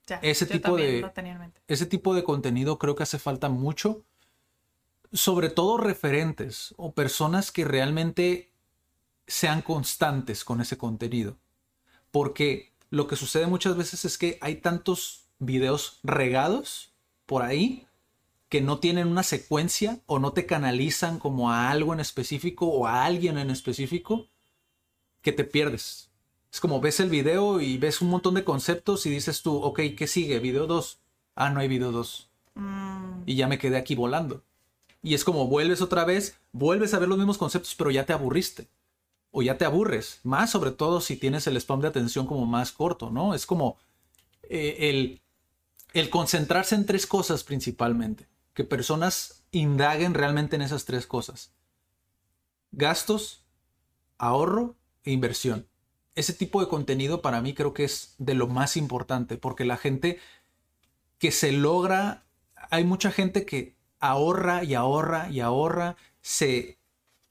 Ya, 0.09 0.19
Ese 0.23 0.45
yo 0.47 0.51
tipo 0.53 0.75
de- 0.75 1.01
lo 1.01 1.11
tenía 1.11 1.33
en 1.33 1.39
mente. 1.39 1.61
ese 1.67 1.85
tipo 1.85 2.13
de 2.15 2.23
contenido 2.23 2.79
creo 2.79 2.95
que 2.95 3.03
hace 3.03 3.19
falta 3.19 3.47
mucho, 3.49 4.03
sobre 5.13 5.49
todo 5.49 5.77
referentes 5.77 6.73
o 6.77 6.93
personas 6.93 7.51
que 7.51 7.63
realmente 7.65 8.51
sean 9.27 9.61
constantes 9.61 10.43
con 10.43 10.61
ese 10.61 10.77
contenido. 10.77 11.37
Porque 12.11 12.73
lo 12.89 13.07
que 13.07 13.15
sucede 13.15 13.45
muchas 13.47 13.77
veces 13.77 14.03
es 14.05 14.17
que 14.17 14.37
hay 14.41 14.55
tantos 14.55 15.25
videos 15.37 15.99
regados 16.03 16.91
por 17.27 17.43
ahí 17.43 17.85
que 18.49 18.61
no 18.61 18.79
tienen 18.79 19.07
una 19.07 19.21
secuencia 19.21 19.99
o 20.07 20.17
no 20.17 20.33
te 20.33 20.47
canalizan 20.47 21.19
como 21.19 21.51
a 21.51 21.69
algo 21.69 21.93
en 21.93 21.99
específico 21.99 22.65
o 22.67 22.87
a 22.87 23.05
alguien 23.05 23.37
en 23.37 23.51
específico 23.51 24.27
que 25.21 25.31
te 25.31 25.43
pierdes. 25.43 26.08
Es 26.51 26.59
como 26.59 26.81
ves 26.81 26.99
el 26.99 27.09
video 27.09 27.61
y 27.61 27.77
ves 27.77 28.01
un 28.01 28.09
montón 28.09 28.33
de 28.33 28.43
conceptos 28.43 29.05
y 29.05 29.09
dices 29.09 29.41
tú, 29.41 29.55
ok, 29.57 29.81
¿qué 29.97 30.07
sigue? 30.07 30.39
¿Video 30.39 30.65
2? 30.67 30.99
Ah, 31.35 31.49
no 31.51 31.59
hay 31.59 31.67
video 31.67 31.91
2. 31.91 32.29
Mm, 32.55 33.23
Y 33.25 33.35
ya 33.35 33.47
me 33.47 33.59
quedé 33.59 33.77
aquí 33.77 33.95
volando. 33.95 34.43
Y 35.03 35.13
es 35.13 35.23
como 35.23 35.47
vuelves 35.47 35.81
otra 35.81 36.05
vez, 36.05 36.39
vuelves 36.51 36.93
a 36.93 36.99
ver 36.99 37.07
los 37.07 37.17
mismos 37.17 37.37
conceptos, 37.37 37.75
pero 37.75 37.91
ya 37.91 38.05
te 38.05 38.13
aburriste. 38.13 38.67
O 39.31 39.43
ya 39.43 39.57
te 39.57 39.65
aburres. 39.65 40.19
Más 40.23 40.49
sobre 40.49 40.71
todo 40.71 41.01
si 41.01 41.15
tienes 41.15 41.45
el 41.47 41.57
spam 41.57 41.81
de 41.81 41.87
atención 41.87 42.25
como 42.25 42.45
más 42.47 42.71
corto, 42.71 43.11
¿no? 43.11 43.35
Es 43.35 43.45
como 43.45 43.77
eh, 44.43 44.89
el, 44.89 45.21
el 45.93 46.09
concentrarse 46.09 46.75
en 46.75 46.85
tres 46.87 47.05
cosas 47.05 47.43
principalmente. 47.43 48.27
Que 48.55 48.63
personas 48.63 49.43
indaguen 49.51 50.15
realmente 50.15 50.55
en 50.55 50.63
esas 50.63 50.85
tres 50.85 51.05
cosas. 51.05 51.53
Gastos, 52.71 53.45
ahorro 54.17 54.75
e 55.03 55.11
inversión. 55.11 55.68
Ese 56.19 56.33
tipo 56.33 56.59
de 56.59 56.67
contenido 56.67 57.21
para 57.21 57.41
mí 57.41 57.53
creo 57.53 57.73
que 57.73 57.85
es 57.85 58.15
de 58.17 58.33
lo 58.33 58.47
más 58.47 58.75
importante 58.75 59.37
porque 59.37 59.63
la 59.63 59.77
gente 59.77 60.19
que 61.17 61.31
se 61.31 61.51
logra, 61.53 62.25
hay 62.69 62.83
mucha 62.83 63.09
gente 63.11 63.45
que 63.45 63.75
ahorra 63.99 64.63
y 64.65 64.73
ahorra 64.73 65.29
y 65.29 65.39
ahorra, 65.39 65.95
se 66.21 66.77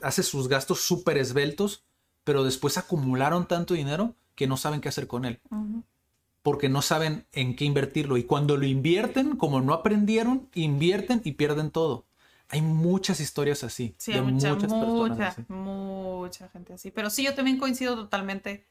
hace 0.00 0.22
sus 0.22 0.48
gastos 0.48 0.80
súper 0.80 1.18
esbeltos, 1.18 1.84
pero 2.24 2.44
después 2.44 2.78
acumularon 2.78 3.46
tanto 3.46 3.74
dinero 3.74 4.14
que 4.34 4.46
no 4.46 4.56
saben 4.56 4.80
qué 4.80 4.88
hacer 4.88 5.06
con 5.06 5.24
él, 5.26 5.40
porque 6.42 6.68
no 6.70 6.80
saben 6.80 7.26
en 7.32 7.56
qué 7.56 7.64
invertirlo. 7.66 8.16
Y 8.16 8.24
cuando 8.24 8.56
lo 8.56 8.64
invierten, 8.64 9.36
como 9.36 9.60
no 9.60 9.74
aprendieron, 9.74 10.48
invierten 10.54 11.20
y 11.24 11.32
pierden 11.32 11.70
todo. 11.70 12.06
Hay 12.50 12.62
muchas 12.62 13.20
historias 13.20 13.64
así, 13.64 13.94
Sí, 13.98 14.12
de 14.12 14.22
mucha, 14.22 14.54
muchas 14.54 14.72
personas. 14.72 15.10
mucha, 15.10 15.28
así. 15.28 15.42
mucha 15.52 16.48
gente 16.48 16.72
así. 16.72 16.90
Pero 16.90 17.10
sí, 17.10 17.22
yo 17.24 17.34
también 17.34 17.58
coincido 17.58 17.94
totalmente 17.96 18.64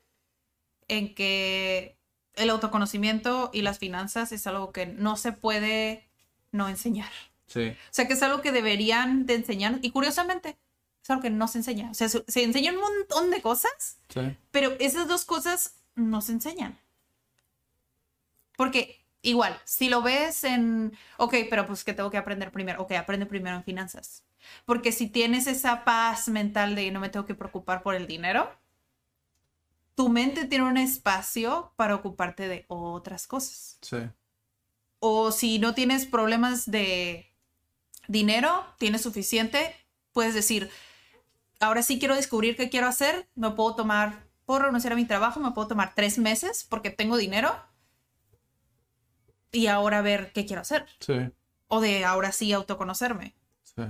en 0.88 1.14
que 1.14 1.98
el 2.36 2.50
autoconocimiento 2.50 3.50
y 3.54 3.62
las 3.62 3.80
finanzas 3.80 4.32
es 4.32 4.48
algo 4.48 4.72
que 4.72 4.86
no 4.86 5.18
se 5.18 5.32
puede 5.32 6.08
no 6.52 6.70
enseñar. 6.70 7.12
Sí, 7.48 7.70
O 7.70 7.94
sea, 7.94 8.08
que 8.08 8.14
es 8.14 8.24
algo 8.24 8.42
que 8.42 8.52
deberían 8.52 9.26
de 9.26 9.36
enseñar. 9.36 9.80
Y 9.82 9.92
curiosamente, 9.92 10.58
es 11.02 11.10
algo 11.10 11.22
que 11.22 11.30
no 11.30 11.48
se 11.48 11.60
enseña. 11.60 11.92
O 11.92 11.94
sea, 11.94 12.10
se, 12.10 12.24
se 12.28 12.44
enseña 12.44 12.74
un 12.74 12.80
montón 12.80 13.32
de 13.32 13.42
cosas, 13.42 14.00
sí. 14.10 14.36
pero 14.52 14.76
esas 14.80 15.08
dos 15.08 15.26
cosas 15.26 15.76
no 15.96 16.22
se 16.22 16.34
enseñan. 16.34 16.78
Porque 18.58 19.00
igual, 19.22 19.58
si 19.66 19.90
lo 19.90 20.02
ves 20.02 20.44
en, 20.44 20.98
ok, 21.18 21.36
pero 21.50 21.66
pues 21.68 21.84
que 21.84 21.94
tengo 21.94 22.12
que 22.12 22.18
aprender 22.18 22.52
primero, 22.52 22.82
ok, 22.82 22.94
aprende 22.94 23.26
primero 23.26 23.56
en 23.56 23.64
finanzas. 23.64 24.24
Porque 24.66 24.92
si 24.92 25.08
tienes 25.08 25.48
esa 25.48 25.84
paz 25.84 26.28
mental 26.30 26.76
de 26.76 26.92
no 26.92 27.00
me 27.00 27.10
tengo 27.10 27.26
que 27.26 27.36
preocupar 27.36 27.84
por 27.84 27.96
el 27.96 28.08
dinero, 28.08 28.50
tu 29.98 30.10
mente 30.10 30.46
tiene 30.46 30.64
un 30.64 30.78
espacio 30.78 31.74
para 31.76 31.96
ocuparte 31.96 32.48
de 32.48 32.66
otras 32.68 33.26
cosas. 33.26 33.80
sí. 33.82 33.98
O 35.00 35.32
si 35.32 35.58
no 35.58 35.74
tienes 35.74 36.06
problemas 36.06 36.70
de 36.70 37.26
dinero, 38.08 38.64
tienes 38.78 39.02
suficiente, 39.02 39.76
puedes 40.14 40.36
decir, 40.36 40.70
ahora 41.60 41.82
sí 41.82 41.98
quiero 41.98 42.16
descubrir 42.16 42.56
qué 42.56 42.70
quiero 42.70 42.86
hacer, 42.88 43.28
me 43.34 43.50
puedo 43.52 43.76
tomar, 43.76 44.28
puedo 44.46 44.62
renunciar 44.62 44.94
a 44.94 44.96
mi 44.96 45.06
trabajo, 45.06 45.40
me 45.40 45.52
puedo 45.52 45.68
tomar 45.68 45.96
tres 45.96 46.20
meses 46.20 46.64
porque 46.70 46.92
tengo 46.92 47.18
dinero 47.18 47.56
y 49.52 49.66
ahora 49.66 50.04
ver 50.04 50.32
qué 50.32 50.46
quiero 50.46 50.62
hacer. 50.62 50.86
Sí, 51.00 51.14
O 51.68 51.82
de 51.82 52.06
ahora 52.06 52.32
sí 52.32 52.54
autoconocerme. 52.54 53.36
sí. 53.64 53.84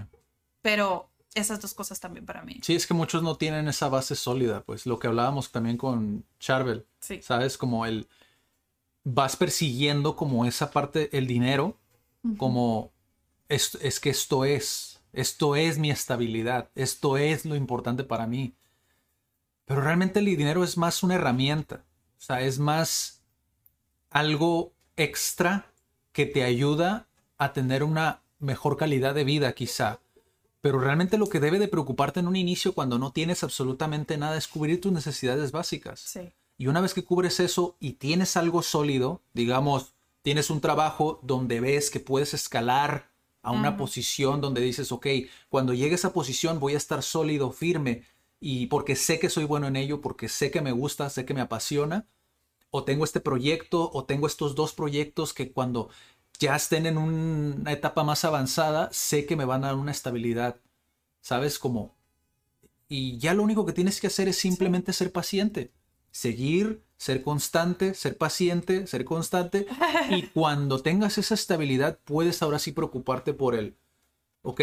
Pero 0.62 1.10
esas 1.38 1.62
dos 1.62 1.74
cosas 1.74 2.00
también 2.00 2.26
para 2.26 2.44
mí. 2.44 2.60
Sí, 2.62 2.76
es 2.76 2.88
que 2.88 2.94
muchos 2.94 3.24
no 3.24 3.36
tienen 3.38 3.68
esa 3.68 3.90
base 3.90 4.16
sólida, 4.16 4.64
pues 4.64 4.86
lo 4.86 5.00
que 5.00 5.08
hablábamos 5.08 5.52
también 5.52 5.78
con 5.78 6.26
Charvel, 6.40 6.86
Sí. 7.00 7.22
¿sabes? 7.22 7.58
Como 7.58 7.86
el 7.86 8.08
vas 9.04 9.38
persiguiendo 9.38 10.16
como 10.16 10.46
esa 10.46 10.72
parte, 10.72 11.16
el 11.18 11.28
dinero, 11.28 11.78
como 12.38 12.92
es, 13.48 13.76
es 13.76 14.02
que 14.02 14.10
esto 14.10 14.44
es, 14.44 15.02
esto 15.14 15.56
es 15.56 15.78
mi 15.78 15.92
estabilidad, 15.92 16.70
esto 16.76 17.18
es 17.18 17.46
lo 17.46 17.56
importante 17.56 18.04
para 18.04 18.28
mí. 18.28 18.54
Pero 19.64 19.82
realmente 19.82 20.20
el 20.20 20.26
dinero 20.26 20.64
es 20.64 20.78
más 20.78 21.04
una 21.04 21.16
herramienta, 21.16 21.86
o 22.18 22.22
sea, 22.22 22.42
es 22.42 22.60
más 22.60 23.22
algo 24.10 24.74
extra 24.98 25.72
que 26.12 26.26
te 26.26 26.44
ayuda 26.44 27.08
a 27.38 27.54
tener 27.54 27.84
una 27.84 28.24
mejor 28.40 28.76
calidad 28.76 29.16
de 29.16 29.24
vida 29.24 29.54
quizá. 29.54 30.00
Pero 30.62 30.80
realmente 30.80 31.18
lo 31.18 31.30
que 31.30 31.40
debe 31.40 31.60
de 31.60 31.68
preocuparte 31.68 32.20
en 32.20 32.28
un 32.28 32.36
inicio 32.36 32.74
cuando 32.74 32.98
no 32.98 33.12
tienes 33.12 33.44
absolutamente 33.44 34.18
nada 34.18 34.38
es 34.38 34.48
cubrir 34.48 34.82
tus 34.82 34.92
necesidades 34.92 35.52
básicas. 35.52 36.00
Sí. 36.00 36.32
Y 36.58 36.68
una 36.68 36.82
vez 36.82 36.94
que 36.94 37.04
cubres 37.04 37.40
eso 37.40 37.78
y 37.80 37.94
tienes 37.94 38.36
algo 38.36 38.64
sólido, 38.64 39.22
digamos, 39.34 39.94
tienes 40.24 40.50
un 40.50 40.60
trabajo 40.60 41.20
donde 41.22 41.60
ves 41.60 41.92
que 41.92 42.00
puedes 42.00 42.34
escalar 42.34 43.12
a 43.44 43.52
una 43.52 43.78
posición 43.78 44.42
donde 44.42 44.60
dices, 44.60 44.92
ok, 44.92 45.08
cuando 45.48 45.74
llegue 45.74 45.94
a 45.94 45.96
esa 45.96 46.12
posición 46.12 46.60
voy 46.60 46.74
a 46.74 46.78
estar 46.78 47.02
sólido, 47.02 47.52
firme, 47.52 48.04
y 48.42 48.68
porque 48.68 48.98
sé 48.98 49.20
que 49.20 49.30
soy 49.30 49.46
bueno 49.46 49.68
en 49.68 49.78
ello, 49.78 50.02
porque 50.02 50.28
sé 50.28 50.52
que 50.52 50.62
me 50.62 50.74
gusta, 50.74 51.10
sé 51.10 51.26
que 51.26 51.34
me 51.34 51.40
apasiona, 51.40 52.06
o 52.72 52.84
tengo 52.84 53.06
este 53.06 53.22
proyecto, 53.22 53.90
o 53.94 54.04
tengo 54.04 54.28
estos 54.28 54.54
dos 54.54 54.74
proyectos 54.74 55.34
que 55.34 55.54
cuando 55.54 55.90
ya 56.40 56.56
estén 56.56 56.86
en 56.86 56.98
un- 56.98 57.58
una 57.62 57.72
etapa 57.74 58.04
más 58.04 58.26
avanzada, 58.26 58.90
sé 58.92 59.26
que 59.26 59.36
me 59.36 59.46
van 59.46 59.64
a 59.64 59.68
dar 59.68 59.76
una 59.76 59.92
estabilidad, 59.92 60.60
¿sabes? 61.22 61.60
Como... 61.60 61.96
Y 62.90 63.18
ya 63.20 63.34
lo 63.34 63.44
único 63.44 63.66
que 63.66 63.74
tienes 63.74 64.00
que 64.02 64.08
hacer 64.08 64.28
es 64.30 64.38
simplemente 64.38 64.94
ser 64.94 65.12
paciente 65.12 65.72
seguir, 66.12 66.82
ser 66.98 67.22
constante, 67.22 67.94
ser 67.94 68.18
paciente, 68.18 68.88
ser 68.88 69.06
constante. 69.06 69.68
Y 70.10 70.24
cuando 70.30 70.82
tengas 70.82 71.18
esa 71.20 71.36
estabilidad, 71.36 72.00
puedes 72.06 72.42
ahora 72.42 72.58
sí 72.60 72.72
preocuparte 72.72 73.34
por 73.34 73.54
el, 73.56 73.78
ok, 74.44 74.62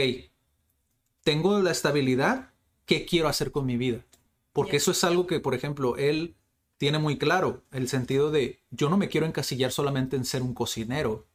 tengo 1.22 1.60
la 1.60 1.70
estabilidad, 1.70 2.50
¿qué 2.86 3.06
quiero 3.06 3.28
hacer 3.28 3.50
con 3.50 3.66
mi 3.66 3.76
vida? 3.76 4.04
Porque 4.52 4.76
eso 4.76 4.90
es 4.90 5.02
algo 5.04 5.26
que, 5.26 5.40
por 5.40 5.54
ejemplo, 5.54 5.96
él 5.96 6.36
tiene 6.76 6.98
muy 6.98 7.16
claro, 7.18 7.62
el 7.72 7.88
sentido 7.88 8.30
de, 8.30 8.60
yo 8.70 8.88
no 8.90 8.96
me 8.96 9.08
quiero 9.08 9.26
encasillar 9.26 9.72
solamente 9.72 10.16
en 10.16 10.24
ser 10.24 10.42
un 10.42 10.54
cocinero 10.54 11.26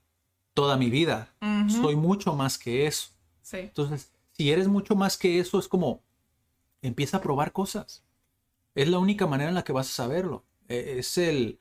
toda 0.54 0.78
mi 0.78 0.90
vida. 0.90 1.34
Ujú. 1.42 1.82
Soy 1.82 1.96
mucho 1.96 2.36
más 2.36 2.58
que 2.58 2.88
eso. 2.88 3.10
Sí. 3.42 3.58
Entonces, 3.58 4.12
si 4.32 4.52
eres 4.52 4.68
mucho 4.68 4.96
más 4.96 5.18
que 5.18 5.40
eso, 5.40 5.60
es 5.60 5.68
como 5.68 6.02
empieza 6.82 7.18
a 7.18 7.22
probar 7.22 7.52
cosas. 7.52 8.04
Es 8.76 8.88
la 8.88 9.00
única 9.00 9.28
manera 9.28 9.50
en 9.50 9.56
la 9.56 9.64
que 9.64 9.74
vas 9.74 9.90
a 9.90 9.94
saberlo. 9.94 10.46
Eh, 10.68 10.96
es 11.00 11.18
el 11.18 11.60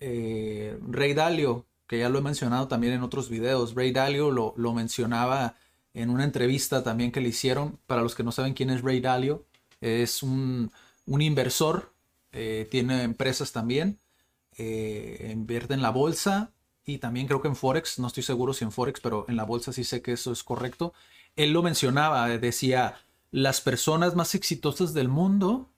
eh, 0.00 0.78
Rey 0.88 1.14
Dalio, 1.14 1.66
que 1.86 1.98
ya 1.98 2.08
lo 2.08 2.18
he 2.18 2.22
mencionado 2.22 2.68
también 2.68 2.94
en 2.94 3.02
otros 3.02 3.28
videos. 3.28 3.74
Rey 3.74 3.92
Dalio 3.92 4.30
lo, 4.30 4.54
lo 4.56 4.72
mencionaba 4.72 5.56
en 5.92 6.10
una 6.10 6.24
entrevista 6.24 6.82
también 6.82 7.12
que 7.12 7.20
le 7.20 7.28
hicieron. 7.28 7.78
Para 7.86 8.02
los 8.02 8.14
que 8.14 8.22
no 8.24 8.32
saben 8.32 8.54
quién 8.54 8.70
es 8.70 8.82
Rey 8.82 9.00
Dalio, 9.00 9.44
es 9.80 10.22
un, 10.22 10.70
un 11.06 11.22
inversor, 11.22 11.92
eh, 12.32 12.66
tiene 12.70 13.02
empresas 13.02 13.52
también, 13.52 14.00
eh, 14.56 15.30
invierte 15.32 15.74
en 15.74 15.82
la 15.82 15.90
bolsa 15.90 16.53
y 16.86 16.98
también 16.98 17.26
creo 17.26 17.40
que 17.40 17.48
en 17.48 17.56
Forex, 17.56 17.98
no 17.98 18.08
estoy 18.08 18.22
seguro 18.22 18.52
si 18.52 18.64
en 18.64 18.72
Forex, 18.72 19.00
pero 19.00 19.24
en 19.28 19.36
la 19.36 19.44
bolsa 19.44 19.72
sí 19.72 19.84
sé 19.84 20.02
que 20.02 20.12
eso 20.12 20.32
es 20.32 20.42
correcto. 20.42 20.92
Él 21.36 21.52
lo 21.52 21.62
mencionaba, 21.62 22.30
eh, 22.32 22.38
decía, 22.38 22.96
las 23.30 23.60
personas 23.60 24.14
más 24.14 24.34
exitosas 24.34 24.92
del 24.92 25.08
mundo 25.08 25.70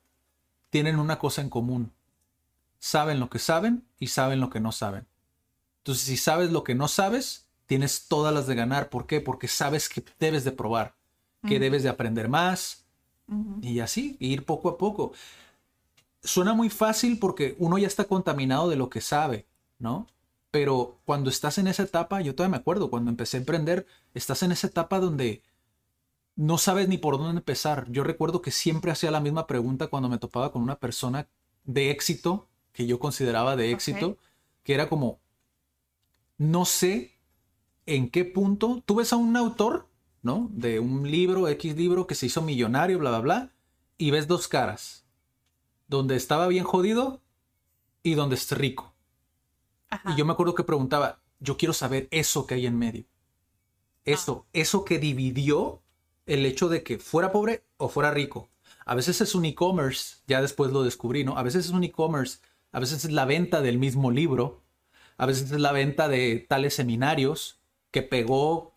tienen 0.70 0.98
una 0.98 1.18
cosa 1.18 1.42
en 1.42 1.50
común. 1.50 1.92
Saben 2.78 3.20
lo 3.20 3.30
que 3.30 3.38
saben 3.38 3.84
y 3.98 4.08
saben 4.08 4.40
lo 4.40 4.50
que 4.50 4.60
no 4.60 4.72
saben. 4.72 5.06
Entonces, 5.78 6.04
si 6.04 6.16
sabes 6.16 6.50
lo 6.50 6.64
que 6.64 6.74
no 6.74 6.88
sabes, 6.88 7.46
tienes 7.66 8.08
todas 8.08 8.34
las 8.34 8.46
de 8.46 8.56
ganar. 8.56 8.88
¿Por 8.88 9.06
qué? 9.06 9.20
Porque 9.20 9.48
sabes 9.48 9.88
que 9.88 10.04
debes 10.18 10.44
de 10.44 10.52
probar, 10.52 10.96
que 11.46 11.60
debes 11.60 11.84
de 11.84 11.88
aprender 11.88 12.28
más 12.28 12.84
y 13.62 13.78
así, 13.78 14.16
ir 14.18 14.44
poco 14.44 14.68
a 14.68 14.78
poco. 14.78 15.12
Suena 16.22 16.54
muy 16.54 16.70
fácil 16.70 17.18
porque 17.20 17.54
uno 17.58 17.78
ya 17.78 17.86
está 17.86 18.04
contaminado 18.04 18.68
de 18.68 18.76
lo 18.76 18.90
que 18.90 19.00
sabe, 19.00 19.46
¿no? 19.78 20.08
Pero 20.56 21.02
cuando 21.04 21.28
estás 21.28 21.58
en 21.58 21.66
esa 21.66 21.82
etapa, 21.82 22.22
yo 22.22 22.34
todavía 22.34 22.52
me 22.52 22.56
acuerdo, 22.56 22.88
cuando 22.88 23.10
empecé 23.10 23.36
a 23.36 23.40
emprender, 23.40 23.86
estás 24.14 24.42
en 24.42 24.52
esa 24.52 24.68
etapa 24.68 25.00
donde 25.00 25.42
no 26.34 26.56
sabes 26.56 26.88
ni 26.88 26.96
por 26.96 27.18
dónde 27.18 27.40
empezar. 27.40 27.90
Yo 27.90 28.04
recuerdo 28.04 28.40
que 28.40 28.50
siempre 28.50 28.90
hacía 28.90 29.10
la 29.10 29.20
misma 29.20 29.46
pregunta 29.46 29.88
cuando 29.88 30.08
me 30.08 30.16
topaba 30.16 30.52
con 30.52 30.62
una 30.62 30.80
persona 30.80 31.28
de 31.64 31.90
éxito, 31.90 32.48
que 32.72 32.86
yo 32.86 32.98
consideraba 32.98 33.54
de 33.54 33.70
éxito, 33.70 34.16
que 34.62 34.72
era 34.72 34.88
como, 34.88 35.20
no 36.38 36.64
sé 36.64 37.18
en 37.84 38.08
qué 38.08 38.24
punto, 38.24 38.82
tú 38.86 38.94
ves 38.94 39.12
a 39.12 39.16
un 39.16 39.36
autor, 39.36 39.90
¿no? 40.22 40.48
De 40.54 40.80
un 40.80 41.10
libro, 41.10 41.48
X 41.48 41.76
libro, 41.76 42.06
que 42.06 42.14
se 42.14 42.24
hizo 42.24 42.40
millonario, 42.40 42.98
bla, 42.98 43.10
bla, 43.10 43.20
bla, 43.20 43.52
y 43.98 44.10
ves 44.10 44.26
dos 44.26 44.48
caras, 44.48 45.04
donde 45.86 46.16
estaba 46.16 46.48
bien 46.48 46.64
jodido 46.64 47.20
y 48.02 48.14
donde 48.14 48.36
es 48.36 48.50
rico. 48.52 48.95
Y 50.06 50.14
yo 50.16 50.24
me 50.24 50.32
acuerdo 50.32 50.54
que 50.54 50.64
preguntaba, 50.64 51.20
yo 51.40 51.56
quiero 51.56 51.72
saber 51.72 52.08
eso 52.10 52.46
que 52.46 52.54
hay 52.54 52.66
en 52.66 52.78
medio. 52.78 53.04
Eso, 54.04 54.46
eso 54.52 54.84
que 54.84 54.98
dividió 54.98 55.82
el 56.26 56.46
hecho 56.46 56.68
de 56.68 56.82
que 56.82 56.98
fuera 56.98 57.32
pobre 57.32 57.64
o 57.76 57.88
fuera 57.88 58.10
rico. 58.10 58.48
A 58.84 58.94
veces 58.94 59.20
es 59.20 59.34
un 59.34 59.44
e-commerce, 59.44 60.18
ya 60.26 60.40
después 60.40 60.72
lo 60.72 60.84
descubrí, 60.84 61.24
¿no? 61.24 61.36
A 61.36 61.42
veces 61.42 61.66
es 61.66 61.72
un 61.72 61.82
e-commerce, 61.82 62.38
a 62.70 62.78
veces 62.78 63.04
es 63.04 63.10
la 63.10 63.24
venta 63.24 63.60
del 63.60 63.78
mismo 63.78 64.10
libro, 64.10 64.62
a 65.16 65.26
veces 65.26 65.50
es 65.50 65.60
la 65.60 65.72
venta 65.72 66.08
de 66.08 66.46
tales 66.48 66.74
seminarios 66.74 67.60
que 67.90 68.02
pegó 68.02 68.74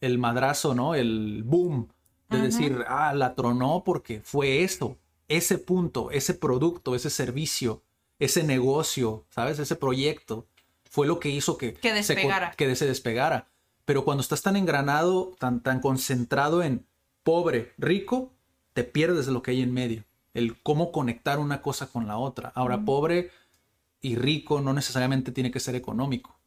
el 0.00 0.18
madrazo, 0.18 0.74
¿no? 0.74 0.94
El 0.94 1.42
boom 1.42 1.88
de 2.28 2.40
decir, 2.40 2.84
ah, 2.88 3.14
la 3.14 3.34
tronó 3.34 3.82
porque 3.84 4.20
fue 4.20 4.62
esto, 4.62 4.98
ese 5.28 5.58
punto, 5.58 6.10
ese 6.10 6.34
producto, 6.34 6.94
ese 6.94 7.08
servicio, 7.08 7.82
ese 8.18 8.42
negocio, 8.42 9.24
¿sabes? 9.30 9.58
Ese 9.58 9.76
proyecto 9.76 10.46
fue 10.90 11.06
lo 11.06 11.20
que 11.20 11.28
hizo 11.30 11.58
que, 11.58 11.74
Que 11.74 11.92
despegara. 11.92 12.50
Se, 12.50 12.56
que 12.56 12.76
se 12.76 12.86
despegara. 12.86 13.48
Pero 13.84 14.04
cuando 14.04 14.20
estás 14.20 14.42
tan 14.42 14.56
engranado, 14.56 15.34
tan, 15.38 15.62
tan 15.62 15.80
concentrado 15.80 16.62
en 16.62 16.86
pobre, 17.22 17.72
rico, 17.78 18.32
te 18.72 18.84
pierdes 18.84 19.26
de 19.26 19.32
lo 19.32 19.42
que 19.42 19.52
hay 19.52 19.62
en 19.62 19.72
medio. 19.72 20.04
El 20.34 20.60
cómo 20.62 20.92
conectar 20.92 21.38
una 21.38 21.62
cosa 21.62 21.86
con 21.86 22.06
la 22.06 22.18
otra. 22.18 22.52
Ahora, 22.54 22.84
pobre 22.84 23.30
y 24.00 24.16
rico 24.16 24.60
no 24.60 24.72
necesariamente 24.72 25.32
tiene 25.32 25.50
que 25.50 25.60
ser 25.60 25.74
económico. 25.74 26.38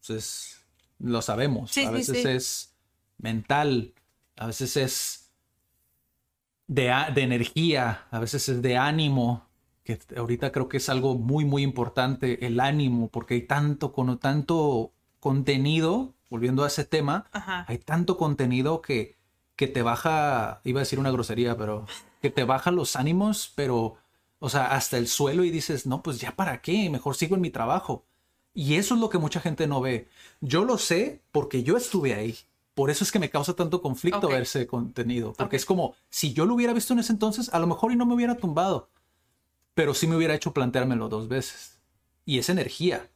Entonces, 0.00 0.60
lo 0.98 1.22
sabemos. 1.22 1.70
Sí, 1.70 1.84
a 1.84 1.90
veces 1.90 2.22
sí. 2.22 2.28
es 2.28 2.74
mental, 3.18 3.94
a 4.36 4.46
veces 4.46 4.76
es 4.76 5.30
de, 6.66 6.92
de 7.14 7.22
energía, 7.22 8.06
a 8.10 8.18
veces 8.18 8.48
es 8.48 8.62
de 8.62 8.76
ánimo, 8.76 9.49
que 9.98 10.18
ahorita 10.18 10.52
creo 10.52 10.68
que 10.68 10.76
es 10.78 10.88
algo 10.88 11.16
muy, 11.16 11.44
muy 11.44 11.62
importante, 11.62 12.46
el 12.46 12.60
ánimo, 12.60 13.08
porque 13.08 13.34
hay 13.34 13.42
tanto, 13.42 13.92
con 13.92 14.18
tanto 14.18 14.92
contenido, 15.20 16.14
volviendo 16.28 16.64
a 16.64 16.68
ese 16.68 16.84
tema, 16.84 17.26
Ajá. 17.32 17.64
hay 17.68 17.78
tanto 17.78 18.16
contenido 18.16 18.80
que, 18.82 19.16
que 19.56 19.66
te 19.66 19.82
baja, 19.82 20.60
iba 20.64 20.80
a 20.80 20.84
decir 20.84 20.98
una 20.98 21.10
grosería, 21.10 21.56
pero 21.56 21.86
que 22.22 22.30
te 22.30 22.44
baja 22.44 22.70
los 22.70 22.96
ánimos, 22.96 23.52
pero, 23.54 23.96
o 24.38 24.48
sea, 24.48 24.72
hasta 24.72 24.96
el 24.98 25.08
suelo 25.08 25.44
y 25.44 25.50
dices, 25.50 25.86
no, 25.86 26.02
pues 26.02 26.20
ya 26.20 26.34
para 26.36 26.60
qué, 26.62 26.88
mejor 26.90 27.16
sigo 27.16 27.34
en 27.34 27.42
mi 27.42 27.50
trabajo. 27.50 28.04
Y 28.54 28.74
eso 28.74 28.94
es 28.94 29.00
lo 29.00 29.10
que 29.10 29.18
mucha 29.18 29.40
gente 29.40 29.66
no 29.66 29.80
ve. 29.80 30.08
Yo 30.40 30.64
lo 30.64 30.76
sé 30.78 31.22
porque 31.30 31.62
yo 31.62 31.76
estuve 31.76 32.14
ahí. 32.14 32.36
Por 32.74 32.90
eso 32.90 33.04
es 33.04 33.12
que 33.12 33.18
me 33.18 33.30
causa 33.30 33.54
tanto 33.54 33.80
conflicto 33.82 34.26
Ok. 34.26 34.32
ver 34.32 34.42
ese 34.42 34.66
contenido. 34.66 35.34
Porque 35.34 35.56
es 35.56 35.64
como, 35.64 35.94
si 36.08 36.32
yo 36.32 36.46
lo 36.46 36.54
hubiera 36.54 36.72
visto 36.72 36.92
en 36.92 36.98
ese 37.00 37.12
entonces, 37.12 37.48
a 37.52 37.58
lo 37.58 37.66
mejor 37.66 37.92
y 37.92 37.96
no 37.96 38.06
me 38.06 38.14
hubiera 38.14 38.36
tumbado. 38.36 38.88
Pero 39.74 39.94
sí 39.94 40.06
me 40.06 40.16
hubiera 40.16 40.34
hecho 40.34 40.52
planteármelo 40.52 41.08
dos 41.08 41.28
veces. 41.28 41.80
Y 42.24 42.38
es 42.38 42.48
energía. 42.48 43.10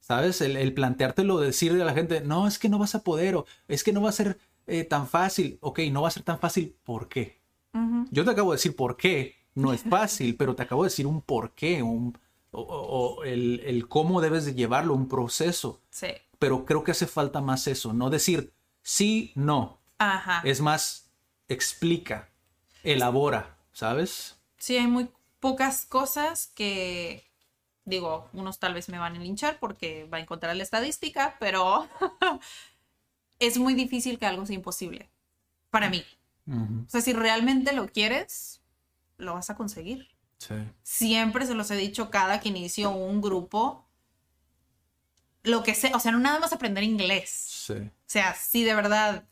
¿Sabes? 0.00 0.40
El, 0.40 0.56
el 0.56 0.74
planteártelo, 0.74 1.38
decirle 1.38 1.82
a 1.82 1.86
la 1.86 1.94
gente, 1.94 2.20
no, 2.22 2.48
es 2.48 2.58
que 2.58 2.68
no 2.68 2.78
vas 2.78 2.94
a 2.96 3.02
poder, 3.04 3.36
o 3.36 3.46
es 3.68 3.84
que 3.84 3.92
no 3.92 4.02
va 4.02 4.08
a 4.08 4.12
ser 4.12 4.38
eh, 4.66 4.82
tan 4.84 5.06
fácil. 5.08 5.58
Ok, 5.60 5.78
no 5.92 6.02
va 6.02 6.08
a 6.08 6.12
ser 6.12 6.24
tan 6.24 6.40
fácil, 6.40 6.76
¿por 6.82 7.08
qué? 7.08 7.40
Ujú. 7.72 8.06
Yo 8.10 8.24
te 8.24 8.30
acabo 8.32 8.50
de 8.50 8.56
decir 8.56 8.74
por 8.74 8.96
qué. 8.96 9.36
No 9.54 9.72
es 9.72 9.82
fácil, 9.82 10.36
pero 10.38 10.56
te 10.56 10.62
acabo 10.64 10.82
de 10.82 10.88
decir 10.88 11.06
un 11.06 11.20
por 11.22 11.52
qué, 11.54 11.82
un, 11.82 12.18
o, 12.50 12.60
o- 12.62 13.18
o 13.18 13.24
el, 13.24 13.60
el 13.64 13.86
cómo 13.86 14.20
debes 14.20 14.44
de 14.44 14.54
llevarlo, 14.54 14.94
un 14.94 15.08
proceso. 15.08 15.80
Sí. 15.90 16.08
Pero 16.40 16.64
creo 16.64 16.82
que 16.82 16.90
hace 16.90 17.06
falta 17.06 17.40
más 17.40 17.68
eso, 17.68 17.92
no 17.92 18.10
decir 18.10 18.52
sí, 18.82 19.30
no. 19.36 19.78
Ajá. 19.98 20.40
Es 20.44 20.60
más, 20.60 21.10
explica, 21.48 22.28
elabora, 22.82 23.56
¿sabes? 23.72 24.40
Sí, 24.58 24.76
hay 24.76 24.88
muy 24.88 25.08
pocas 25.42 25.84
cosas 25.86 26.52
que, 26.54 27.28
digo, 27.84 28.30
unos 28.32 28.60
tal 28.60 28.74
vez 28.74 28.88
me 28.88 29.00
van 29.00 29.16
a 29.16 29.18
linchar 29.18 29.58
porque 29.58 30.04
va 30.04 30.18
a 30.18 30.20
encontrar 30.20 30.54
la 30.54 30.62
estadística, 30.62 31.36
pero 31.40 31.88
es 33.40 33.58
muy 33.58 33.74
difícil 33.74 34.20
que 34.20 34.26
algo 34.26 34.46
sea 34.46 34.54
imposible 34.54 35.10
para 35.68 35.90
mí. 35.90 36.04
O 36.46 36.88
sea, 36.88 37.00
si 37.00 37.12
realmente 37.12 37.72
lo 37.72 37.88
quieres, 37.88 38.62
lo 39.16 39.34
vas 39.34 39.50
a 39.50 39.56
conseguir. 39.56 40.08
Sí. 40.38 40.54
Siempre 40.82 41.44
se 41.44 41.54
los 41.54 41.70
he 41.72 41.76
dicho 41.76 42.10
cada 42.10 42.38
que 42.38 42.48
inicio 42.48 42.90
un 42.90 43.20
grupo, 43.20 43.84
lo 45.42 45.64
que 45.64 45.74
sea, 45.74 45.96
o 45.96 46.00
sea, 46.00 46.12
no 46.12 46.20
nada 46.20 46.38
más 46.38 46.52
aprender 46.52 46.84
inglés. 46.84 47.30
Sí. 47.30 47.74
O 47.74 47.90
sea, 48.06 48.34
si 48.34 48.62
de 48.62 48.74
verdad 48.74 49.24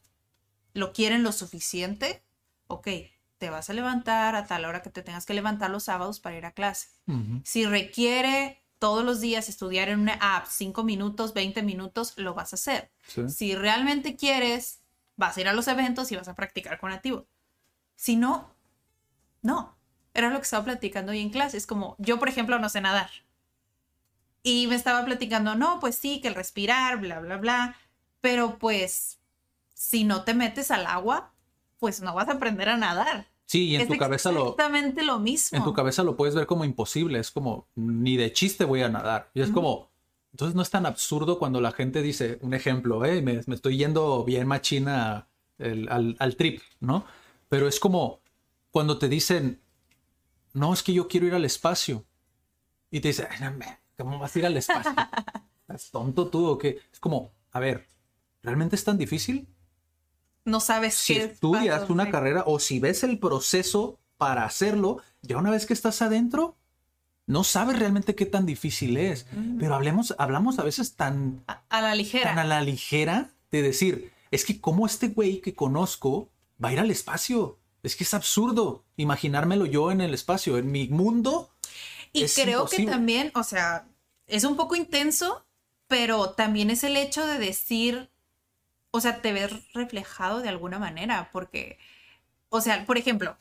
lo 0.72 0.92
quieren 0.92 1.22
lo 1.22 1.30
suficiente, 1.30 2.24
ok, 2.66 2.88
te 3.40 3.48
vas 3.48 3.70
a 3.70 3.72
levantar 3.72 4.36
a 4.36 4.44
tal 4.44 4.66
hora 4.66 4.82
que 4.82 4.90
te 4.90 5.02
tengas 5.02 5.24
que 5.24 5.32
levantar 5.32 5.70
los 5.70 5.84
sábados 5.84 6.20
para 6.20 6.36
ir 6.36 6.44
a 6.44 6.52
clase. 6.52 6.88
Si 7.42 7.64
requiere 7.64 8.62
todos 8.78 9.02
los 9.02 9.22
días 9.22 9.48
estudiar 9.48 9.88
en 9.88 10.00
una 10.00 10.18
app 10.20 10.46
5 10.46 10.84
minutos, 10.84 11.32
20 11.32 11.62
minutos, 11.62 12.12
lo 12.16 12.34
vas 12.34 12.52
a 12.52 12.56
hacer. 12.56 12.92
sí. 13.06 13.28
Si 13.30 13.54
realmente 13.54 14.14
quieres, 14.14 14.82
vas 15.16 15.38
a 15.38 15.40
ir 15.40 15.48
a 15.48 15.54
los 15.54 15.68
eventos 15.68 16.12
y 16.12 16.16
vas 16.16 16.28
a 16.28 16.34
practicar 16.34 16.78
con 16.78 16.90
nativo. 16.90 17.26
Si 17.96 18.14
no, 18.14 18.54
no. 19.40 19.74
Era 20.12 20.28
lo 20.28 20.36
que 20.36 20.42
estaba 20.42 20.64
platicando 20.64 21.12
hoy 21.12 21.20
en 21.20 21.30
clase. 21.30 21.56
Es 21.56 21.66
como, 21.66 21.96
yo 21.98 22.18
por 22.18 22.28
ejemplo 22.28 22.58
no 22.58 22.68
sé 22.68 22.82
nadar. 22.82 23.10
Y 24.42 24.66
me 24.66 24.74
estaba 24.74 25.02
platicando, 25.06 25.54
no, 25.54 25.80
pues 25.80 25.94
sí, 25.94 26.20
que 26.20 26.28
el 26.28 26.34
respirar, 26.34 26.98
bla, 26.98 27.20
bla, 27.20 27.38
bla. 27.38 27.76
Pero 28.20 28.58
pues, 28.58 29.18
si 29.72 30.04
no 30.04 30.24
te 30.24 30.34
metes 30.34 30.70
al 30.70 30.86
agua, 30.86 31.32
pues 31.78 32.02
no 32.02 32.14
vas 32.14 32.28
a 32.28 32.32
aprender 32.32 32.68
a 32.68 32.76
nadar. 32.76 33.29
Sí, 33.50 33.66
y 33.70 33.74
en 33.74 33.80
es 33.82 33.88
tu 33.88 33.96
cabeza 33.96 34.30
lo, 34.30 34.42
exactamente 34.42 35.02
lo 35.02 35.18
mismo. 35.18 35.58
en 35.58 35.64
tu 35.64 35.72
cabeza 35.72 36.04
lo 36.04 36.16
puedes 36.16 36.36
ver 36.36 36.46
como 36.46 36.64
imposible. 36.64 37.18
Es 37.18 37.32
como, 37.32 37.66
ni 37.74 38.16
de 38.16 38.32
chiste 38.32 38.64
voy 38.64 38.82
a 38.82 38.88
nadar. 38.88 39.32
Y 39.34 39.40
es 39.40 39.50
como, 39.50 39.90
entonces 40.30 40.54
no 40.54 40.62
es 40.62 40.70
tan 40.70 40.86
absurdo 40.86 41.40
cuando 41.40 41.60
la 41.60 41.72
gente 41.72 42.00
dice, 42.00 42.38
un 42.42 42.54
ejemplo, 42.54 43.04
eh, 43.04 43.22
me, 43.22 43.40
me 43.48 43.54
estoy 43.56 43.76
yendo 43.76 44.22
bien 44.22 44.46
machina 44.46 45.26
el- 45.58 45.88
al, 45.88 46.14
al 46.20 46.36
trip, 46.36 46.60
¿no? 46.78 47.04
Pero 47.48 47.66
es 47.66 47.80
como 47.80 48.20
cuando 48.70 48.98
te 48.98 49.08
dicen, 49.08 49.60
no, 50.52 50.72
es 50.72 50.84
que 50.84 50.92
yo 50.92 51.08
quiero 51.08 51.26
ir 51.26 51.34
al 51.34 51.44
espacio. 51.44 52.04
Y 52.88 53.00
te 53.00 53.08
dicen, 53.08 53.26
"Ay, 53.32 53.38
no, 53.40 53.50
me- 53.56 53.80
¿cómo 53.98 54.16
vas 54.20 54.36
a 54.36 54.38
ir 54.38 54.46
al 54.46 54.56
espacio? 54.58 54.92
¿Estás 55.62 55.90
tonto 55.90 56.28
tú 56.28 56.46
o 56.46 56.56
qué? 56.56 56.78
Es 56.92 57.00
como, 57.00 57.32
a 57.50 57.58
ver, 57.58 57.88
¿realmente 58.44 58.76
es 58.76 58.84
tan 58.84 58.96
difícil? 58.96 59.48
No 60.44 60.60
sabes 60.60 60.94
si 60.94 61.14
qué 61.14 61.24
estudias 61.24 61.74
pasos 61.76 61.90
una 61.90 62.10
carrera 62.10 62.44
o 62.46 62.58
si 62.58 62.78
ves 62.78 63.02
el 63.02 63.18
proceso 63.18 63.98
para 64.16 64.44
hacerlo, 64.44 65.02
ya 65.22 65.36
una 65.38 65.50
vez 65.50 65.66
que 65.66 65.72
estás 65.72 66.02
adentro, 66.02 66.56
no 67.26 67.44
sabes 67.44 67.78
realmente 67.78 68.14
qué 68.14 68.26
tan 68.26 68.44
difícil 68.46 68.96
es. 68.96 69.26
Pero 69.58 69.74
hablemos, 69.74 70.14
hablamos 70.18 70.58
a 70.58 70.64
veces 70.64 70.94
tan, 70.96 71.42
a, 71.46 71.62
a 71.68 71.80
la 71.80 71.94
ligera. 71.94 72.24
tan 72.30 72.38
a 72.38 72.44
la 72.44 72.60
ligera 72.60 73.30
de 73.50 73.62
decir, 73.62 74.12
es 74.30 74.44
que 74.44 74.60
como 74.60 74.86
este 74.86 75.08
güey 75.08 75.40
que 75.40 75.54
conozco 75.54 76.28
va 76.62 76.70
a 76.70 76.72
ir 76.72 76.80
al 76.80 76.90
espacio. 76.90 77.58
Es 77.82 77.96
que 77.96 78.04
es 78.04 78.12
absurdo 78.12 78.84
imaginármelo 78.96 79.64
yo 79.64 79.90
en 79.90 80.00
el 80.02 80.12
espacio. 80.12 80.58
En 80.58 80.70
mi 80.70 80.88
mundo, 80.88 81.50
Y 82.12 82.24
es 82.24 82.34
creo 82.34 82.60
imposible. 82.60 82.84
que 82.86 82.90
también, 82.90 83.32
o 83.34 83.42
sea, 83.44 83.86
es 84.26 84.44
un 84.44 84.56
poco 84.56 84.74
intenso, 84.76 85.46
pero 85.86 86.30
también 86.32 86.70
es 86.70 86.84
el 86.84 86.96
hecho 86.96 87.24
de 87.26 87.38
decir, 87.38 88.09
o 88.92 89.00
sea, 89.00 89.20
te 89.22 89.32
ves 89.32 89.52
reflejado 89.74 90.40
de 90.40 90.48
alguna 90.48 90.78
manera, 90.78 91.30
porque, 91.32 91.78
o 92.50 92.60
sea, 92.60 92.86
por 92.86 92.98
ejemplo, 92.98 93.36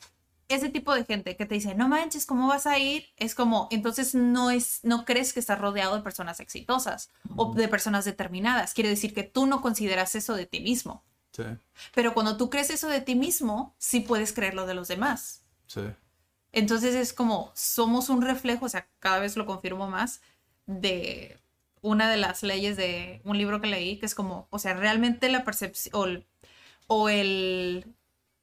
ese 0.48 0.68
tipo 0.70 0.94
de 0.94 1.04
gente 1.04 1.36
que 1.36 1.46
te 1.46 1.54
dice, 1.56 1.74
no 1.74 1.88
manches, 1.88 2.26
¿cómo 2.26 2.48
vas 2.48 2.66
a 2.66 2.78
ir? 2.78 3.06
Es 3.16 3.34
como, 3.34 3.68
entonces 3.70 4.14
no 4.14 4.50
es, 4.50 4.80
no 4.84 5.04
crees 5.04 5.32
que 5.32 5.40
estás 5.40 5.60
rodeado 5.60 5.96
de 5.96 6.02
personas 6.02 6.40
exitosas 6.40 7.10
o 7.36 7.54
de 7.54 7.68
personas 7.68 8.04
determinadas. 8.04 8.74
Quiere 8.74 8.90
decir 8.90 9.14
que 9.14 9.24
tú 9.24 9.46
no 9.46 9.62
consideras 9.62 10.14
eso 10.16 10.34
de 10.34 10.46
ti 10.46 10.60
mismo. 10.60 11.04
sí, 11.32 11.44
Pero 11.94 12.14
cuando 12.14 12.36
tú 12.36 12.50
crees 12.50 12.70
eso 12.70 12.88
de 12.88 13.00
ti 13.02 13.14
mismo, 13.16 13.74
sí 13.78 14.00
puedes 14.00 14.32
creer 14.32 14.54
lo 14.54 14.66
de 14.66 14.74
los 14.74 14.88
demás. 14.88 15.44
sí, 15.66 15.80
Entonces 16.52 16.94
es 16.94 17.12
como 17.12 17.52
somos 17.54 18.08
un 18.08 18.22
reflejo, 18.22 18.66
o 18.66 18.68
sea, 18.68 18.88
cada 18.98 19.20
vez 19.20 19.36
lo 19.36 19.46
confirmo 19.46 19.88
más, 19.88 20.20
de 20.66 21.39
una 21.82 22.10
de 22.10 22.16
las 22.16 22.42
leyes 22.42 22.76
de 22.76 23.20
un 23.24 23.38
libro 23.38 23.60
que 23.60 23.66
leí, 23.68 23.98
que 23.98 24.06
es 24.06 24.14
como, 24.14 24.46
o 24.50 24.58
sea, 24.58 24.74
realmente 24.74 25.28
la 25.28 25.44
percepción 25.44 25.94
o, 25.94 26.04
el- 26.06 26.26
o 26.86 27.08
el 27.08 27.86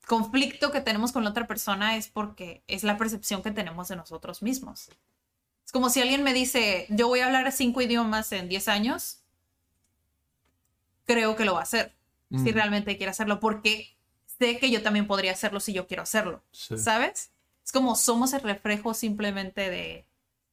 conflicto 0.08 0.72
que 0.72 0.82
tenemos 0.82 1.12
con 1.12 1.24
la 1.24 1.30
otra 1.32 1.48
persona 1.48 1.98
es 1.98 2.08
porque 2.08 2.64
es 2.68 2.84
la 2.84 2.98
percepción 2.98 3.44
que 3.44 3.52
tenemos 3.52 3.90
de 3.90 3.96
nosotros 3.98 4.42
mismos. 4.42 4.90
Es 5.66 5.72
como 5.74 5.90
si 5.90 6.02
alguien 6.02 6.24
me 6.24 6.34
dice, 6.34 6.86
yo 6.90 7.08
voy 7.10 7.20
a 7.20 7.26
hablar 7.26 7.52
cinco 7.52 7.82
idiomas 7.82 8.32
en 8.32 8.48
10 8.48 8.68
años, 8.70 9.20
creo 11.06 11.36
que 11.36 11.46
lo 11.46 11.54
va 11.54 11.60
a 11.60 11.64
hacer, 11.64 11.94
si 12.32 12.52
Mm. 12.52 12.54
realmente 12.54 12.98
quiere 12.98 13.12
hacerlo, 13.12 13.40
porque 13.40 13.96
sé 14.40 14.60
que 14.60 14.70
yo 14.70 14.82
también 14.84 15.08
podría 15.08 15.32
hacerlo 15.32 15.60
si 15.60 15.74
yo 15.74 15.88
quiero 15.88 16.04
hacerlo, 16.04 16.42
Sí. 16.52 16.78
¿sabes? 16.78 17.32
Es 17.66 17.72
como 17.72 17.96
somos 17.96 18.34
el 18.34 18.42
reflejo 18.42 18.94
simplemente 18.94 19.70
de, 19.70 20.06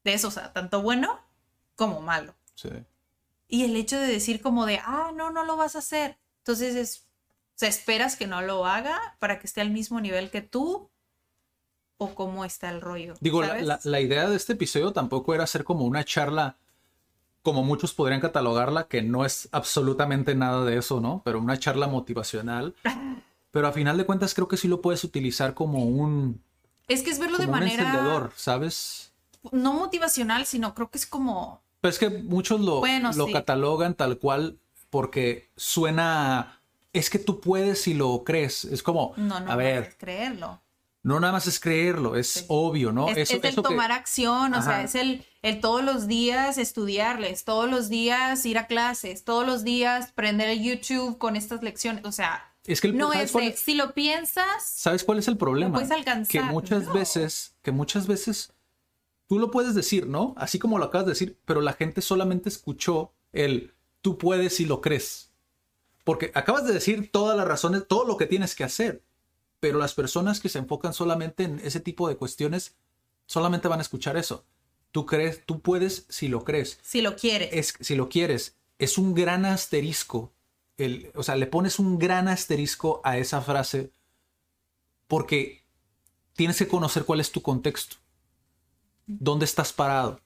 de 0.05 0.15
eso, 0.15 0.29
o 0.29 0.31
sea, 0.31 0.53
tanto 0.53 0.83
bueno 0.83 1.21
como 1.77 2.01
malo. 2.01 2.35
Sí. 2.55 2.71
Y 3.49 3.65
el 3.65 3.77
hecho 3.77 3.99
de 3.99 4.07
decir 4.07 4.41
como 4.43 4.67
de, 4.67 4.79
ah, 4.85 5.13
no, 5.15 5.31
no 5.31 5.45
lo 5.45 5.57
vas 5.57 5.77
a 5.77 5.81
hacer. 5.81 6.19
Entonces 6.39 6.75
es, 6.77 7.07
o 7.55 7.57
sea, 7.57 7.69
esperas 7.69 8.17
que 8.17 8.27
no 8.27 8.43
lo 8.43 8.67
haga 8.67 9.17
para 9.19 9.39
que 9.39 9.47
esté 9.47 9.61
al 9.61 9.71
mismo 9.71 10.01
nivel 10.01 10.31
que 10.31 10.41
tú 10.43 10.91
o 11.99 12.15
cómo 12.15 12.45
está 12.45 12.71
el 12.71 12.81
rollo. 12.81 13.15
Digo, 13.21 13.43
la, 13.43 13.61
la- 13.63 13.81
la 13.85 14.01
idea 14.01 14.29
de 14.29 14.37
este 14.37 14.55
episodio 14.55 14.93
tampoco 14.93 15.35
era 15.35 15.45
hacer 15.45 15.65
como 15.65 15.85
una 15.85 16.05
charla, 16.05 16.57
como 17.43 17.63
muchos 17.63 17.93
podrían 17.95 18.21
catalogarla, 18.21 18.89
que 18.89 19.03
no 19.03 19.25
es 19.25 19.49
absolutamente 19.53 20.35
nada 20.35 20.65
de 20.65 20.79
eso, 20.79 21.01
¿no? 21.01 21.23
Pero 21.25 21.39
una 21.39 21.59
charla 21.59 21.87
motivacional. 21.87 22.75
Pero 23.53 23.69
a 23.69 23.73
final 23.73 23.97
de 23.97 24.05
cuentas 24.07 24.35
creo 24.35 24.49
que 24.49 24.57
sí 24.57 24.67
lo 24.67 24.81
puedes 24.81 25.05
utilizar 25.05 25.55
como 25.55 25.85
un, 25.85 26.43
Es 26.89 27.03
que 27.05 27.11
es 27.11 27.21
verlo 27.21 27.39
de 27.39 27.45
como 27.45 27.55
un 27.55 27.61
manera 27.61 27.85
encendedor, 27.85 28.33
¿sabes? 28.37 29.13
no 29.53 29.75
motivacional, 29.75 30.45
sino 30.47 30.75
creo 30.75 30.91
que 30.91 30.99
es 30.99 31.07
como, 31.07 31.63
Pero 31.85 31.91
es 31.93 31.99
que 31.99 32.09
muchos 32.09 32.63
lo, 32.63 32.81
Bueno, 32.81 33.11
lo 33.15 33.27
sí. 33.27 33.33
catalogan 33.35 33.95
tal 33.95 34.17
cual 34.19 34.57
porque 34.89 35.51
suena... 35.55 36.41
a, 36.41 36.61
Es 36.95 37.11
que 37.11 37.19
tú 37.19 37.43
puedes 37.43 37.83
si 37.83 37.93
lo 37.93 38.25
crees. 38.25 38.65
Es 38.65 38.83
como, 38.83 39.13
no, 39.19 39.29
no, 39.29 39.37
a 39.37 39.41
no 39.41 39.57
ver, 39.59 39.81
puedes 39.83 39.97
creerlo. 39.97 40.63
no 41.03 41.21
nada 41.21 41.35
más 41.35 41.47
es 41.47 41.61
creerlo, 41.61 42.17
es 42.17 42.29
Sí. 42.29 42.45
obvio, 42.49 42.91
¿no? 42.91 43.11
es, 43.11 43.19
Eso- 43.19 43.35
es 43.37 43.45
el 43.45 43.51
eso 43.51 43.63
que- 43.63 43.69
tomar 43.69 43.93
acción, 43.93 44.55
o 44.55 44.63
sea, 44.63 44.83
es 44.83 44.95
el, 44.95 45.27
el 45.43 45.61
todos 45.61 45.85
los 45.85 46.07
días 46.07 46.57
estudiarles, 46.57 47.45
todos 47.45 47.69
los 47.71 47.91
días 47.91 48.47
ir 48.47 48.57
a 48.57 48.67
clases, 48.67 49.23
todos 49.23 49.45
los 49.47 49.63
días 49.63 50.11
prender 50.15 50.49
el 50.49 50.63
YouTube 50.63 51.19
con 51.19 51.37
estas 51.37 51.63
lecciones, 51.63 52.03
o 52.07 52.13
sea, 52.13 52.51
Es 52.67 52.81
que 52.81 52.87
el- 52.87 52.97
no 52.97 53.13
¿sabes 53.13 53.27
es 53.27 53.33
cuál 53.33 53.45
de, 53.45 53.51
es? 53.51 53.61
si 53.61 53.75
lo 53.75 53.93
piensas, 53.93 54.63
¿Sabes 54.65 55.05
cuál 55.05 55.19
es 55.19 55.29
el 55.29 55.37
problema? 55.37 55.75
puedes 55.75 55.91
alcanzar. 55.91 56.31
Que 56.33 56.41
muchas 56.41 56.85
No. 56.87 56.95
veces, 56.95 57.55
que 57.61 57.73
muchas 57.73 58.07
veces 58.07 58.55
tú 59.35 59.41
lo 59.41 59.51
puedes 59.51 59.75
decir, 59.75 60.07
¿no? 60.07 60.33
Así 60.37 60.61
como 60.61 60.79
lo 60.79 60.85
acabas 60.85 61.07
de 61.07 61.11
decir, 61.11 61.37
pero 61.45 61.61
la 61.61 61.73
gente 61.73 62.03
solamente 62.03 62.49
escuchó 62.49 63.11
el 63.33 63.75
tú 64.01 64.17
puedes 64.17 64.55
si 64.55 64.65
lo 64.65 64.81
crees. 64.81 65.33
Porque 66.05 66.31
acabas 66.37 66.65
de 66.69 66.73
decir 66.73 67.11
todas 67.11 67.37
las 67.37 67.49
razones, 67.49 67.89
todo 67.89 68.05
lo 68.05 68.17
que 68.17 68.27
tienes 68.27 68.55
que 68.55 68.63
hacer. 68.63 69.03
Pero 69.59 69.81
las 69.81 69.93
personas 69.93 70.39
que 70.39 70.49
se 70.49 70.61
enfocan 70.61 70.95
solamente 70.95 71.43
en 71.43 71.59
ese 71.65 71.81
tipo 71.81 72.09
de 72.09 72.17
cuestiones 72.17 72.77
solamente 73.27 73.67
van 73.67 73.81
a 73.81 73.83
escuchar 73.83 74.17
eso. 74.17 74.45
Tú 74.93 75.05
crees, 75.05 75.45
tú 75.45 75.61
puedes 75.63 76.07
si 76.09 76.29
lo 76.29 76.45
crees 76.45 76.79
si 76.83 77.03
lo 77.03 77.17
quieres. 77.17 77.49
es, 77.51 77.75
si 77.81 77.97
lo 77.97 78.09
quieres, 78.09 78.55
es 78.79 78.99
un 78.99 79.15
gran 79.15 79.45
asterisco. 79.47 80.33
El, 80.77 81.11
o 81.17 81.25
sea, 81.25 81.35
le 81.35 81.49
pones 81.49 81.81
un 81.81 81.99
gran 81.99 82.29
asterisco 82.29 83.01
a 83.03 83.19
esa 83.19 83.41
frase 83.41 83.91
porque 85.09 85.65
tienes 86.35 86.57
que 86.57 86.69
conocer 86.69 87.05
cuál 87.05 87.19
es 87.19 87.33
tu 87.33 87.43
contexto. 87.43 87.97
¿Dónde 89.07 89.45
estás 89.45 89.73
parado? 89.73 90.21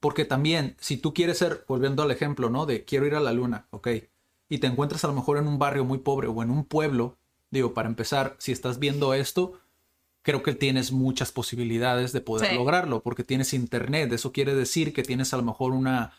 Porque 0.00 0.24
también, 0.24 0.76
si 0.78 0.96
tú 0.96 1.12
quieres 1.12 1.38
ser, 1.38 1.64
volviendo 1.66 2.02
al 2.04 2.10
ejemplo, 2.12 2.50
¿no? 2.50 2.66
De 2.66 2.84
quiero 2.84 3.06
ir 3.06 3.14
a 3.16 3.20
la 3.20 3.32
luna, 3.32 3.66
ok. 3.70 3.88
Y 4.48 4.58
te 4.58 4.68
encuentras 4.68 5.02
a 5.04 5.08
lo 5.08 5.12
mejor 5.14 5.38
en 5.38 5.48
un 5.48 5.58
barrio 5.58 5.84
muy 5.84 5.98
pobre 5.98 6.28
o 6.28 6.42
en 6.42 6.50
un 6.50 6.64
pueblo, 6.64 7.16
digo, 7.50 7.74
para 7.74 7.88
empezar, 7.88 8.36
si 8.38 8.52
estás 8.52 8.78
viendo 8.78 9.12
esto, 9.14 9.54
creo 10.22 10.42
que 10.44 10.54
tienes 10.54 10.92
muchas 10.92 11.32
posibilidades 11.32 12.12
de 12.12 12.20
poder 12.20 12.50
Sí. 12.50 12.54
lograrlo, 12.54 13.00
porque 13.02 13.24
tienes 13.24 13.52
internet. 13.54 14.12
Eso 14.12 14.30
quiere 14.30 14.54
decir 14.54 14.92
que 14.92 15.02
tienes 15.02 15.34
a 15.34 15.36
lo 15.36 15.42
mejor 15.42 15.72
una, 15.72 16.12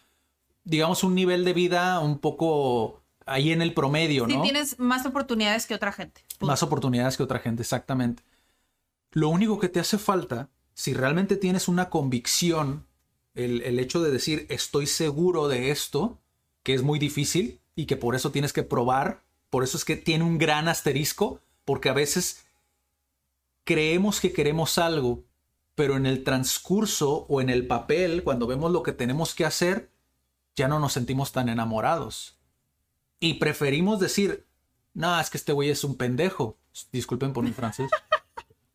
digamos, 0.65 1.03
un 1.05 1.15
nivel 1.15 1.45
de 1.45 1.53
vida 1.53 1.99
un 2.01 2.19
poco 2.19 3.01
ahí 3.25 3.51
en 3.53 3.61
el 3.61 3.73
promedio, 3.73 4.25
Sí, 4.27 4.35
¿no? 4.35 4.41
tienes 4.41 4.77
más 4.79 5.05
oportunidades 5.05 5.67
que 5.67 5.75
otra 5.75 5.91
gente. 5.93 6.25
Más 6.41 6.63
oportunidades 6.63 7.15
que 7.15 7.23
otra 7.23 7.39
gente, 7.39 7.61
exactamente. 7.61 8.23
Lo 9.11 9.29
único 9.29 9.57
que 9.59 9.69
te 9.69 9.79
hace 9.79 9.97
falta, 9.97 10.49
si 10.79 10.93
realmente 10.93 11.35
tienes 11.35 11.67
una 11.67 11.89
convicción, 11.89 12.85
el, 13.35 13.63
el 13.63 13.79
hecho 13.79 14.01
de 14.01 14.11
decir 14.11 14.45
estoy 14.49 14.87
seguro 14.87 15.49
de 15.49 15.71
esto, 15.71 16.21
que 16.63 16.73
es 16.73 16.83
muy 16.83 16.99
difícil 16.99 17.59
y 17.75 17.85
que 17.85 17.97
por 17.97 18.15
eso 18.15 18.31
tienes 18.31 18.53
que 18.53 18.63
probar, 18.63 19.21
por 19.49 19.65
eso 19.65 19.75
es 19.75 19.83
que 19.83 19.97
tiene 19.97 20.23
un 20.23 20.37
gran 20.37 20.69
asterisco, 20.69 21.41
porque 21.65 21.89
a 21.89 21.93
veces 21.93 22.45
creemos 23.65 24.21
que 24.21 24.31
queremos 24.31 24.77
algo, 24.77 25.25
pero 25.75 25.97
en 25.97 26.05
el 26.05 26.23
transcurso 26.23 27.25
o 27.27 27.41
en 27.41 27.49
el 27.49 27.67
papel, 27.67 28.23
cuando 28.23 28.47
vemos 28.47 28.71
lo 28.71 28.81
que 28.81 28.93
tenemos 28.93 29.35
que 29.35 29.43
hacer, 29.43 29.91
ya 30.55 30.69
no 30.69 30.79
nos 30.79 30.93
sentimos 30.93 31.33
tan 31.33 31.49
enamorados. 31.49 32.37
Y 33.19 33.33
preferimos 33.33 33.99
decir, 33.99 34.47
no, 34.93 35.19
es 35.19 35.29
que 35.29 35.39
este 35.39 35.51
güey 35.51 35.71
es 35.71 35.83
un 35.83 35.97
pendejo. 35.97 36.57
Disculpen 36.93 37.33
por 37.33 37.43
mi 37.43 37.51
francés. 37.51 37.91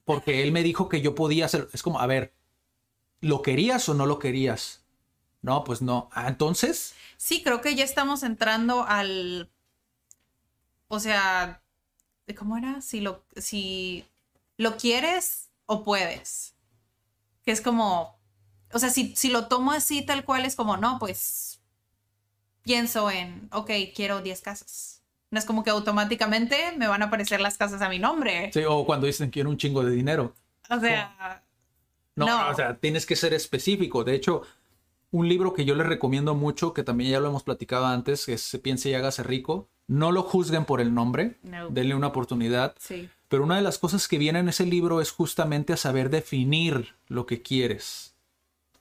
Porque 0.04 0.42
él 0.42 0.52
me 0.52 0.62
dijo 0.62 0.88
que 0.88 1.00
yo 1.00 1.14
podía 1.14 1.46
hacer. 1.46 1.68
Es 1.72 1.82
como, 1.82 2.00
a 2.00 2.06
ver, 2.06 2.34
¿lo 3.20 3.42
querías 3.42 3.88
o 3.88 3.94
no 3.94 4.06
lo 4.06 4.18
querías? 4.18 4.84
No, 5.42 5.64
pues 5.64 5.82
no. 5.82 6.08
Ah, 6.12 6.28
entonces, 6.28 6.94
Sí, 7.24 7.42
creo 7.42 7.62
que 7.62 7.74
ya 7.74 7.84
estamos 7.84 8.22
entrando 8.22 8.84
al. 8.86 9.50
O 10.88 11.00
sea, 11.00 11.62
¿cómo 12.36 12.58
era? 12.58 12.82
Si 12.82 13.00
lo, 13.00 13.24
si 13.36 14.04
lo 14.58 14.76
quieres 14.76 15.48
o 15.64 15.84
puedes. 15.84 16.54
Que 17.46 17.52
es 17.52 17.62
como. 17.62 18.18
O 18.72 18.78
sea, 18.78 18.90
si, 18.90 19.16
si 19.16 19.30
lo 19.30 19.48
tomo 19.48 19.72
así 19.72 20.02
tal 20.04 20.26
cual, 20.26 20.44
es 20.44 20.54
como, 20.54 20.76
no, 20.76 20.98
pues 20.98 21.62
pienso 22.62 23.10
en, 23.10 23.48
ok, 23.52 23.70
quiero 23.94 24.20
10 24.20 24.42
casas. 24.42 24.93
No 25.34 25.38
es 25.40 25.44
como 25.44 25.64
que 25.64 25.70
automáticamente 25.70 26.56
me 26.78 26.86
van 26.86 27.02
a 27.02 27.06
aparecer 27.06 27.40
las 27.40 27.58
casas 27.58 27.82
a 27.82 27.88
mi 27.88 27.98
nombre. 27.98 28.50
sí, 28.54 28.62
o 28.66 28.86
cuando 28.86 29.06
dicen 29.08 29.30
quiero 29.30 29.50
un 29.50 29.56
chingo 29.58 29.84
de 29.84 29.90
dinero. 29.90 30.32
O 30.70 30.78
sea, 30.80 31.42
No, 32.16 32.26
No. 32.26 32.48
o 32.50 32.54
sea, 32.54 32.76
tienes 32.76 33.04
que 33.04 33.16
ser 33.16 33.34
específico. 33.34 34.04
De 34.04 34.14
hecho, 34.14 34.42
un 35.10 35.28
libro 35.28 35.52
que 35.52 35.64
yo 35.64 35.74
les 35.74 35.86
recomiendo 35.88 36.36
mucho, 36.36 36.72
que 36.72 36.84
también 36.84 37.10
ya 37.10 37.18
lo 37.20 37.28
hemos 37.28 37.42
platicado 37.42 37.86
antes, 37.86 38.24
que 38.26 38.34
es 38.34 38.42
Se 38.42 38.60
piense 38.60 38.88
y 38.90 38.94
hágase 38.94 39.24
rico. 39.24 39.68
No 39.88 40.12
lo 40.12 40.22
juzguen 40.22 40.64
por 40.64 40.80
el 40.80 40.94
nombre, 40.94 41.36
No. 41.42 41.68
denle 41.68 41.94
una 41.96 42.06
oportunidad. 42.06 42.74
sí. 42.78 43.10
Pero 43.28 43.42
una 43.42 43.56
de 43.56 43.62
las 43.62 43.78
cosas 43.78 44.06
que 44.06 44.16
viene 44.18 44.38
en 44.38 44.48
ese 44.48 44.64
libro 44.64 45.00
es 45.00 45.10
justamente 45.10 45.72
a 45.72 45.76
saber 45.76 46.08
definir 46.08 46.94
lo 47.08 47.26
que 47.26 47.42
quieres. 47.42 48.13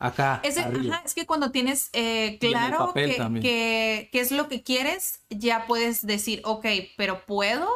Acá. 0.04 0.42
Es, 0.44 0.58
ajá, 0.58 1.04
que 1.16 1.26
cuando 1.26 1.52
tienes 1.52 1.90
eh, 1.94 2.38
claro 2.42 2.94
que 2.94 4.10
es 4.12 4.32
lo 4.32 4.50
que 4.50 4.62
quieres, 4.62 5.22
ya 5.30 5.66
puedes 5.66 6.06
decir, 6.06 6.42
ok, 6.44 6.66
pero 6.98 7.26
¿puedo? 7.26 7.70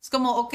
Es 0.00 0.08
como, 0.08 0.36
ok, 0.36 0.54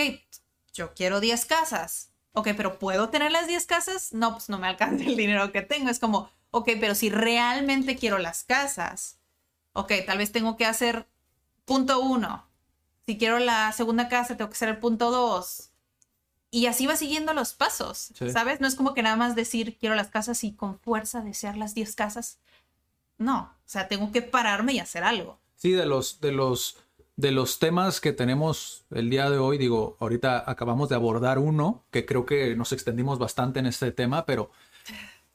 yo 0.74 0.94
quiero 0.94 1.20
10 1.20 1.46
casas. 1.46 2.14
Ok, 2.32 2.50
pero 2.56 2.80
¿puedo 2.80 3.10
tener 3.10 3.34
las 3.34 3.48
10 3.48 3.66
casas? 3.66 4.14
No, 4.14 4.32
pues 4.32 4.48
no 4.48 4.60
me 4.60 4.68
alcanza 4.68 5.04
el 5.04 5.18
dinero 5.18 5.52
que 5.52 5.62
tengo. 5.62 5.90
Es 5.90 6.00
como, 6.00 6.32
ok, 6.52 6.70
pero 6.80 6.96
si 6.96 7.10
realmente 7.10 7.98
quiero 7.98 8.18
las 8.18 8.46
casas, 8.46 9.20
ok, 9.74 9.92
tal 10.06 10.20
vez 10.20 10.32
tengo 10.32 10.56
que 10.56 10.66
hacer 10.66 11.06
punto 11.66 12.00
uno. 12.00 12.48
Si 13.06 13.18
quiero 13.18 13.40
la 13.40 13.74
segunda 13.74 14.08
casa, 14.08 14.38
tengo 14.38 14.50
que 14.50 14.56
hacer 14.56 14.70
el 14.70 14.80
punto 14.80 15.12
dos. 15.12 15.71
Y 16.54 16.66
así 16.66 16.86
va 16.86 16.98
siguiendo 16.98 17.34
los 17.34 17.54
pasos, 17.54 18.12
Sí. 18.14 18.30
¿sabes? 18.30 18.60
No 18.60 18.68
es 18.68 18.76
como 18.76 18.94
que 18.94 19.02
nada 19.02 19.16
más 19.16 19.36
decir 19.36 19.78
quiero 19.80 19.96
las 19.96 20.10
casas 20.10 20.44
y 20.44 20.52
con 20.52 20.78
fuerza 20.80 21.22
desear 21.22 21.56
las 21.58 21.74
10 21.74 21.96
casas. 21.96 22.38
No, 23.18 23.54
o 23.56 23.70
sea, 23.70 23.88
tengo 23.88 24.12
que 24.12 24.22
pararme 24.22 24.74
y 24.74 24.80
hacer 24.80 25.04
algo. 25.04 25.40
Sí, 25.56 25.72
de 25.72 25.86
los, 25.86 26.20
de 26.20 26.32
los, 26.34 26.78
de 27.16 27.32
los 27.32 27.60
temas 27.60 28.02
que 28.02 28.12
tenemos 28.12 28.84
el 28.92 29.10
día 29.10 29.30
de 29.30 29.38
hoy, 29.38 29.58
digo, 29.58 29.96
ahorita 30.00 30.44
acabamos 30.46 30.90
de 30.90 30.96
abordar 30.96 31.40
uno, 31.40 31.84
que 31.92 32.06
creo 32.06 32.26
que 32.26 32.56
nos 32.56 32.74
extendimos 32.74 33.18
bastante 33.18 33.60
en 33.60 33.68
este 33.68 33.92
tema, 33.92 34.26
pero 34.26 34.52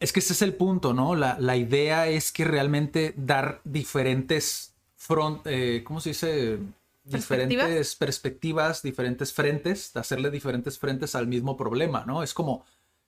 es 0.00 0.12
que 0.12 0.20
ese 0.20 0.34
es 0.34 0.42
el 0.42 0.52
punto, 0.54 0.92
¿no? 0.92 1.14
La, 1.14 1.38
la 1.40 1.56
idea 1.56 2.08
es 2.08 2.30
que 2.32 2.44
realmente 2.44 3.14
dar 3.16 3.60
diferentes 3.64 4.74
front, 4.96 5.46
eh, 5.46 5.82
¿cómo 5.84 6.00
se 6.00 6.10
dice? 6.10 6.58
Diferentes 7.06 7.94
perspectivas, 7.94 8.82
diferentes 8.82 9.32
frentes, 9.32 9.96
hacerle 9.96 10.30
diferentes 10.30 10.78
frentes 10.78 11.14
al 11.14 11.28
mismo 11.28 11.56
problema, 11.56 12.04
¿no? 12.04 12.22
Es 12.22 12.34
como 12.34 12.64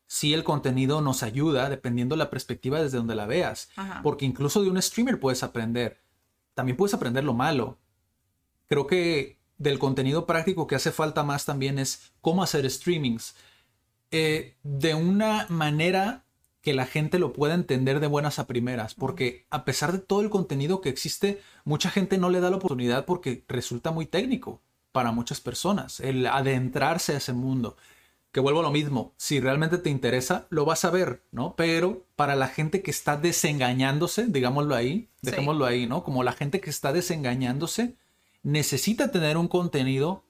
si 0.06 0.34
el 0.34 0.44
contenido 0.44 1.00
nos 1.00 1.22
ayuda 1.22 1.68
dependiendo 1.68 2.16
la 2.16 2.30
perspectiva 2.30 2.80
desde 2.80 2.98
donde 2.98 3.14
la 3.14 3.26
veas. 3.26 3.70
Ajá. 3.76 4.00
Porque 4.02 4.24
incluso 4.24 4.62
de 4.62 4.70
un 4.70 4.80
streamer 4.80 5.18
puedes 5.18 5.42
aprender. 5.42 6.00
También 6.54 6.76
puedes 6.76 6.94
aprender 6.94 7.24
lo 7.24 7.34
malo. 7.34 7.78
Creo 8.68 8.86
que 8.86 9.38
del 9.58 9.78
contenido 9.78 10.26
práctico 10.26 10.66
que 10.66 10.76
hace 10.76 10.92
falta 10.92 11.24
más 11.24 11.44
también 11.44 11.78
es 11.78 12.12
cómo 12.20 12.42
hacer 12.42 12.70
streamings. 12.70 13.34
Eh, 14.10 14.56
de 14.62 14.94
una 14.94 15.46
manera 15.50 16.24
que 16.68 16.74
la 16.74 16.84
gente 16.84 17.18
lo 17.18 17.32
pueda 17.32 17.54
entender 17.54 17.98
de 17.98 18.08
buenas 18.08 18.38
a 18.38 18.46
primeras, 18.46 18.94
porque 18.94 19.46
a 19.48 19.64
pesar 19.64 19.90
de 19.90 20.00
todo 20.00 20.20
el 20.20 20.28
contenido 20.28 20.82
que 20.82 20.90
existe, 20.90 21.40
mucha 21.64 21.88
gente 21.88 22.18
no 22.18 22.28
le 22.28 22.40
da 22.40 22.50
la 22.50 22.58
oportunidad 22.58 23.06
porque 23.06 23.42
resulta 23.48 23.90
muy 23.90 24.04
técnico 24.04 24.60
para 24.92 25.10
muchas 25.10 25.40
personas, 25.40 25.98
el 26.00 26.26
adentrarse 26.26 27.14
a 27.14 27.16
ese 27.16 27.32
mundo. 27.32 27.78
Que 28.32 28.40
vuelvo 28.40 28.60
a 28.60 28.64
lo 28.64 28.70
mismo, 28.70 29.14
si 29.16 29.40
realmente 29.40 29.78
te 29.78 29.88
interesa, 29.88 30.46
lo 30.50 30.66
vas 30.66 30.84
a 30.84 30.90
ver, 30.90 31.22
¿no? 31.32 31.54
Pero 31.56 32.04
para 32.16 32.36
la 32.36 32.48
gente 32.48 32.82
que 32.82 32.90
está 32.90 33.16
desengañándose, 33.16 34.26
digámoslo 34.26 34.74
ahí, 34.74 35.08
dejémoslo 35.22 35.64
ahí, 35.64 35.86
¿no? 35.86 36.04
Como 36.04 36.22
la 36.22 36.32
gente 36.32 36.60
que 36.60 36.68
está 36.68 36.92
desengañándose, 36.92 37.96
necesita 38.42 39.10
tener 39.10 39.38
un 39.38 39.48
contenido 39.48 40.22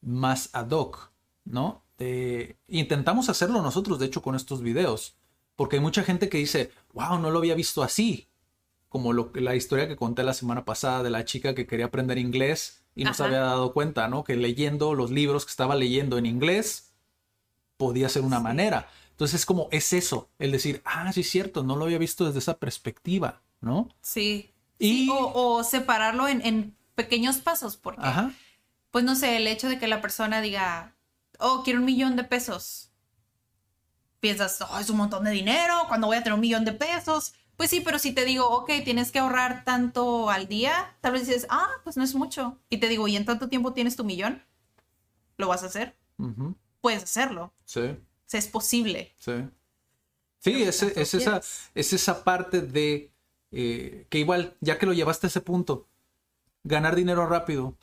más 0.00 0.50
ad 0.52 0.68
hoc, 0.72 1.12
¿no? 1.44 1.84
Eh, 2.00 2.56
intentamos 2.66 3.28
hacerlo 3.28 3.62
nosotros, 3.62 4.00
de 4.00 4.06
hecho, 4.06 4.20
con 4.20 4.34
estos 4.34 4.62
videos, 4.62 5.14
porque 5.56 5.76
hay 5.76 5.82
mucha 5.82 6.04
gente 6.04 6.28
que 6.28 6.38
dice, 6.38 6.70
wow, 6.92 7.18
no 7.18 7.30
lo 7.30 7.38
había 7.38 7.54
visto 7.54 7.82
así, 7.82 8.28
como 8.88 9.12
lo, 9.12 9.30
la 9.34 9.54
historia 9.56 9.88
que 9.88 9.96
conté 9.96 10.22
la 10.22 10.34
semana 10.34 10.64
pasada 10.64 11.02
de 11.02 11.10
la 11.10 11.24
chica 11.24 11.54
que 11.54 11.66
quería 11.66 11.86
aprender 11.86 12.18
inglés 12.18 12.82
y 12.94 13.04
no 13.04 13.12
se 13.14 13.24
había 13.24 13.40
dado 13.40 13.72
cuenta, 13.72 14.08
¿no? 14.08 14.24
Que 14.24 14.36
leyendo 14.36 14.94
los 14.94 15.10
libros 15.10 15.44
que 15.44 15.50
estaba 15.50 15.74
leyendo 15.74 16.16
en 16.18 16.26
inglés 16.26 16.94
podía 17.76 18.08
ser 18.08 18.22
una 18.22 18.40
manera. 18.40 18.88
Entonces 19.10 19.40
es 19.40 19.46
como, 19.46 19.68
es 19.70 19.92
eso, 19.92 20.28
el 20.38 20.52
decir, 20.52 20.82
ah, 20.84 21.12
sí 21.12 21.20
es 21.20 21.30
cierto, 21.30 21.62
no 21.62 21.76
lo 21.76 21.84
había 21.86 21.98
visto 21.98 22.24
desde 22.26 22.38
esa 22.38 22.58
perspectiva, 22.58 23.42
¿no? 23.60 23.88
Sí. 24.02 24.52
Y- 24.78 25.06
Sí, 25.06 25.08
o, 25.10 25.32
o 25.56 25.64
separarlo 25.64 26.28
en, 26.28 26.44
en 26.44 26.76
pequeños 26.94 27.38
pasos, 27.38 27.76
porque, 27.76 28.02
Ajá. 28.06 28.32
pues 28.90 29.04
no 29.04 29.14
sé, 29.14 29.36
el 29.38 29.46
hecho 29.46 29.68
de 29.68 29.78
que 29.78 29.88
la 29.88 30.00
persona 30.02 30.40
diga, 30.42 30.94
oh, 31.38 31.62
quiero 31.64 31.80
un 31.80 31.86
millón 31.86 32.16
de 32.16 32.24
pesos. 32.24 32.85
Piensas, 34.26 34.60
oh, 34.60 34.80
es 34.80 34.90
un 34.90 34.96
montón 34.96 35.22
de 35.22 35.30
dinero, 35.30 35.84
cuando 35.86 36.08
voy 36.08 36.16
a 36.16 36.20
tener 36.24 36.34
un 36.34 36.40
millón 36.40 36.64
de 36.64 36.72
pesos? 36.72 37.32
Pues 37.56 37.70
sí, 37.70 37.80
pero 37.80 38.00
si 38.00 38.10
te 38.10 38.24
digo, 38.24 38.48
ok, 38.48 38.72
tienes 38.82 39.12
que 39.12 39.20
ahorrar 39.20 39.62
tanto 39.64 40.30
al 40.30 40.48
día, 40.48 40.96
tal 41.00 41.12
vez 41.12 41.28
dices, 41.28 41.46
ah, 41.48 41.68
pues 41.84 41.96
no 41.96 42.02
es 42.02 42.12
mucho. 42.16 42.58
Y 42.68 42.78
te 42.78 42.88
digo, 42.88 43.06
¿y 43.06 43.14
en 43.14 43.24
tanto 43.24 43.48
tiempo 43.48 43.72
tienes 43.72 43.94
tu 43.94 44.02
millón? 44.02 44.42
¿Lo 45.36 45.46
vas 45.46 45.62
a 45.62 45.66
hacer? 45.66 45.96
Puedes 46.80 47.04
hacerlo. 47.04 47.52
Sí. 47.66 47.82
O 47.82 47.98
sea, 48.26 48.40
es 48.40 48.48
posible. 48.48 49.14
Sí. 49.16 49.48
Sí, 50.40 50.64
es, 50.64 50.82
esa, 50.82 51.40
es 51.76 51.92
esa 51.92 52.24
parte 52.24 52.62
de 52.62 53.12
eh, 53.52 54.08
que 54.10 54.18
igual, 54.18 54.56
ya 54.60 54.76
que 54.76 54.86
lo 54.86 54.92
llevaste 54.92 55.28
a 55.28 55.30
ese 55.30 55.40
punto, 55.40 55.86
ganar 56.64 56.96
dinero 56.96 57.28
rápido. 57.28 57.76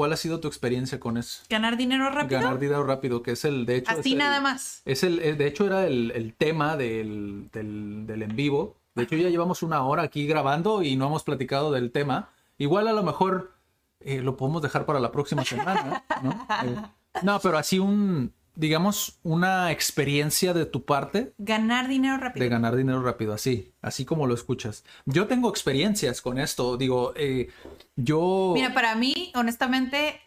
¿Cuál 0.00 0.14
ha 0.14 0.16
sido 0.16 0.40
tu 0.40 0.48
experiencia 0.48 0.98
con 0.98 1.18
eso? 1.18 1.42
Ganar 1.50 1.76
dinero 1.76 2.08
rápido. 2.08 2.40
Ganar 2.40 2.58
dinero 2.58 2.84
rápido, 2.84 3.22
que 3.22 3.32
es 3.32 3.44
el, 3.44 3.66
de 3.66 3.76
hecho. 3.76 3.90
Así 3.92 4.12
el- 4.12 4.18
nada 4.18 4.40
más. 4.40 4.80
Es 4.86 5.02
el, 5.04 5.18
eh, 5.18 5.34
de 5.34 5.46
hecho, 5.46 5.66
era 5.66 5.86
el, 5.86 6.10
el 6.12 6.32
tema 6.32 6.78
del, 6.78 7.50
del, 7.52 8.06
del 8.06 8.22
en 8.22 8.34
vivo. 8.34 8.78
De 8.94 9.02
hecho, 9.02 9.16
ya 9.16 9.28
llevamos 9.28 9.62
una 9.62 9.82
hora 9.84 10.02
aquí 10.02 10.26
grabando 10.26 10.82
y 10.82 10.96
no 10.96 11.08
hemos 11.08 11.22
platicado 11.22 11.70
del 11.70 11.92
tema. 11.92 12.30
Igual 12.56 12.88
a 12.88 12.94
lo 12.94 13.02
mejor 13.02 13.52
eh, 14.00 14.22
lo 14.22 14.38
podemos 14.38 14.62
dejar 14.62 14.86
para 14.86 15.00
la 15.00 15.12
próxima 15.12 15.44
semana, 15.44 16.02
¿no? 16.22 16.46
Eh, 16.64 16.76
no, 17.22 17.38
pero 17.40 17.58
así 17.58 17.78
un, 17.78 18.32
digamos, 18.54 19.18
una 19.22 19.70
experiencia 19.72 20.52
de 20.52 20.66
tu 20.66 20.84
parte 20.84 21.32
Ganar 21.38 21.88
dinero 21.88 22.16
rápido. 22.18 22.44
de 22.44 22.50
ganar 22.50 22.76
dinero 22.76 23.02
rápido, 23.02 23.32
así, 23.32 23.72
así 23.80 24.04
como 24.04 24.26
lo 24.26 24.34
escuchas. 24.34 24.84
Yo 25.06 25.26
tengo 25.26 25.48
experiencias 25.48 26.20
con 26.20 26.38
esto, 26.38 26.76
digo, 26.76 27.12
eh, 27.16 27.48
yo... 27.96 28.52
Mira, 28.54 28.74
para 28.74 28.94
mí, 28.94 29.32
honestamente, 29.34 30.20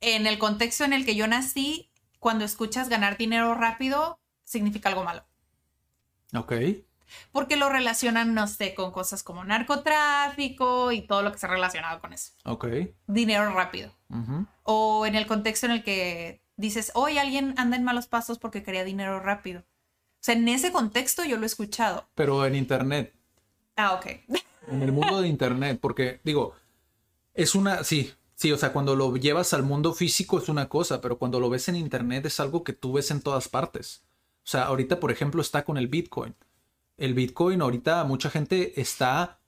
en 0.00 0.26
el 0.26 0.38
contexto 0.38 0.84
en 0.84 0.92
el 0.92 1.04
que 1.04 1.14
yo 1.14 1.26
nací, 1.26 1.90
cuando 2.18 2.44
escuchas 2.44 2.88
ganar 2.88 3.16
dinero 3.16 3.54
rápido, 3.54 4.18
significa 4.44 4.88
algo 4.88 5.04
malo. 5.04 5.24
Ok, 6.34 6.52
Porque 7.32 7.56
lo 7.56 7.68
relacionan, 7.68 8.34
no 8.34 8.46
sé, 8.46 8.74
con 8.74 8.92
cosas 8.92 9.22
como 9.24 9.42
narcotráfico 9.44 10.92
y 10.92 11.02
todo 11.02 11.22
lo 11.22 11.32
que 11.32 11.38
se 11.38 11.46
ha 11.46 11.50
relacionado 11.50 12.00
con 12.00 12.12
eso. 12.12 12.32
ok. 12.44 12.66
Dinero 13.06 13.52
rápido. 13.52 13.92
O 14.62 15.06
en 15.06 15.14
el 15.16 15.26
contexto 15.26 15.66
en 15.66 15.72
el 15.72 15.82
que 15.82 16.42
dices, 16.60 16.92
hoy 16.94 17.18
alguien 17.18 17.54
anda 17.56 17.76
en 17.76 17.84
malos 17.84 18.06
pasos 18.06 18.38
porque 18.38 18.62
quería 18.62 18.84
dinero 18.84 19.20
rápido. 19.20 19.60
O 19.60 20.22
sea, 20.22 20.34
en 20.34 20.46
ese 20.48 20.70
contexto 20.72 21.24
yo 21.24 21.36
lo 21.36 21.44
he 21.44 21.46
escuchado. 21.46 22.06
Pero 22.14 22.44
en 22.46 22.54
internet, 22.54 23.14
Ah, 23.76 23.94
ok. 23.94 24.06
en 24.68 24.82
el 24.82 24.92
mundo 24.92 25.22
de 25.22 25.28
internet, 25.28 25.78
porque 25.80 26.20
digo, 26.24 26.54
es 27.34 27.54
una, 27.54 27.82
sí, 27.84 28.12
sí, 28.34 28.52
o 28.52 28.58
sea, 28.58 28.72
cuando 28.72 28.94
lo 28.94 29.16
llevas 29.16 29.54
al 29.54 29.62
mundo 29.62 29.94
físico 29.94 30.38
es 30.38 30.48
una 30.48 30.68
cosa, 30.68 31.00
pero 31.00 31.18
cuando 31.18 31.40
lo 31.40 31.48
ves 31.48 31.68
en 31.68 31.76
internet 31.76 32.26
es 32.26 32.38
algo 32.40 32.62
que 32.62 32.74
tú 32.74 32.92
ves 32.92 33.10
en 33.10 33.22
todas 33.22 33.48
partes. 33.48 34.02
O 34.44 34.48
sea, 34.50 34.64
ahorita, 34.64 35.00
por 35.00 35.10
ejemplo, 35.10 35.40
está 35.40 35.64
con 35.64 35.78
el 35.78 35.88
Bitcoin. 35.88 36.34
El 36.98 37.14
Bitcoin 37.14 37.62
ahorita 37.62 38.04
mucha 38.04 38.28
gente 38.28 38.78
está 38.80 39.38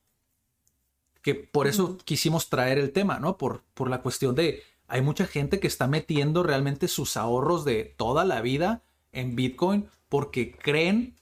que 1.21 1.35
por 1.35 1.67
eso 1.67 1.97
quisimos 2.03 2.49
traer 2.49 2.77
el 2.79 2.91
tema, 2.91 3.19
¿no? 3.19 3.37
Por, 3.37 3.61
por 3.75 3.89
la 3.89 4.01
cuestión 4.01 4.35
de, 4.35 4.61
hay 4.93 5.01
mucha 5.01 5.25
gente 5.25 5.59
que 5.59 5.65
está 5.65 5.87
metiendo 5.87 6.43
realmente 6.43 6.87
sus 6.87 7.17
ahorros 7.17 7.65
de 7.65 7.95
toda 7.97 8.25
la 8.25 8.41
vida 8.41 8.83
en 9.11 9.35
Bitcoin 9.35 9.87
porque 10.07 10.51
creen, 10.51 11.15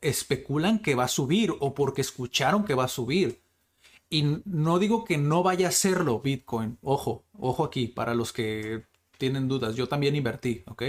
especulan 0.00 0.80
que 0.80 0.96
va 0.96 1.04
a 1.04 1.08
subir 1.08 1.54
o 1.60 1.72
porque 1.72 2.00
escucharon 2.00 2.64
que 2.64 2.74
va 2.74 2.86
a 2.86 2.88
subir. 2.88 3.40
Y 4.10 4.40
no 4.44 4.80
digo 4.80 5.04
que 5.04 5.18
no 5.18 5.44
vaya 5.44 5.66
a 5.66 5.68
hacerlo 5.68 6.18
Bitcoin. 6.20 6.78
Ojo, 6.82 7.24
ojo 7.38 7.62
aquí, 7.62 7.86
para 7.86 8.14
los 8.16 8.32
que 8.32 8.86
tienen 9.18 9.46
dudas. 9.46 9.76
Yo 9.76 9.86
también 9.86 10.16
invertí, 10.16 10.64
¿ok? 10.66 10.82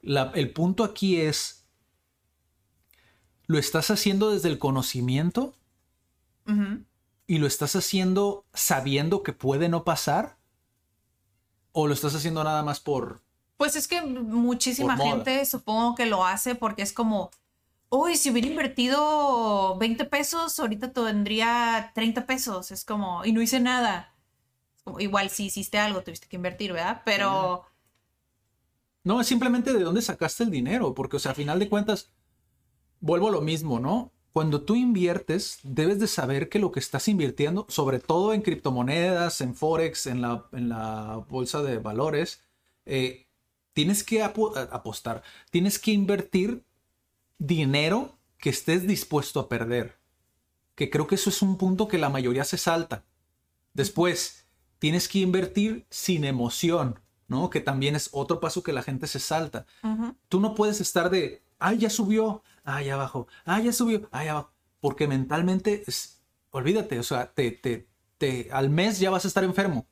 La- 0.00 0.32
el 0.34 0.54
punto 0.54 0.84
aquí 0.84 1.20
es, 1.20 1.66
¿lo 3.46 3.58
estás 3.58 3.90
haciendo 3.90 4.30
desde 4.30 4.48
el 4.48 4.58
conocimiento? 4.58 5.54
Y 7.26 7.38
lo 7.38 7.46
estás 7.46 7.76
haciendo 7.76 8.46
sabiendo 8.54 9.22
que 9.22 9.34
puede 9.34 9.68
no 9.68 9.84
pasar? 9.84 10.38
¿O 11.76 11.86
lo 11.88 11.92
estás 11.92 12.14
haciendo 12.14 12.42
nada 12.44 12.62
más 12.62 12.80
por... 12.80 13.20
Pues 13.56 13.76
es 13.76 13.88
que 13.88 14.00
muchísima 14.02 14.96
moda. 14.96 15.10
gente 15.10 15.44
supongo 15.44 15.94
que 15.96 16.06
lo 16.06 16.24
hace 16.24 16.54
porque 16.54 16.82
es 16.82 16.92
como, 16.92 17.30
uy, 17.88 18.16
si 18.16 18.30
hubiera 18.30 18.48
invertido 18.48 19.76
20 19.78 20.04
pesos, 20.06 20.58
ahorita 20.58 20.92
tendría 20.92 21.90
30 21.94 22.26
pesos. 22.26 22.70
Es 22.70 22.84
como, 22.84 23.24
y 23.24 23.32
no 23.32 23.42
hice 23.42 23.60
nada. 23.60 24.14
Como, 24.84 25.00
igual 25.00 25.30
si 25.30 25.46
hiciste 25.46 25.78
algo, 25.78 26.02
tuviste 26.02 26.28
que 26.28 26.36
invertir, 26.36 26.72
¿verdad? 26.72 27.02
Pero 27.04 27.66
No, 29.04 29.20
es 29.20 29.26
simplemente 29.26 29.72
de 29.72 29.84
dónde 29.84 30.02
sacaste 30.02 30.44
el 30.44 30.50
dinero, 30.50 30.94
porque, 30.94 31.16
o 31.16 31.20
sea, 31.20 31.32
a 31.32 31.34
final 31.34 31.58
de 31.58 31.68
cuentas, 31.68 32.12
vuelvo 33.00 33.28
a 33.28 33.32
lo 33.32 33.40
mismo, 33.42 33.80
¿no? 33.80 34.12
Cuando 34.34 34.62
tú 34.62 34.74
inviertes, 34.74 35.60
debes 35.62 36.00
de 36.00 36.08
saber 36.08 36.48
que 36.48 36.58
lo 36.58 36.72
que 36.72 36.80
estás 36.80 37.06
invirtiendo, 37.06 37.66
sobre 37.68 38.00
todo 38.00 38.32
en 38.32 38.42
criptomonedas, 38.42 39.40
en 39.40 39.54
Forex, 39.54 40.08
en 40.08 40.22
la, 40.22 40.46
en 40.50 40.68
la 40.70 41.24
bolsa 41.28 41.62
de 41.62 41.78
valores, 41.78 42.42
eh, 42.84 43.28
tienes 43.74 44.02
que 44.02 44.24
apostar, 44.24 45.22
tienes 45.52 45.78
que 45.78 45.92
invertir 45.92 46.64
dinero 47.38 48.18
que 48.38 48.50
estés 48.50 48.88
dispuesto 48.88 49.38
a 49.38 49.48
perder. 49.48 49.94
Que 50.74 50.90
creo 50.90 51.06
que 51.06 51.14
eso 51.14 51.30
es 51.30 51.40
un 51.40 51.56
punto 51.56 51.86
que 51.86 51.98
la 51.98 52.08
mayoría 52.08 52.42
se 52.42 52.58
salta. 52.58 53.04
Después, 53.72 54.46
tienes 54.80 55.06
que 55.06 55.20
invertir 55.20 55.86
sin 55.90 56.24
emoción, 56.24 56.98
¿no? 57.28 57.50
Que 57.50 57.60
también 57.60 57.94
es 57.94 58.08
otro 58.10 58.40
paso 58.40 58.64
que 58.64 58.72
la 58.72 58.82
gente 58.82 59.06
se 59.06 59.20
salta. 59.20 59.64
Tú 60.28 60.40
no 60.40 60.56
puedes 60.56 60.80
estar 60.80 61.08
de, 61.08 61.40
ay, 61.60 61.78
ya 61.78 61.88
subió, 61.88 62.42
ay, 62.64 62.86
ya 62.86 62.96
bajó, 62.96 63.26
ay, 63.44 63.64
ya 63.64 63.72
subió, 63.72 64.08
ay, 64.12 64.26
ya 64.26 64.34
bajó. 64.34 64.52
Porque 64.80 65.08
mentalmente, 65.08 65.84
es, 65.86 66.22
olvídate, 66.50 66.98
o 66.98 67.02
sea, 67.02 67.32
te, 67.32 67.50
te, 67.52 67.88
te, 68.18 68.48
al 68.52 68.70
mes 68.70 68.98
ya 68.98 69.10
vas 69.10 69.24
a 69.24 69.28
estar 69.28 69.44
enfermo. 69.44 69.86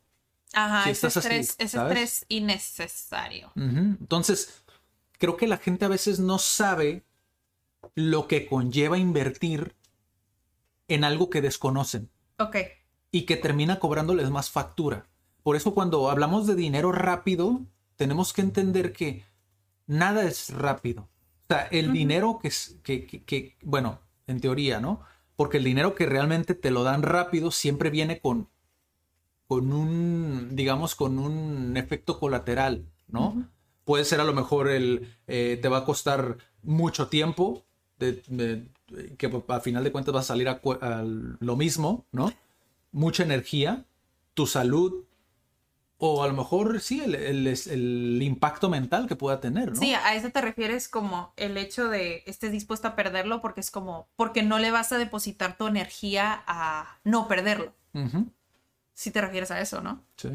ajá, 0.52 0.84
Si 0.84 0.90
ese 0.90 1.08
estás 1.08 1.16
así, 1.18 1.38
estrés, 1.38 1.56
estrés 1.58 2.26
innecesario. 2.28 3.52
Entonces, 3.56 4.62
creo 5.18 5.36
que 5.36 5.46
la 5.46 5.58
gente 5.58 5.84
a 5.84 5.88
veces 5.88 6.20
no 6.20 6.38
sabe 6.38 7.04
lo 7.94 8.28
que 8.28 8.46
conlleva 8.46 8.98
invertir 8.98 9.76
en 10.88 11.04
algo 11.04 11.30
que 11.30 11.40
desconocen 11.40 12.10
Ok, 12.38 12.56
y 13.10 13.22
que 13.26 13.36
termina 13.36 13.78
cobrándoles 13.78 14.30
más 14.30 14.50
factura. 14.50 15.06
Por 15.42 15.56
eso 15.56 15.74
cuando 15.74 16.10
hablamos 16.10 16.46
de 16.46 16.54
dinero 16.54 16.92
rápido, 16.92 17.62
tenemos 17.96 18.32
que 18.32 18.42
entender 18.42 18.92
que 18.92 19.24
nada 19.86 20.24
es 20.24 20.50
rápido. 20.50 21.08
Sea, 21.54 21.68
el 21.70 21.86
dinero 21.92 22.38
que, 22.40 22.48
es- 22.48 22.76
que, 22.82 23.06
que- 23.06 23.22
que- 23.24 23.56
bueno, 23.62 24.00
en 24.26 24.40
teoría, 24.40 24.80
¿no? 24.80 25.00
Porque 25.36 25.58
el 25.58 25.64
dinero 25.64 25.94
que 25.94 26.06
realmente 26.06 26.54
te 26.54 26.70
lo 26.70 26.82
dan 26.82 27.02
rápido 27.02 27.50
siempre 27.50 27.90
viene 27.90 28.20
con, 28.20 28.48
con 29.48 29.72
un, 29.72 30.50
digamos, 30.56 30.94
con 30.94 31.18
un 31.18 31.76
efecto 31.76 32.18
colateral, 32.18 32.86
¿no? 33.08 33.48
Puede 33.84 34.04
ser 34.04 34.20
a 34.20 34.24
lo 34.24 34.32
mejor 34.32 34.68
el, 34.68 35.14
eh, 35.26 35.58
te 35.60 35.68
va 35.68 35.78
a 35.78 35.84
costar 35.84 36.38
mucho 36.62 37.08
tiempo, 37.08 37.64
de- 37.98 38.22
de- 38.28 38.66
que 39.16 39.30
a 39.48 39.60
final 39.60 39.84
de 39.84 39.92
cuentas 39.92 40.14
va 40.14 40.20
a 40.20 40.24
salir 40.24 40.48
a, 40.48 40.60
a 40.80 41.02
lo 41.04 41.56
mismo, 41.56 42.06
¿no? 42.12 42.32
Mucha 42.92 43.22
energía, 43.22 43.84
tu 44.34 44.46
salud 44.46 45.04
O 46.04 46.22
a 46.22 46.26
lo 46.26 46.34
mejor 46.34 46.80
sí, 46.80 47.00
el, 47.00 47.14
el- 47.14 47.46
el 47.46 48.20
impacto 48.22 48.68
mental 48.68 49.06
que 49.06 49.14
pueda 49.16 49.40
tener, 49.40 49.72
¿no? 49.72 49.78
Sí, 49.78 49.94
a 49.94 50.14
eso 50.16 50.30
te 50.30 50.40
refieres 50.40 50.88
como 50.88 51.32
el 51.36 51.56
hecho 51.56 51.88
de 51.88 52.24
estés 52.26 52.50
dispuesto 52.50 52.88
a 52.88 52.96
perderlo 52.96 53.40
porque 53.40 53.60
es 53.60 53.70
como, 53.70 54.08
porque 54.16 54.42
no 54.42 54.58
le 54.58 54.70
vas 54.72 54.90
a 54.92 54.98
depositar 54.98 55.56
tu 55.56 55.66
energía 55.68 56.42
a 56.46 56.98
no 57.04 57.28
perderlo. 57.28 57.72
Ujú, 57.94 58.30
Si 58.94 59.10
te 59.10 59.20
refieres 59.20 59.50
a 59.50 59.60
eso, 59.60 59.80
¿no? 59.80 60.04
Sí, 60.16 60.28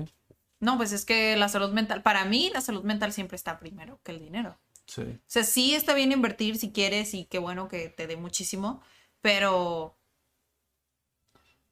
No, 0.60 0.78
pues 0.78 0.92
es 0.92 1.06
que 1.06 1.36
la 1.36 1.50
salud 1.50 1.72
mental, 1.72 2.02
para 2.02 2.26
mí 2.26 2.50
la 2.54 2.62
salud 2.62 2.84
mental 2.84 3.12
siempre 3.14 3.36
está 3.36 3.60
primero 3.60 4.00
que 4.04 4.12
el 4.14 4.20
dinero. 4.20 4.58
sí. 4.86 5.02
O 5.02 5.30
sea, 5.30 5.44
sí 5.44 5.76
está 5.76 5.94
bien 5.94 6.12
invertir 6.14 6.58
si 6.58 6.72
quieres 6.72 7.14
y 7.14 7.26
qué 7.26 7.40
bueno 7.40 7.68
que 7.68 7.90
te 7.90 8.08
dé 8.08 8.16
muchísimo, 8.16 8.82
pero... 9.22 9.96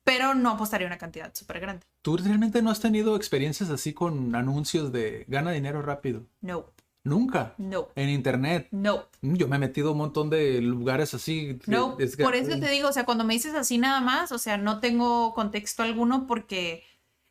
Pero 0.06 0.36
no 0.36 0.52
apostaría 0.52 0.88
una 0.88 0.98
cantidad 0.98 1.34
súper 1.36 1.60
grande. 1.60 1.86
¿Tú 2.02 2.16
realmente 2.16 2.62
no 2.62 2.70
has 2.72 2.80
tenido 2.80 3.18
experiencias 3.18 3.70
así 3.70 3.92
con 3.92 4.34
anuncios 4.36 4.94
de 4.94 5.26
gana 5.28 5.52
dinero 5.52 5.82
rápido? 5.82 6.26
No, 6.40 6.72
Nunca. 7.04 7.54
no, 7.58 7.90
En 7.96 8.10
internet. 8.10 8.68
no. 8.72 9.06
Yo 9.22 9.48
me 9.48 9.58
he 9.58 9.60
metido 9.60 9.90
a 9.90 9.92
un 9.92 10.00
montón 10.00 10.30
de 10.30 10.62
lugares 10.62 11.14
así. 11.14 11.60
No, 11.68 11.98
es 12.00 12.16
por 12.18 12.36
eso 12.36 12.60
te 12.60 12.70
digo, 12.70 12.90
o 12.90 12.94
sea, 12.94 13.06
cuando 13.06 13.24
me 13.24 13.34
dices 13.34 13.54
así 13.54 13.78
nada 13.78 14.00
más, 14.02 14.32
o 14.32 14.38
sea, 14.40 14.58
no 14.58 14.80
tengo 14.80 15.34
contexto 15.34 15.84
alguno 15.84 16.26
porque 16.28 16.84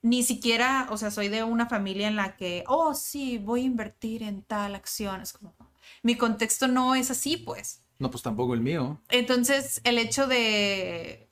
ni 0.03 0.23
siquiera, 0.23 0.87
o 0.91 0.97
sea, 0.97 1.11
soy 1.11 1.29
de 1.29 1.43
una 1.45 1.67
familia 1.67 2.09
en 2.09 2.17
la 2.17 2.37
que, 2.37 2.63
oh, 2.69 2.95
sí, 2.95 3.39
voy 3.39 3.63
a 3.63 3.65
invertir 3.65 4.23
en 4.23 4.43
tal 4.43 4.75
acción. 4.75 5.23
Es 5.23 5.33
como, 5.33 5.55
mi 6.03 6.17
contexto 6.17 6.69
no 6.69 6.95
es 6.95 7.11
así, 7.11 7.37
pues. 7.37 7.83
No, 7.99 8.11
pues 8.11 8.23
tampoco 8.23 8.55
el 8.55 8.61
mío. 8.61 9.01
Entonces, 9.11 9.81
el 9.85 9.99
hecho 9.99 10.27
de... 10.27 11.29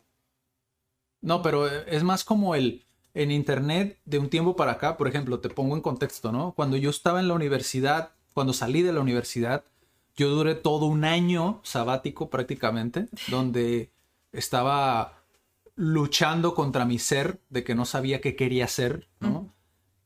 No, 1.23 1.41
pero 1.43 1.67
eh, 1.69 1.85
es 1.89 2.03
más 2.03 2.25
como 2.25 2.55
el 2.55 2.85
en 3.15 3.31
internet 3.31 3.99
de 4.07 4.19
un 4.19 4.29
tiempo 4.31 4.57
para 4.57 4.73
acá, 4.73 4.97
por 4.97 5.07
ejemplo, 5.09 5.41
te 5.41 5.49
pongo 5.51 5.75
en 5.77 5.83
contexto, 5.83 6.33
¿no? 6.33 6.53
Cuando 6.53 6.77
yo 6.77 6.91
estaba 6.91 7.21
en 7.21 7.29
la 7.29 7.35
universidad, 7.35 8.13
cuando 8.35 8.53
salí 8.53 8.83
de 8.83 8.93
la 8.93 9.01
universidad, 9.01 9.65
yo 10.17 10.31
duré 10.31 10.55
todo 10.55 10.87
un 10.87 11.05
año 11.05 11.61
sabático 11.63 12.31
prácticamente, 12.31 13.09
donde 13.29 13.91
estaba 14.33 15.23
luchando 15.75 16.55
contra 16.55 16.85
mi 16.85 16.99
ser 16.99 17.41
de 17.51 17.65
que 17.65 17.75
no 17.75 17.85
sabía 17.85 18.21
qué 18.21 18.37
quería 18.37 18.65
hacer, 18.67 19.09
¿no? 19.21 19.53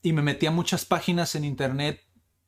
Y 0.03 0.12
me 0.12 0.23
metí 0.23 0.47
a 0.47 0.51
muchas 0.53 0.85
páginas 0.85 1.35
en 1.35 1.45
internet 1.45 2.01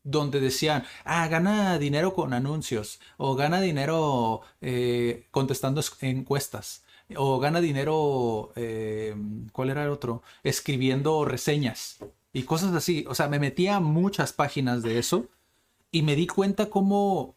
donde 0.05 0.41
decían, 0.41 0.85
ah, 1.05 1.27
gana 1.29 1.79
dinero 1.79 2.14
con 2.14 2.33
anuncios, 2.33 3.01
o 3.16 3.35
gana 3.35 3.61
dinero 3.61 4.41
eh, 4.61 5.27
contestando 5.31 5.81
es- 5.81 5.93
encuestas, 6.01 6.85
o 7.17 7.39
gana 7.39 7.61
dinero, 7.61 8.53
eh, 8.57 9.15
¿cuál 9.53 9.71
era 9.71 9.85
el 9.85 9.91
otro? 9.91 10.23
Escribiendo 10.43 11.25
reseñas 11.25 11.99
y 12.33 12.43
cosas 12.43 12.75
así. 12.75 13.05
O 13.09 13.15
sea, 13.15 13.29
me 13.29 13.39
metí 13.39 13.67
a 13.69 13.81
muchas 13.81 14.33
páginas 14.33 14.83
de 14.83 14.99
eso 14.99 15.29
y 15.91 16.03
me 16.03 16.17
di 16.17 16.27
cuenta 16.27 16.69
cómo, 16.71 17.35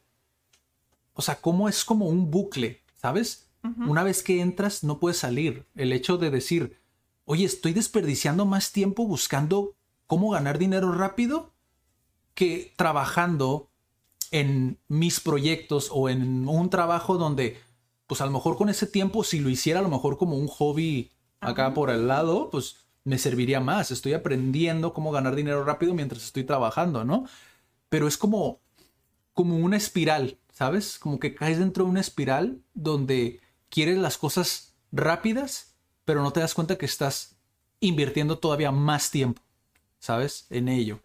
o 1.13 1.21
sea, 1.21 1.35
cómo 1.35 1.69
es 1.69 1.85
como 1.85 2.07
un 2.07 2.31
bucle, 2.31 2.81
¿sabes? 2.95 3.47
Una 3.77 4.03
vez 4.03 4.23
que 4.23 4.41
entras 4.41 4.83
no 4.83 4.97
puedes 4.97 5.17
salir. 5.19 5.67
El 5.75 5.93
hecho 5.93 6.17
de 6.17 6.31
decir, 6.31 6.79
oye, 7.25 7.45
estoy 7.45 7.73
desperdiciando 7.73 8.45
más 8.45 8.71
tiempo 8.71 9.05
buscando 9.05 9.75
cómo 10.07 10.31
ganar 10.31 10.57
dinero 10.57 10.91
rápido 10.91 11.51
que 12.33 12.73
trabajando 12.75 13.69
en 14.31 14.79
mis 14.87 15.19
proyectos 15.19 15.89
o 15.93 16.09
en 16.09 16.47
un 16.47 16.69
trabajo 16.69 17.17
donde, 17.17 17.59
pues 18.11 18.19
a 18.19 18.25
lo 18.25 18.31
mejor 18.33 18.57
con 18.57 18.67
ese 18.67 18.87
tiempo, 18.87 19.23
si 19.23 19.39
lo 19.39 19.47
hiciera 19.47 19.79
a 19.79 19.81
lo 19.81 19.87
mejor 19.87 20.17
como 20.17 20.35
un 20.35 20.49
hobby 20.49 21.11
acá 21.39 21.73
por 21.73 21.89
el 21.89 22.09
lado, 22.09 22.49
pues 22.49 22.75
me 23.05 23.17
serviría 23.17 23.61
más. 23.61 23.89
Estoy 23.89 24.11
aprendiendo 24.11 24.93
cómo 24.93 25.13
ganar 25.13 25.33
dinero 25.33 25.63
rápido 25.63 25.93
mientras 25.93 26.25
estoy 26.25 26.43
trabajando, 26.43 27.05
¿no? 27.05 27.25
Pero 27.87 28.09
es 28.09 28.17
como, 28.17 28.59
como 29.33 29.55
una 29.55 29.77
espiral, 29.77 30.37
¿sabes? 30.51 30.99
Como 30.99 31.21
que 31.21 31.33
caes 31.33 31.57
dentro 31.57 31.85
de 31.85 31.89
una 31.89 32.01
espiral 32.01 32.61
donde 32.73 33.39
quieres 33.69 33.97
las 33.97 34.17
cosas 34.17 34.75
rápidas, 34.91 35.77
pero 36.03 36.21
no 36.21 36.33
te 36.33 36.41
das 36.41 36.53
cuenta 36.53 36.77
que 36.77 36.87
estás 36.87 37.37
invirtiendo 37.79 38.39
todavía 38.39 38.73
más 38.73 39.09
tiempo, 39.09 39.41
¿sabes? 39.99 40.47
En 40.49 40.67
ello. 40.67 40.99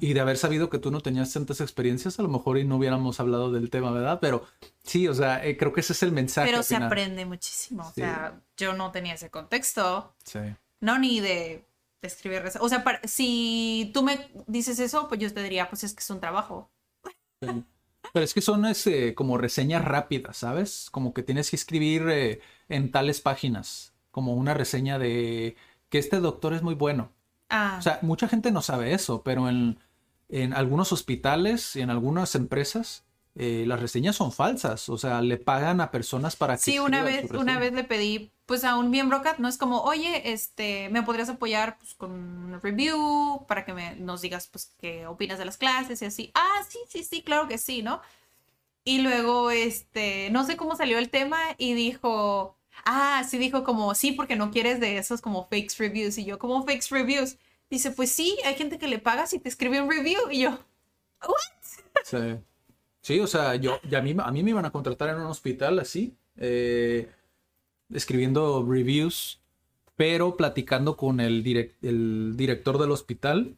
Y 0.00 0.12
de 0.12 0.20
haber 0.20 0.36
sabido 0.36 0.68
que 0.68 0.78
tú 0.78 0.90
no 0.90 1.00
tenías 1.00 1.32
tantas 1.32 1.60
experiencias, 1.60 2.18
a 2.18 2.22
lo 2.22 2.28
mejor 2.28 2.58
y 2.58 2.64
no 2.64 2.76
hubiéramos 2.76 3.20
hablado 3.20 3.52
del 3.52 3.70
tema, 3.70 3.92
¿verdad? 3.92 4.18
Pero 4.20 4.44
sí, 4.82 5.06
o 5.08 5.14
sea, 5.14 5.44
eh, 5.46 5.56
creo 5.56 5.72
que 5.72 5.80
ese 5.80 5.92
es 5.92 6.02
el 6.02 6.12
mensaje. 6.12 6.50
Pero 6.50 6.62
se 6.62 6.76
aprende 6.76 7.24
muchísimo. 7.24 7.82
O 7.82 7.92
Sí. 7.92 8.00
sea, 8.02 8.40
yo 8.56 8.72
no 8.74 8.90
tenía 8.90 9.14
ese 9.14 9.30
contexto. 9.30 10.14
Sí. 10.24 10.40
No, 10.80 10.98
ni 10.98 11.20
de, 11.20 11.64
de 12.02 12.08
escribir. 12.08 12.42
O 12.60 12.68
sea, 12.68 12.82
para- 12.84 13.00
si 13.04 13.90
tú 13.94 14.02
me 14.02 14.28
dices 14.46 14.78
eso, 14.80 15.08
pues 15.08 15.20
yo 15.20 15.32
te 15.32 15.42
diría, 15.42 15.70
pues 15.70 15.84
es 15.84 15.94
que 15.94 16.00
es 16.00 16.10
un 16.10 16.20
trabajo. 16.20 16.70
Pero 17.40 18.24
es 18.24 18.34
que 18.34 18.40
son 18.40 18.64
este, 18.66 19.14
como 19.14 19.38
reseñas 19.38 19.84
rápidas, 19.84 20.36
¿sabes? 20.38 20.88
Como 20.90 21.12
que 21.14 21.22
tienes 21.22 21.50
que 21.50 21.56
escribir 21.56 22.08
eh, 22.08 22.40
en 22.68 22.90
tales 22.90 23.20
páginas, 23.20 23.94
como 24.10 24.34
una 24.34 24.54
reseña 24.54 24.98
de 24.98 25.56
que 25.88 25.98
este 25.98 26.20
doctor 26.20 26.52
es 26.54 26.62
muy 26.62 26.74
bueno. 26.74 27.12
Ah, 27.48 27.76
O 27.78 27.82
sea, 27.82 27.98
mucha 28.02 28.28
gente 28.28 28.50
no 28.50 28.62
sabe 28.62 28.92
eso, 28.92 29.22
pero 29.22 29.48
en, 29.48 29.78
en 30.28 30.52
algunos 30.52 30.92
hospitales 30.92 31.76
y 31.76 31.80
en 31.82 31.90
algunas 31.90 32.34
empresas 32.34 33.04
eh, 33.36 33.64
las 33.66 33.80
reseñas 33.80 34.16
son 34.16 34.32
falsas. 34.32 34.88
O 34.88 34.98
sea, 34.98 35.22
le 35.22 35.36
pagan 35.36 35.80
a 35.80 35.90
personas 35.90 36.36
para 36.36 36.56
que 36.56 36.62
sí, 36.62 36.78
una 36.78 37.02
vez, 37.02 37.30
una 37.32 37.58
vez 37.58 37.72
le 37.72 37.84
pedí, 37.84 38.32
pues 38.46 38.64
a 38.64 38.76
un 38.76 38.90
miembro 38.90 39.22
CAT, 39.22 39.38
no 39.38 39.48
es 39.48 39.58
como, 39.58 39.82
oye, 39.82 40.32
este, 40.32 40.88
¿me 40.90 41.02
podrías 41.02 41.28
apoyar 41.28 41.78
pues, 41.78 41.94
con 41.94 42.10
un 42.12 42.60
review 42.62 43.44
para 43.46 43.64
que 43.64 43.74
me, 43.74 43.94
nos 43.96 44.22
digas, 44.22 44.48
pues, 44.48 44.72
qué 44.80 45.06
opinas 45.06 45.38
de 45.38 45.44
las 45.44 45.58
clases 45.58 46.02
y 46.02 46.06
así? 46.06 46.30
Ah, 46.34 46.62
sí, 46.68 46.78
sí, 46.88 47.04
sí, 47.04 47.22
claro 47.22 47.46
que 47.46 47.58
sí, 47.58 47.82
¿no? 47.82 48.00
Y 48.84 49.00
luego, 49.00 49.50
este, 49.50 50.30
no 50.30 50.44
sé 50.44 50.56
cómo 50.56 50.76
salió 50.76 50.98
el 50.98 51.10
tema 51.10 51.38
y 51.58 51.74
dijo, 51.74 52.56
ah, 52.84 53.24
sí, 53.28 53.38
dijo 53.38 53.64
como, 53.64 53.94
sí, 53.94 54.12
porque 54.12 54.36
no 54.36 54.50
quieres 54.50 54.80
de 54.80 54.98
esos 54.98 55.20
como 55.20 55.44
fakes 55.48 55.74
reviews. 55.78 56.18
Y 56.18 56.24
yo, 56.24 56.38
como 56.38 56.64
fakes 56.64 56.86
reviews? 56.90 57.36
Dice, 57.70 57.90
pues 57.90 58.12
sí, 58.12 58.38
hay 58.44 58.54
gente 58.54 58.78
que 58.78 58.88
le 58.88 58.98
paga 58.98 59.26
si 59.26 59.38
te 59.38 59.48
escribe 59.48 59.80
un 59.80 59.90
review. 59.90 60.20
Y 60.30 60.40
yo, 60.42 60.58
Sí. 62.02 62.16
Sí, 63.02 63.20
o 63.20 63.26
sea, 63.26 63.56
yo, 63.56 63.78
y 63.90 63.94
a 63.94 64.02
mí, 64.02 64.14
a 64.18 64.32
mí 64.32 64.42
me 64.42 64.50
iban 64.50 64.64
a 64.66 64.72
contratar 64.72 65.10
en 65.10 65.16
un 65.16 65.26
hospital 65.26 65.78
así, 65.78 66.16
eh, 66.36 67.08
escribiendo 67.92 68.64
reviews, 68.66 69.40
pero 69.96 70.36
platicando 70.36 70.96
con 70.96 71.20
el, 71.20 71.44
direc- 71.44 71.74
el 71.82 72.34
director 72.36 72.78
del 72.78 72.92
hospital. 72.92 73.56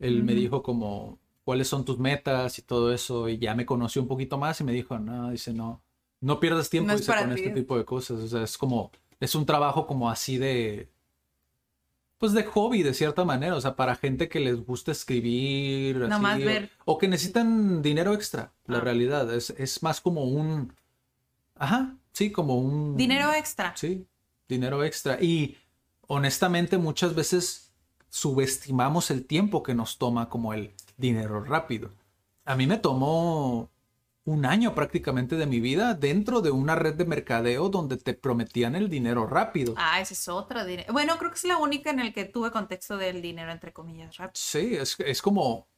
Él 0.00 0.24
me 0.24 0.34
dijo 0.34 0.62
como, 0.62 1.18
¿cuáles 1.44 1.68
son 1.68 1.84
tus 1.86 1.98
metas 1.98 2.58
y 2.58 2.62
todo 2.62 2.92
eso? 2.94 3.28
Y 3.30 3.38
ya 3.38 3.54
me 3.56 3.66
conoció 3.66 4.02
un 4.02 4.08
poquito 4.08 4.38
más 4.38 4.60
y 4.60 4.64
me 4.64 4.72
dijo, 4.72 4.98
no, 5.00 5.30
dice, 5.32 5.54
no, 5.54 5.82
no 6.24 6.40
pierdas 6.40 6.70
tiempo 6.70 6.88
No 6.88 6.94
es 6.94 7.00
dice, 7.00 7.12
para 7.12 7.26
con 7.26 7.34
ti". 7.34 7.42
este 7.42 7.54
tipo 7.54 7.76
de 7.76 7.84
cosas. 7.84 8.18
O 8.20 8.26
sea, 8.28 8.42
es 8.42 8.56
como, 8.58 8.90
es 9.20 9.34
un 9.34 9.44
trabajo 9.46 9.86
como 9.86 10.10
así 10.10 10.38
de, 10.38 10.88
pues 12.18 12.32
de 12.32 12.44
hobby 12.44 12.82
de 12.82 12.94
cierta 12.94 13.24
manera, 13.24 13.54
o 13.56 13.60
sea, 13.60 13.76
para 13.76 13.94
gente 13.96 14.28
que 14.28 14.40
les 14.40 14.64
gusta 14.64 14.92
escribir, 14.92 15.96
así, 15.98 16.08
Nomás 16.08 16.40
o- 16.40 16.44
ver. 16.44 16.70
o, 16.84 16.96
que 16.98 17.08
necesitan 17.08 17.82
dinero 17.82 18.14
extra, 18.14 18.52
la 18.66 18.78
Ah. 18.78 18.80
realidad, 18.80 19.32
es, 19.34 19.50
es 19.50 19.82
más 19.82 20.00
como 20.00 20.24
un, 20.24 20.72
ajá, 21.56 21.96
sí, 22.12 22.30
como 22.32 22.56
un... 22.58 22.96
dinero 22.96 23.32
extra. 23.34 23.76
Sí, 23.76 24.06
dinero 24.48 24.82
extra. 24.84 25.22
Y 25.22 25.58
honestamente 26.06 26.78
muchas 26.78 27.14
veces 27.14 27.72
subestimamos 28.08 29.10
el 29.10 29.26
tiempo 29.26 29.62
que 29.62 29.74
nos 29.74 29.98
toma 29.98 30.28
como 30.28 30.54
el 30.54 30.72
dinero 30.96 31.42
rápido. 31.44 31.90
A 32.44 32.54
mí 32.56 32.66
me 32.66 32.78
tomó 32.78 33.68
un 34.24 34.46
año 34.46 34.74
prácticamente 34.74 35.36
de 35.36 35.46
mi 35.46 35.60
vida 35.60 35.94
dentro 35.94 36.40
de 36.40 36.50
una 36.50 36.74
red 36.74 36.94
de 36.94 37.04
mercadeo 37.04 37.68
donde 37.68 37.98
te 37.98 38.14
prometían 38.14 38.74
el 38.74 38.88
dinero 38.88 39.26
rápido. 39.26 39.74
Ah, 39.76 40.00
esa 40.00 40.14
es 40.14 40.28
otra. 40.28 40.66
Bueno, 40.90 41.18
creo 41.18 41.30
que 41.30 41.36
es 41.36 41.44
la 41.44 41.58
única 41.58 41.90
en 41.90 42.00
el 42.00 42.14
que 42.14 42.24
tuve 42.24 42.50
contexto 42.50 42.96
del 42.96 43.20
dinero, 43.20 43.52
entre 43.52 43.72
comillas, 43.72 44.16
rápido. 44.16 44.32
Sí, 44.42 44.74
es, 44.74 44.96
es 44.98 45.20
como 45.20 45.68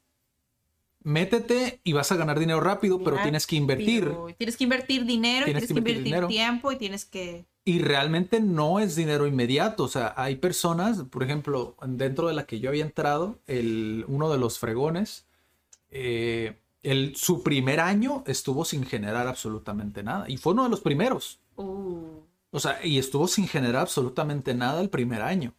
métete 1.06 1.80
y 1.84 1.92
vas 1.92 2.10
a 2.10 2.16
ganar 2.16 2.38
dinero 2.38 2.60
rápido, 2.60 3.02
pero 3.02 3.18
tienes 3.22 3.46
que 3.46 3.56
invertir. 3.56 4.12
Tienes 4.38 4.56
que 4.56 4.64
invertir 4.64 5.04
dinero, 5.04 5.44
Tienes 5.44 5.66
tienes 5.66 5.68
que 5.68 5.74
que 5.74 5.90
invertir 5.90 6.14
invertir, 6.14 6.36
tiempo 6.36 6.72
y 6.72 6.76
tienes 6.76 7.04
que... 7.04 7.46
Y 7.64 7.80
realmente 7.80 8.40
no 8.40 8.78
es 8.80 8.96
dinero 8.96 9.26
inmediato. 9.26 9.84
O 9.84 9.88
sea, 9.88 10.14
hay 10.16 10.36
personas, 10.36 11.02
por 11.04 11.22
ejemplo, 11.22 11.76
dentro 11.84 12.28
de 12.28 12.34
la 12.34 12.46
que 12.46 12.60
yo 12.60 12.70
había 12.70 12.84
entrado, 12.84 13.40
el, 13.46 14.04
uno 14.08 14.30
de 14.30 14.38
los 14.38 14.58
fregones, 14.58 15.26
eh, 15.90 16.56
el, 16.82 17.16
su 17.16 17.42
primer 17.42 17.80
año 17.80 18.22
estuvo 18.26 18.64
sin 18.64 18.84
generar 18.84 19.26
absolutamente 19.26 20.02
nada. 20.02 20.28
Y 20.28 20.36
fue 20.36 20.52
uno 20.52 20.64
de 20.64 20.70
los 20.70 20.80
primeros. 20.80 21.40
Uh, 21.56 22.20
O 22.50 22.60
sea, 22.60 22.84
y 22.84 22.98
estuvo 22.98 23.26
sin 23.28 23.48
generar 23.48 23.82
absolutamente 23.82 24.54
nada 24.54 24.80
el 24.80 24.88
primer 24.90 25.20
año. 25.22 25.52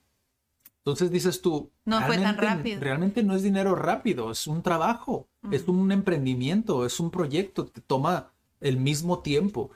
Entonces 0.80 1.12
dices 1.12 1.42
tú, 1.42 1.70
No 1.84 1.98
fue 2.06 2.16
tan 2.18 2.38
realmente- 2.38 2.46
rápido. 2.46 2.80
Realmente 2.82 3.24
no 3.24 3.36
es 3.36 3.44
dinero 3.44 3.76
rápido, 3.76 4.32
es 4.32 4.48
un 4.48 4.64
trabajo, 4.64 5.28
es 5.52 5.68
un 5.68 5.92
emprendimiento, 5.92 6.86
es 6.86 7.00
un 7.02 7.12
proyecto, 7.12 7.66
te 7.66 7.82
toma 7.82 8.32
el 8.62 8.78
mismo 8.78 9.20
tiempo. 9.20 9.72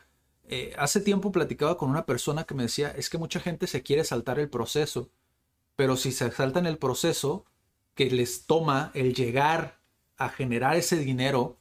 Eh, 0.47 0.73
hace 0.77 1.01
tiempo 1.01 1.31
platicaba 1.33 1.77
con 1.77 1.89
una 1.89 2.05
persona 2.05 2.45
que 2.45 2.55
me 2.55 2.63
decía, 2.63 2.91
es 2.91 3.09
que 3.09 3.17
mucha 3.17 3.41
gente 3.41 3.67
se 3.67 3.83
quiere 3.83 4.05
saltar 4.05 4.39
el 4.39 4.49
proceso, 4.49 5.09
pero 5.75 5.97
si 5.97 6.13
se 6.13 6.31
saltan 6.31 6.65
el 6.65 6.77
proceso, 6.77 7.45
que 7.93 8.09
les 8.09 8.45
toma 8.45 8.91
el 8.93 9.13
llegar 9.13 9.80
a 10.25 10.29
generar 10.29 10.75
ese 10.75 10.97
dinero 10.97 11.57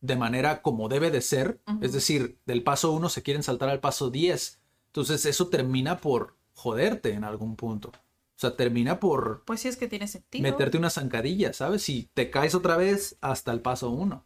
de 0.00 0.16
manera 0.16 0.60
como 0.60 0.88
debe 0.88 1.10
de 1.10 1.22
ser, 1.22 1.60
es 1.80 1.92
decir, 1.92 2.38
del 2.44 2.62
paso 2.62 2.92
1 2.92 3.08
se 3.08 3.22
quieren 3.22 3.42
saltar 3.42 3.70
al 3.70 3.80
paso 3.80 4.10
10. 4.10 4.60
Entonces 4.88 5.24
eso 5.24 5.48
termina 5.48 5.98
por 5.98 6.36
joderte 6.52 7.12
en 7.12 7.24
algún 7.24 7.56
punto. 7.56 7.88
O 7.88 8.36
sea, 8.36 8.56
termina 8.56 9.00
por 9.00 9.44
Pues 9.44 9.60
sí 9.60 9.68
es 9.68 9.76
que 9.76 9.88
tiene 9.88 10.06
sentido. 10.08 10.42
meterte 10.42 10.76
una 10.76 10.90
zancadilla, 10.90 11.52
¿sabes? 11.52 11.88
Y 11.88 12.10
te 12.14 12.30
caes 12.30 12.54
otra 12.54 12.76
vez 12.76 13.16
hasta 13.20 13.52
el 13.52 13.60
paso 13.60 13.90
1. 13.90 14.24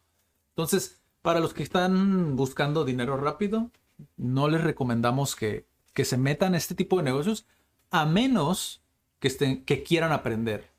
Entonces, 0.49 0.99
para 1.21 1.39
los 1.39 1.53
que 1.53 1.63
están 1.63 2.35
buscando 2.35 2.85
dinero 2.85 3.17
rápido, 3.17 3.71
no 4.17 4.49
les 4.49 4.61
recomendamos 4.63 5.35
que, 5.35 5.67
que 5.93 6.05
se 6.05 6.17
metan 6.17 6.55
a 6.55 6.57
este 6.57 6.75
tipo 6.75 6.97
de 6.97 7.03
negocios 7.03 7.45
a 7.91 8.05
menos 8.05 8.81
que, 9.19 9.27
estén, 9.27 9.63
que 9.63 9.83
quieran 9.83 10.11
aprender. 10.11 10.69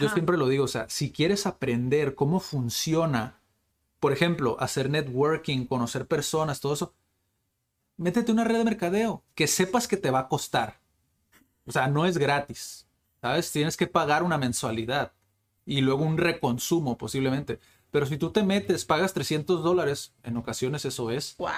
Yo 0.00 0.08
siempre 0.08 0.36
lo 0.36 0.48
digo, 0.48 0.64
o 0.64 0.68
sea, 0.68 0.88
si 0.88 1.12
quieres 1.12 1.46
aprender 1.46 2.14
cómo 2.14 2.40
funciona, 2.40 3.40
por 4.00 4.12
ejemplo, 4.12 4.56
hacer 4.60 4.90
networking, 4.90 5.66
conocer 5.66 6.06
personas, 6.06 6.60
todo 6.60 6.74
eso, 6.74 6.94
métete 7.96 8.32
una 8.32 8.44
red 8.44 8.58
de 8.58 8.64
mercadeo 8.64 9.22
que 9.34 9.46
sepas 9.46 9.88
que 9.88 9.96
te 9.96 10.10
va 10.10 10.20
a 10.20 10.28
costar. 10.28 10.80
O 11.66 11.72
sea, 11.72 11.86
no 11.88 12.06
es 12.06 12.18
gratis, 12.18 12.86
¿sabes? 13.20 13.50
Tienes 13.52 13.76
que 13.76 13.86
pagar 13.86 14.22
una 14.22 14.38
mensualidad 14.38 15.12
y 15.64 15.80
luego 15.80 16.04
un 16.04 16.18
reconsumo 16.18 16.98
posiblemente. 16.98 17.58
Pero 17.90 18.06
si 18.06 18.18
tú 18.18 18.30
te 18.30 18.42
metes, 18.42 18.84
pagas 18.84 19.14
300 19.14 19.62
dólares, 19.62 20.14
en 20.22 20.36
ocasiones 20.36 20.84
eso 20.84 21.10
es, 21.10 21.36
Wow. 21.38 21.50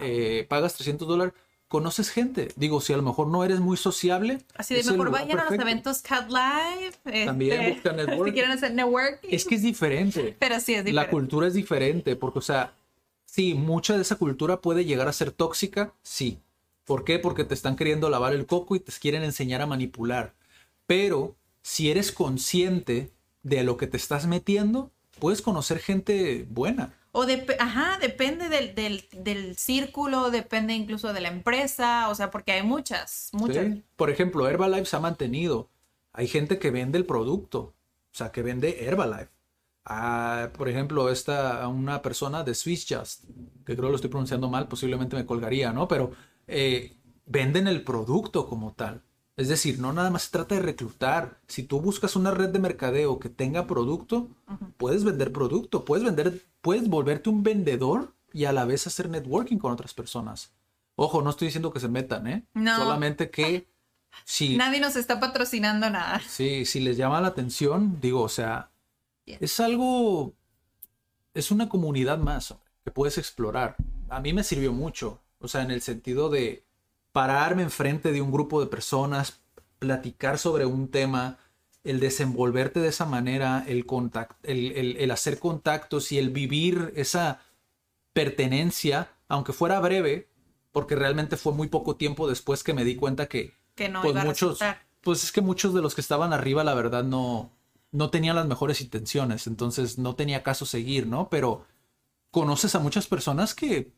eh, 0.00 0.46
pagas 0.48 0.74
300 0.74 1.06
dólares, 1.06 1.34
conoces 1.68 2.10
gente. 2.10 2.48
Digo, 2.56 2.80
si 2.80 2.92
a 2.92 2.96
lo 2.96 3.02
mejor 3.02 3.28
no 3.28 3.44
eres 3.44 3.60
muy 3.60 3.76
sociable. 3.76 4.38
Así 4.54 4.74
de 4.74 4.84
mejor 4.84 5.10
vayan 5.10 5.38
a 5.38 5.44
los 5.44 5.52
eventos 5.52 6.02
Cat 6.02 6.28
Live. 6.28 7.24
También 7.26 7.60
este, 7.60 7.72
busca 7.72 7.92
networking. 7.96 8.24
Si 8.24 8.32
quieren 8.32 8.50
hacer 8.52 8.74
networking. 8.74 9.28
Es 9.30 9.44
que 9.44 9.54
es 9.56 9.62
diferente. 9.62 10.36
Pero 10.38 10.54
sí 10.60 10.74
es 10.74 10.84
diferente. 10.84 10.92
La 10.92 11.10
cultura 11.10 11.46
es 11.46 11.54
diferente, 11.54 12.16
porque, 12.16 12.38
o 12.38 12.42
sea, 12.42 12.74
sí, 13.24 13.54
mucha 13.54 13.96
de 13.96 14.02
esa 14.02 14.16
cultura 14.16 14.60
puede 14.60 14.84
llegar 14.84 15.08
a 15.08 15.12
ser 15.12 15.32
tóxica, 15.32 15.92
sí. 16.02 16.40
¿Por 16.84 17.04
qué? 17.04 17.18
Porque 17.18 17.44
te 17.44 17.54
están 17.54 17.74
queriendo 17.74 18.08
lavar 18.10 18.32
el 18.32 18.46
coco 18.46 18.76
y 18.76 18.80
te 18.80 18.92
quieren 18.92 19.24
enseñar 19.24 19.60
a 19.60 19.66
manipular. 19.66 20.34
Pero 20.86 21.36
si 21.62 21.90
eres 21.90 22.12
consciente 22.12 23.10
de 23.42 23.64
lo 23.64 23.76
que 23.76 23.88
te 23.88 23.96
estás 23.96 24.26
metiendo, 24.28 24.92
puedes 25.18 25.42
conocer 25.42 25.80
gente 25.80 26.46
buena. 26.48 26.94
O 27.18 27.24
ajá, 27.58 27.96
depende 27.98 28.50
del, 28.50 28.74
del, 28.74 29.08
del 29.10 29.56
círculo, 29.56 30.30
depende 30.30 30.74
incluso 30.74 31.14
de 31.14 31.22
la 31.22 31.28
empresa, 31.28 32.10
o 32.10 32.14
sea, 32.14 32.30
porque 32.30 32.52
hay 32.52 32.62
muchas, 32.62 33.30
muchas. 33.32 33.78
Por 33.96 34.10
ejemplo, 34.10 34.46
Herbalife 34.46 34.84
se 34.84 34.96
ha 34.96 35.00
mantenido. 35.00 35.70
Hay 36.12 36.28
gente 36.28 36.58
que 36.58 36.70
vende 36.70 36.98
el 36.98 37.06
producto, 37.06 37.58
o 37.60 37.74
sea, 38.12 38.32
que 38.32 38.42
vende 38.42 38.84
Herbalife. 38.84 39.30
Ah, 39.86 40.50
por 40.58 40.68
ejemplo, 40.68 41.08
esta 41.08 41.66
una 41.68 42.02
persona 42.02 42.44
de 42.44 42.54
Swiss 42.54 42.84
Just, 42.86 43.24
que 43.64 43.74
creo 43.74 43.88
lo 43.88 43.96
estoy 43.96 44.10
pronunciando 44.10 44.50
mal, 44.50 44.68
posiblemente 44.68 45.16
me 45.16 45.24
colgaría, 45.24 45.72
¿no? 45.72 45.88
Pero 45.88 46.10
eh, 46.46 46.98
venden 47.24 47.66
el 47.66 47.82
producto 47.82 48.46
como 48.46 48.74
tal. 48.74 49.05
Es 49.36 49.48
decir, 49.48 49.78
no 49.78 49.92
nada 49.92 50.10
más 50.10 50.22
se 50.22 50.30
trata 50.30 50.54
de 50.54 50.62
reclutar. 50.62 51.38
Si 51.46 51.62
tú 51.62 51.80
buscas 51.80 52.16
una 52.16 52.30
red 52.30 52.48
de 52.48 52.58
mercadeo 52.58 53.18
que 53.18 53.28
tenga 53.28 53.66
producto, 53.66 54.30
puedes 54.78 55.04
vender 55.04 55.30
producto, 55.30 55.84
puedes 55.84 56.04
vender, 56.04 56.42
puedes 56.62 56.88
volverte 56.88 57.28
un 57.28 57.42
vendedor 57.42 58.14
y 58.32 58.46
a 58.46 58.52
la 58.52 58.64
vez 58.64 58.86
hacer 58.86 59.10
networking 59.10 59.58
con 59.58 59.72
otras 59.72 59.92
personas. 59.92 60.52
Ojo, 60.94 61.20
no 61.20 61.30
estoy 61.30 61.48
diciendo 61.48 61.70
que 61.70 61.80
se 61.80 61.88
metan, 61.88 62.26
¿eh? 62.26 62.46
No. 62.54 62.76
Solamente 62.76 63.30
que 63.30 63.68
si, 64.24 64.56
Nadie 64.56 64.80
nos 64.80 64.96
está 64.96 65.20
patrocinando 65.20 65.90
nada. 65.90 66.20
sí, 66.26 66.64
si 66.64 66.80
les 66.80 66.96
llama 66.96 67.20
la 67.20 67.28
atención, 67.28 68.00
digo, 68.00 68.22
o 68.22 68.28
sea, 68.30 68.70
Bien. 69.26 69.38
es 69.42 69.60
algo, 69.60 70.32
es 71.34 71.50
una 71.50 71.68
comunidad 71.68 72.18
más 72.18 72.54
que 72.84 72.90
puedes 72.90 73.18
explorar. 73.18 73.76
A 74.08 74.20
mí 74.20 74.32
me 74.32 74.44
sirvió 74.44 74.72
mucho, 74.72 75.20
o 75.40 75.48
sea, 75.48 75.62
en 75.62 75.70
el 75.70 75.82
sentido 75.82 76.30
de 76.30 76.65
pararme 77.18 77.62
enfrente 77.62 78.12
de 78.12 78.20
un 78.20 78.30
grupo 78.30 78.60
de 78.60 78.66
personas, 78.66 79.40
platicar 79.78 80.36
sobre 80.38 80.66
un 80.66 80.88
tema, 80.90 81.38
el 81.82 81.98
desenvolverte 81.98 82.78
de 82.80 82.88
esa 82.88 83.06
manera, 83.06 83.64
el, 83.66 83.86
contact, 83.86 84.32
el, 84.44 84.72
el- 84.72 84.96
el 84.98 85.10
hacer 85.10 85.38
contactos 85.38 86.12
y 86.12 86.18
el 86.18 86.28
vivir 86.28 86.92
esa 86.94 87.40
pertenencia, 88.12 89.08
aunque 89.28 89.54
fuera 89.54 89.80
breve, 89.80 90.28
porque 90.72 90.94
realmente 90.94 91.38
fue 91.38 91.52
muy 91.54 91.68
poco 91.68 91.96
tiempo 91.96 92.28
después 92.28 92.62
que 92.62 92.74
me 92.74 92.84
di 92.84 92.96
cuenta 92.96 93.26
que 93.28 93.54
Que 93.74 93.88
no 93.88 94.02
pues 94.02 94.12
iba 94.12 94.20
a 94.22 94.24
muchos, 94.26 94.58
pues 95.00 95.24
es 95.24 95.32
que 95.32 95.40
muchos 95.40 95.72
de 95.72 95.80
los 95.80 95.94
que 95.94 96.02
estaban 96.02 96.34
arriba, 96.34 96.64
la 96.64 96.74
verdad, 96.74 97.02
no, 97.04 97.50
no 97.92 98.10
tenían 98.10 98.36
las 98.36 98.46
mejores 98.46 98.82
intenciones, 98.82 99.46
entonces 99.46 99.96
no 99.98 100.14
tenía 100.16 100.42
caso 100.42 100.66
seguir, 100.66 101.06
¿no? 101.06 101.30
Pero 101.30 101.64
conoces 102.30 102.74
a 102.74 102.78
muchas 102.80 103.06
personas 103.06 103.54
que 103.54 103.90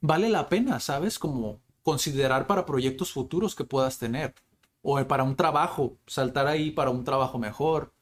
vale 0.00 0.28
la 0.28 0.48
pena, 0.48 0.78
¿sabes? 0.78 1.18
Como 1.18 1.60
considerar 1.82 2.46
para 2.46 2.64
proyectos 2.66 3.12
futuros 3.12 3.54
que 3.54 3.64
puedas 3.64 3.98
tener, 3.98 4.34
o 4.82 5.02
para 5.06 5.22
un 5.22 5.36
trabajo, 5.36 5.96
saltar 6.06 6.46
ahí 6.46 6.70
para 6.70 6.90
un 6.90 7.04
trabajo 7.04 7.38
mejor, 7.38 7.92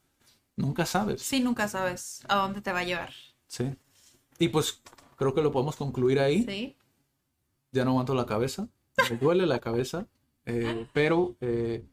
nunca 0.57 0.87
sabes. 0.87 1.23
Sí, 1.23 1.41
nunca 1.41 1.69
sabes 1.69 2.23
a 2.29 2.37
dónde 2.37 2.61
te 2.61 2.73
va 2.73 2.81
a 2.81 2.85
llevar. 2.85 3.13
Sí. 3.47 3.75
Y 4.39 4.49
pues 4.49 4.83
creo 5.17 5.35
que 5.35 5.43
lo 5.43 5.53
podemos 5.53 5.77
concluir 5.77 6.21
ahí. 6.21 6.45
Sí. 6.45 6.77
Ya 7.73 7.85
no 7.85 7.91
aguanto 7.93 8.15
la 8.15 8.27
cabeza, 8.27 8.69
me 9.11 9.17
duele 9.17 9.47
la 9.47 9.61
cabeza, 9.61 10.07
eh, 10.47 10.87
pero 10.93 11.37
eh, 11.41 11.85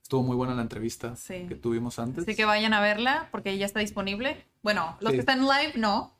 estuvo 0.00 0.22
muy 0.22 0.36
buena 0.36 0.54
la 0.54 0.62
entrevista 0.62 1.16
Sí. 1.16 1.46
que 1.48 1.54
tuvimos 1.54 1.98
antes. 1.98 2.22
Así 2.24 2.34
que 2.34 2.44
vayan 2.44 2.72
a 2.72 2.80
verla 2.80 3.28
porque 3.30 3.58
ya 3.58 3.66
está 3.66 3.80
disponible. 3.80 4.46
Bueno, 4.62 4.96
los 5.00 5.10
Sí. 5.10 5.16
que 5.16 5.20
están 5.20 5.40
live, 5.42 5.72
no. 5.76 6.14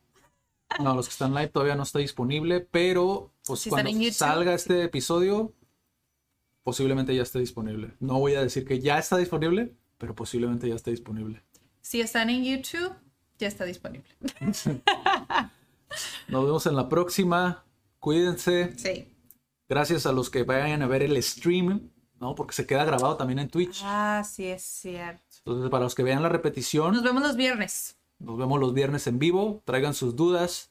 No, 0.81 0.95
los 0.95 1.07
que 1.07 1.13
están 1.13 1.33
live 1.35 1.49
todavía 1.49 1.75
no 1.77 1.85
está 1.85 1.99
disponible, 2.01 2.61
pero 2.61 3.33
pues 3.49 3.61
Si 3.61 3.71
cuando 3.71 3.91
salga 4.13 4.55
este 4.55 4.85
episodio, 4.85 5.53
posiblemente 6.63 7.15
ya 7.15 7.23
esté 7.23 7.41
disponible. 7.41 7.95
No 7.99 8.19
voy 8.21 8.35
a 8.35 8.43
decir 8.43 8.65
que 8.65 8.79
ya 8.81 8.99
está 8.99 9.17
disponible, 9.17 9.75
pero 9.99 10.15
posiblemente 10.15 10.69
ya 10.69 10.75
esté 10.77 10.91
disponible. 10.93 11.43
Si 11.81 12.01
están 12.01 12.31
en 12.31 12.45
YouTube, 12.45 12.93
ya 13.39 13.49
está 13.49 13.65
disponible. 13.65 14.09
Nos 16.29 16.45
vemos 16.45 16.67
en 16.67 16.77
la 16.77 16.89
próxima. 16.89 17.65
Cuídense. 17.99 18.75
Sí. 18.79 19.09
Gracias 19.69 20.07
a 20.07 20.13
los 20.13 20.31
que 20.31 20.43
vayan 20.45 20.83
a 20.83 20.87
ver 20.87 21.03
el 21.03 21.21
stream, 21.23 21.91
¿no? 22.21 22.35
Porque 22.35 22.55
se 22.55 22.67
queda 22.67 22.85
grabado 22.85 23.17
también 23.17 23.39
en 23.39 23.49
Twitch. 23.49 23.81
Ah, 23.85 24.23
sí 24.29 24.45
es 24.47 24.63
cierto. 24.63 25.23
Entonces, 25.39 25.71
para 25.71 25.85
los 25.85 25.95
que 25.95 26.03
vean 26.03 26.23
la 26.23 26.29
repetición, 26.29 26.93
Nos 26.95 27.03
vemos 27.03 27.23
los 27.23 27.37
viernes. 27.37 27.97
nos 28.19 28.37
vemos 28.39 28.61
los 28.61 28.75
viernes 28.75 29.07
en 29.07 29.19
vivo. 29.19 29.63
Traigan 29.65 29.95
sus 29.95 30.15
dudas 30.17 30.71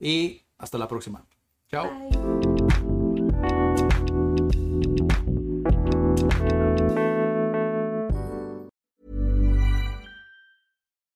y 0.00 0.42
hasta 0.58 0.78
la 0.78 0.88
próxima. 0.88 1.24
Ciao. 1.72 1.88
Bye. 1.88 2.31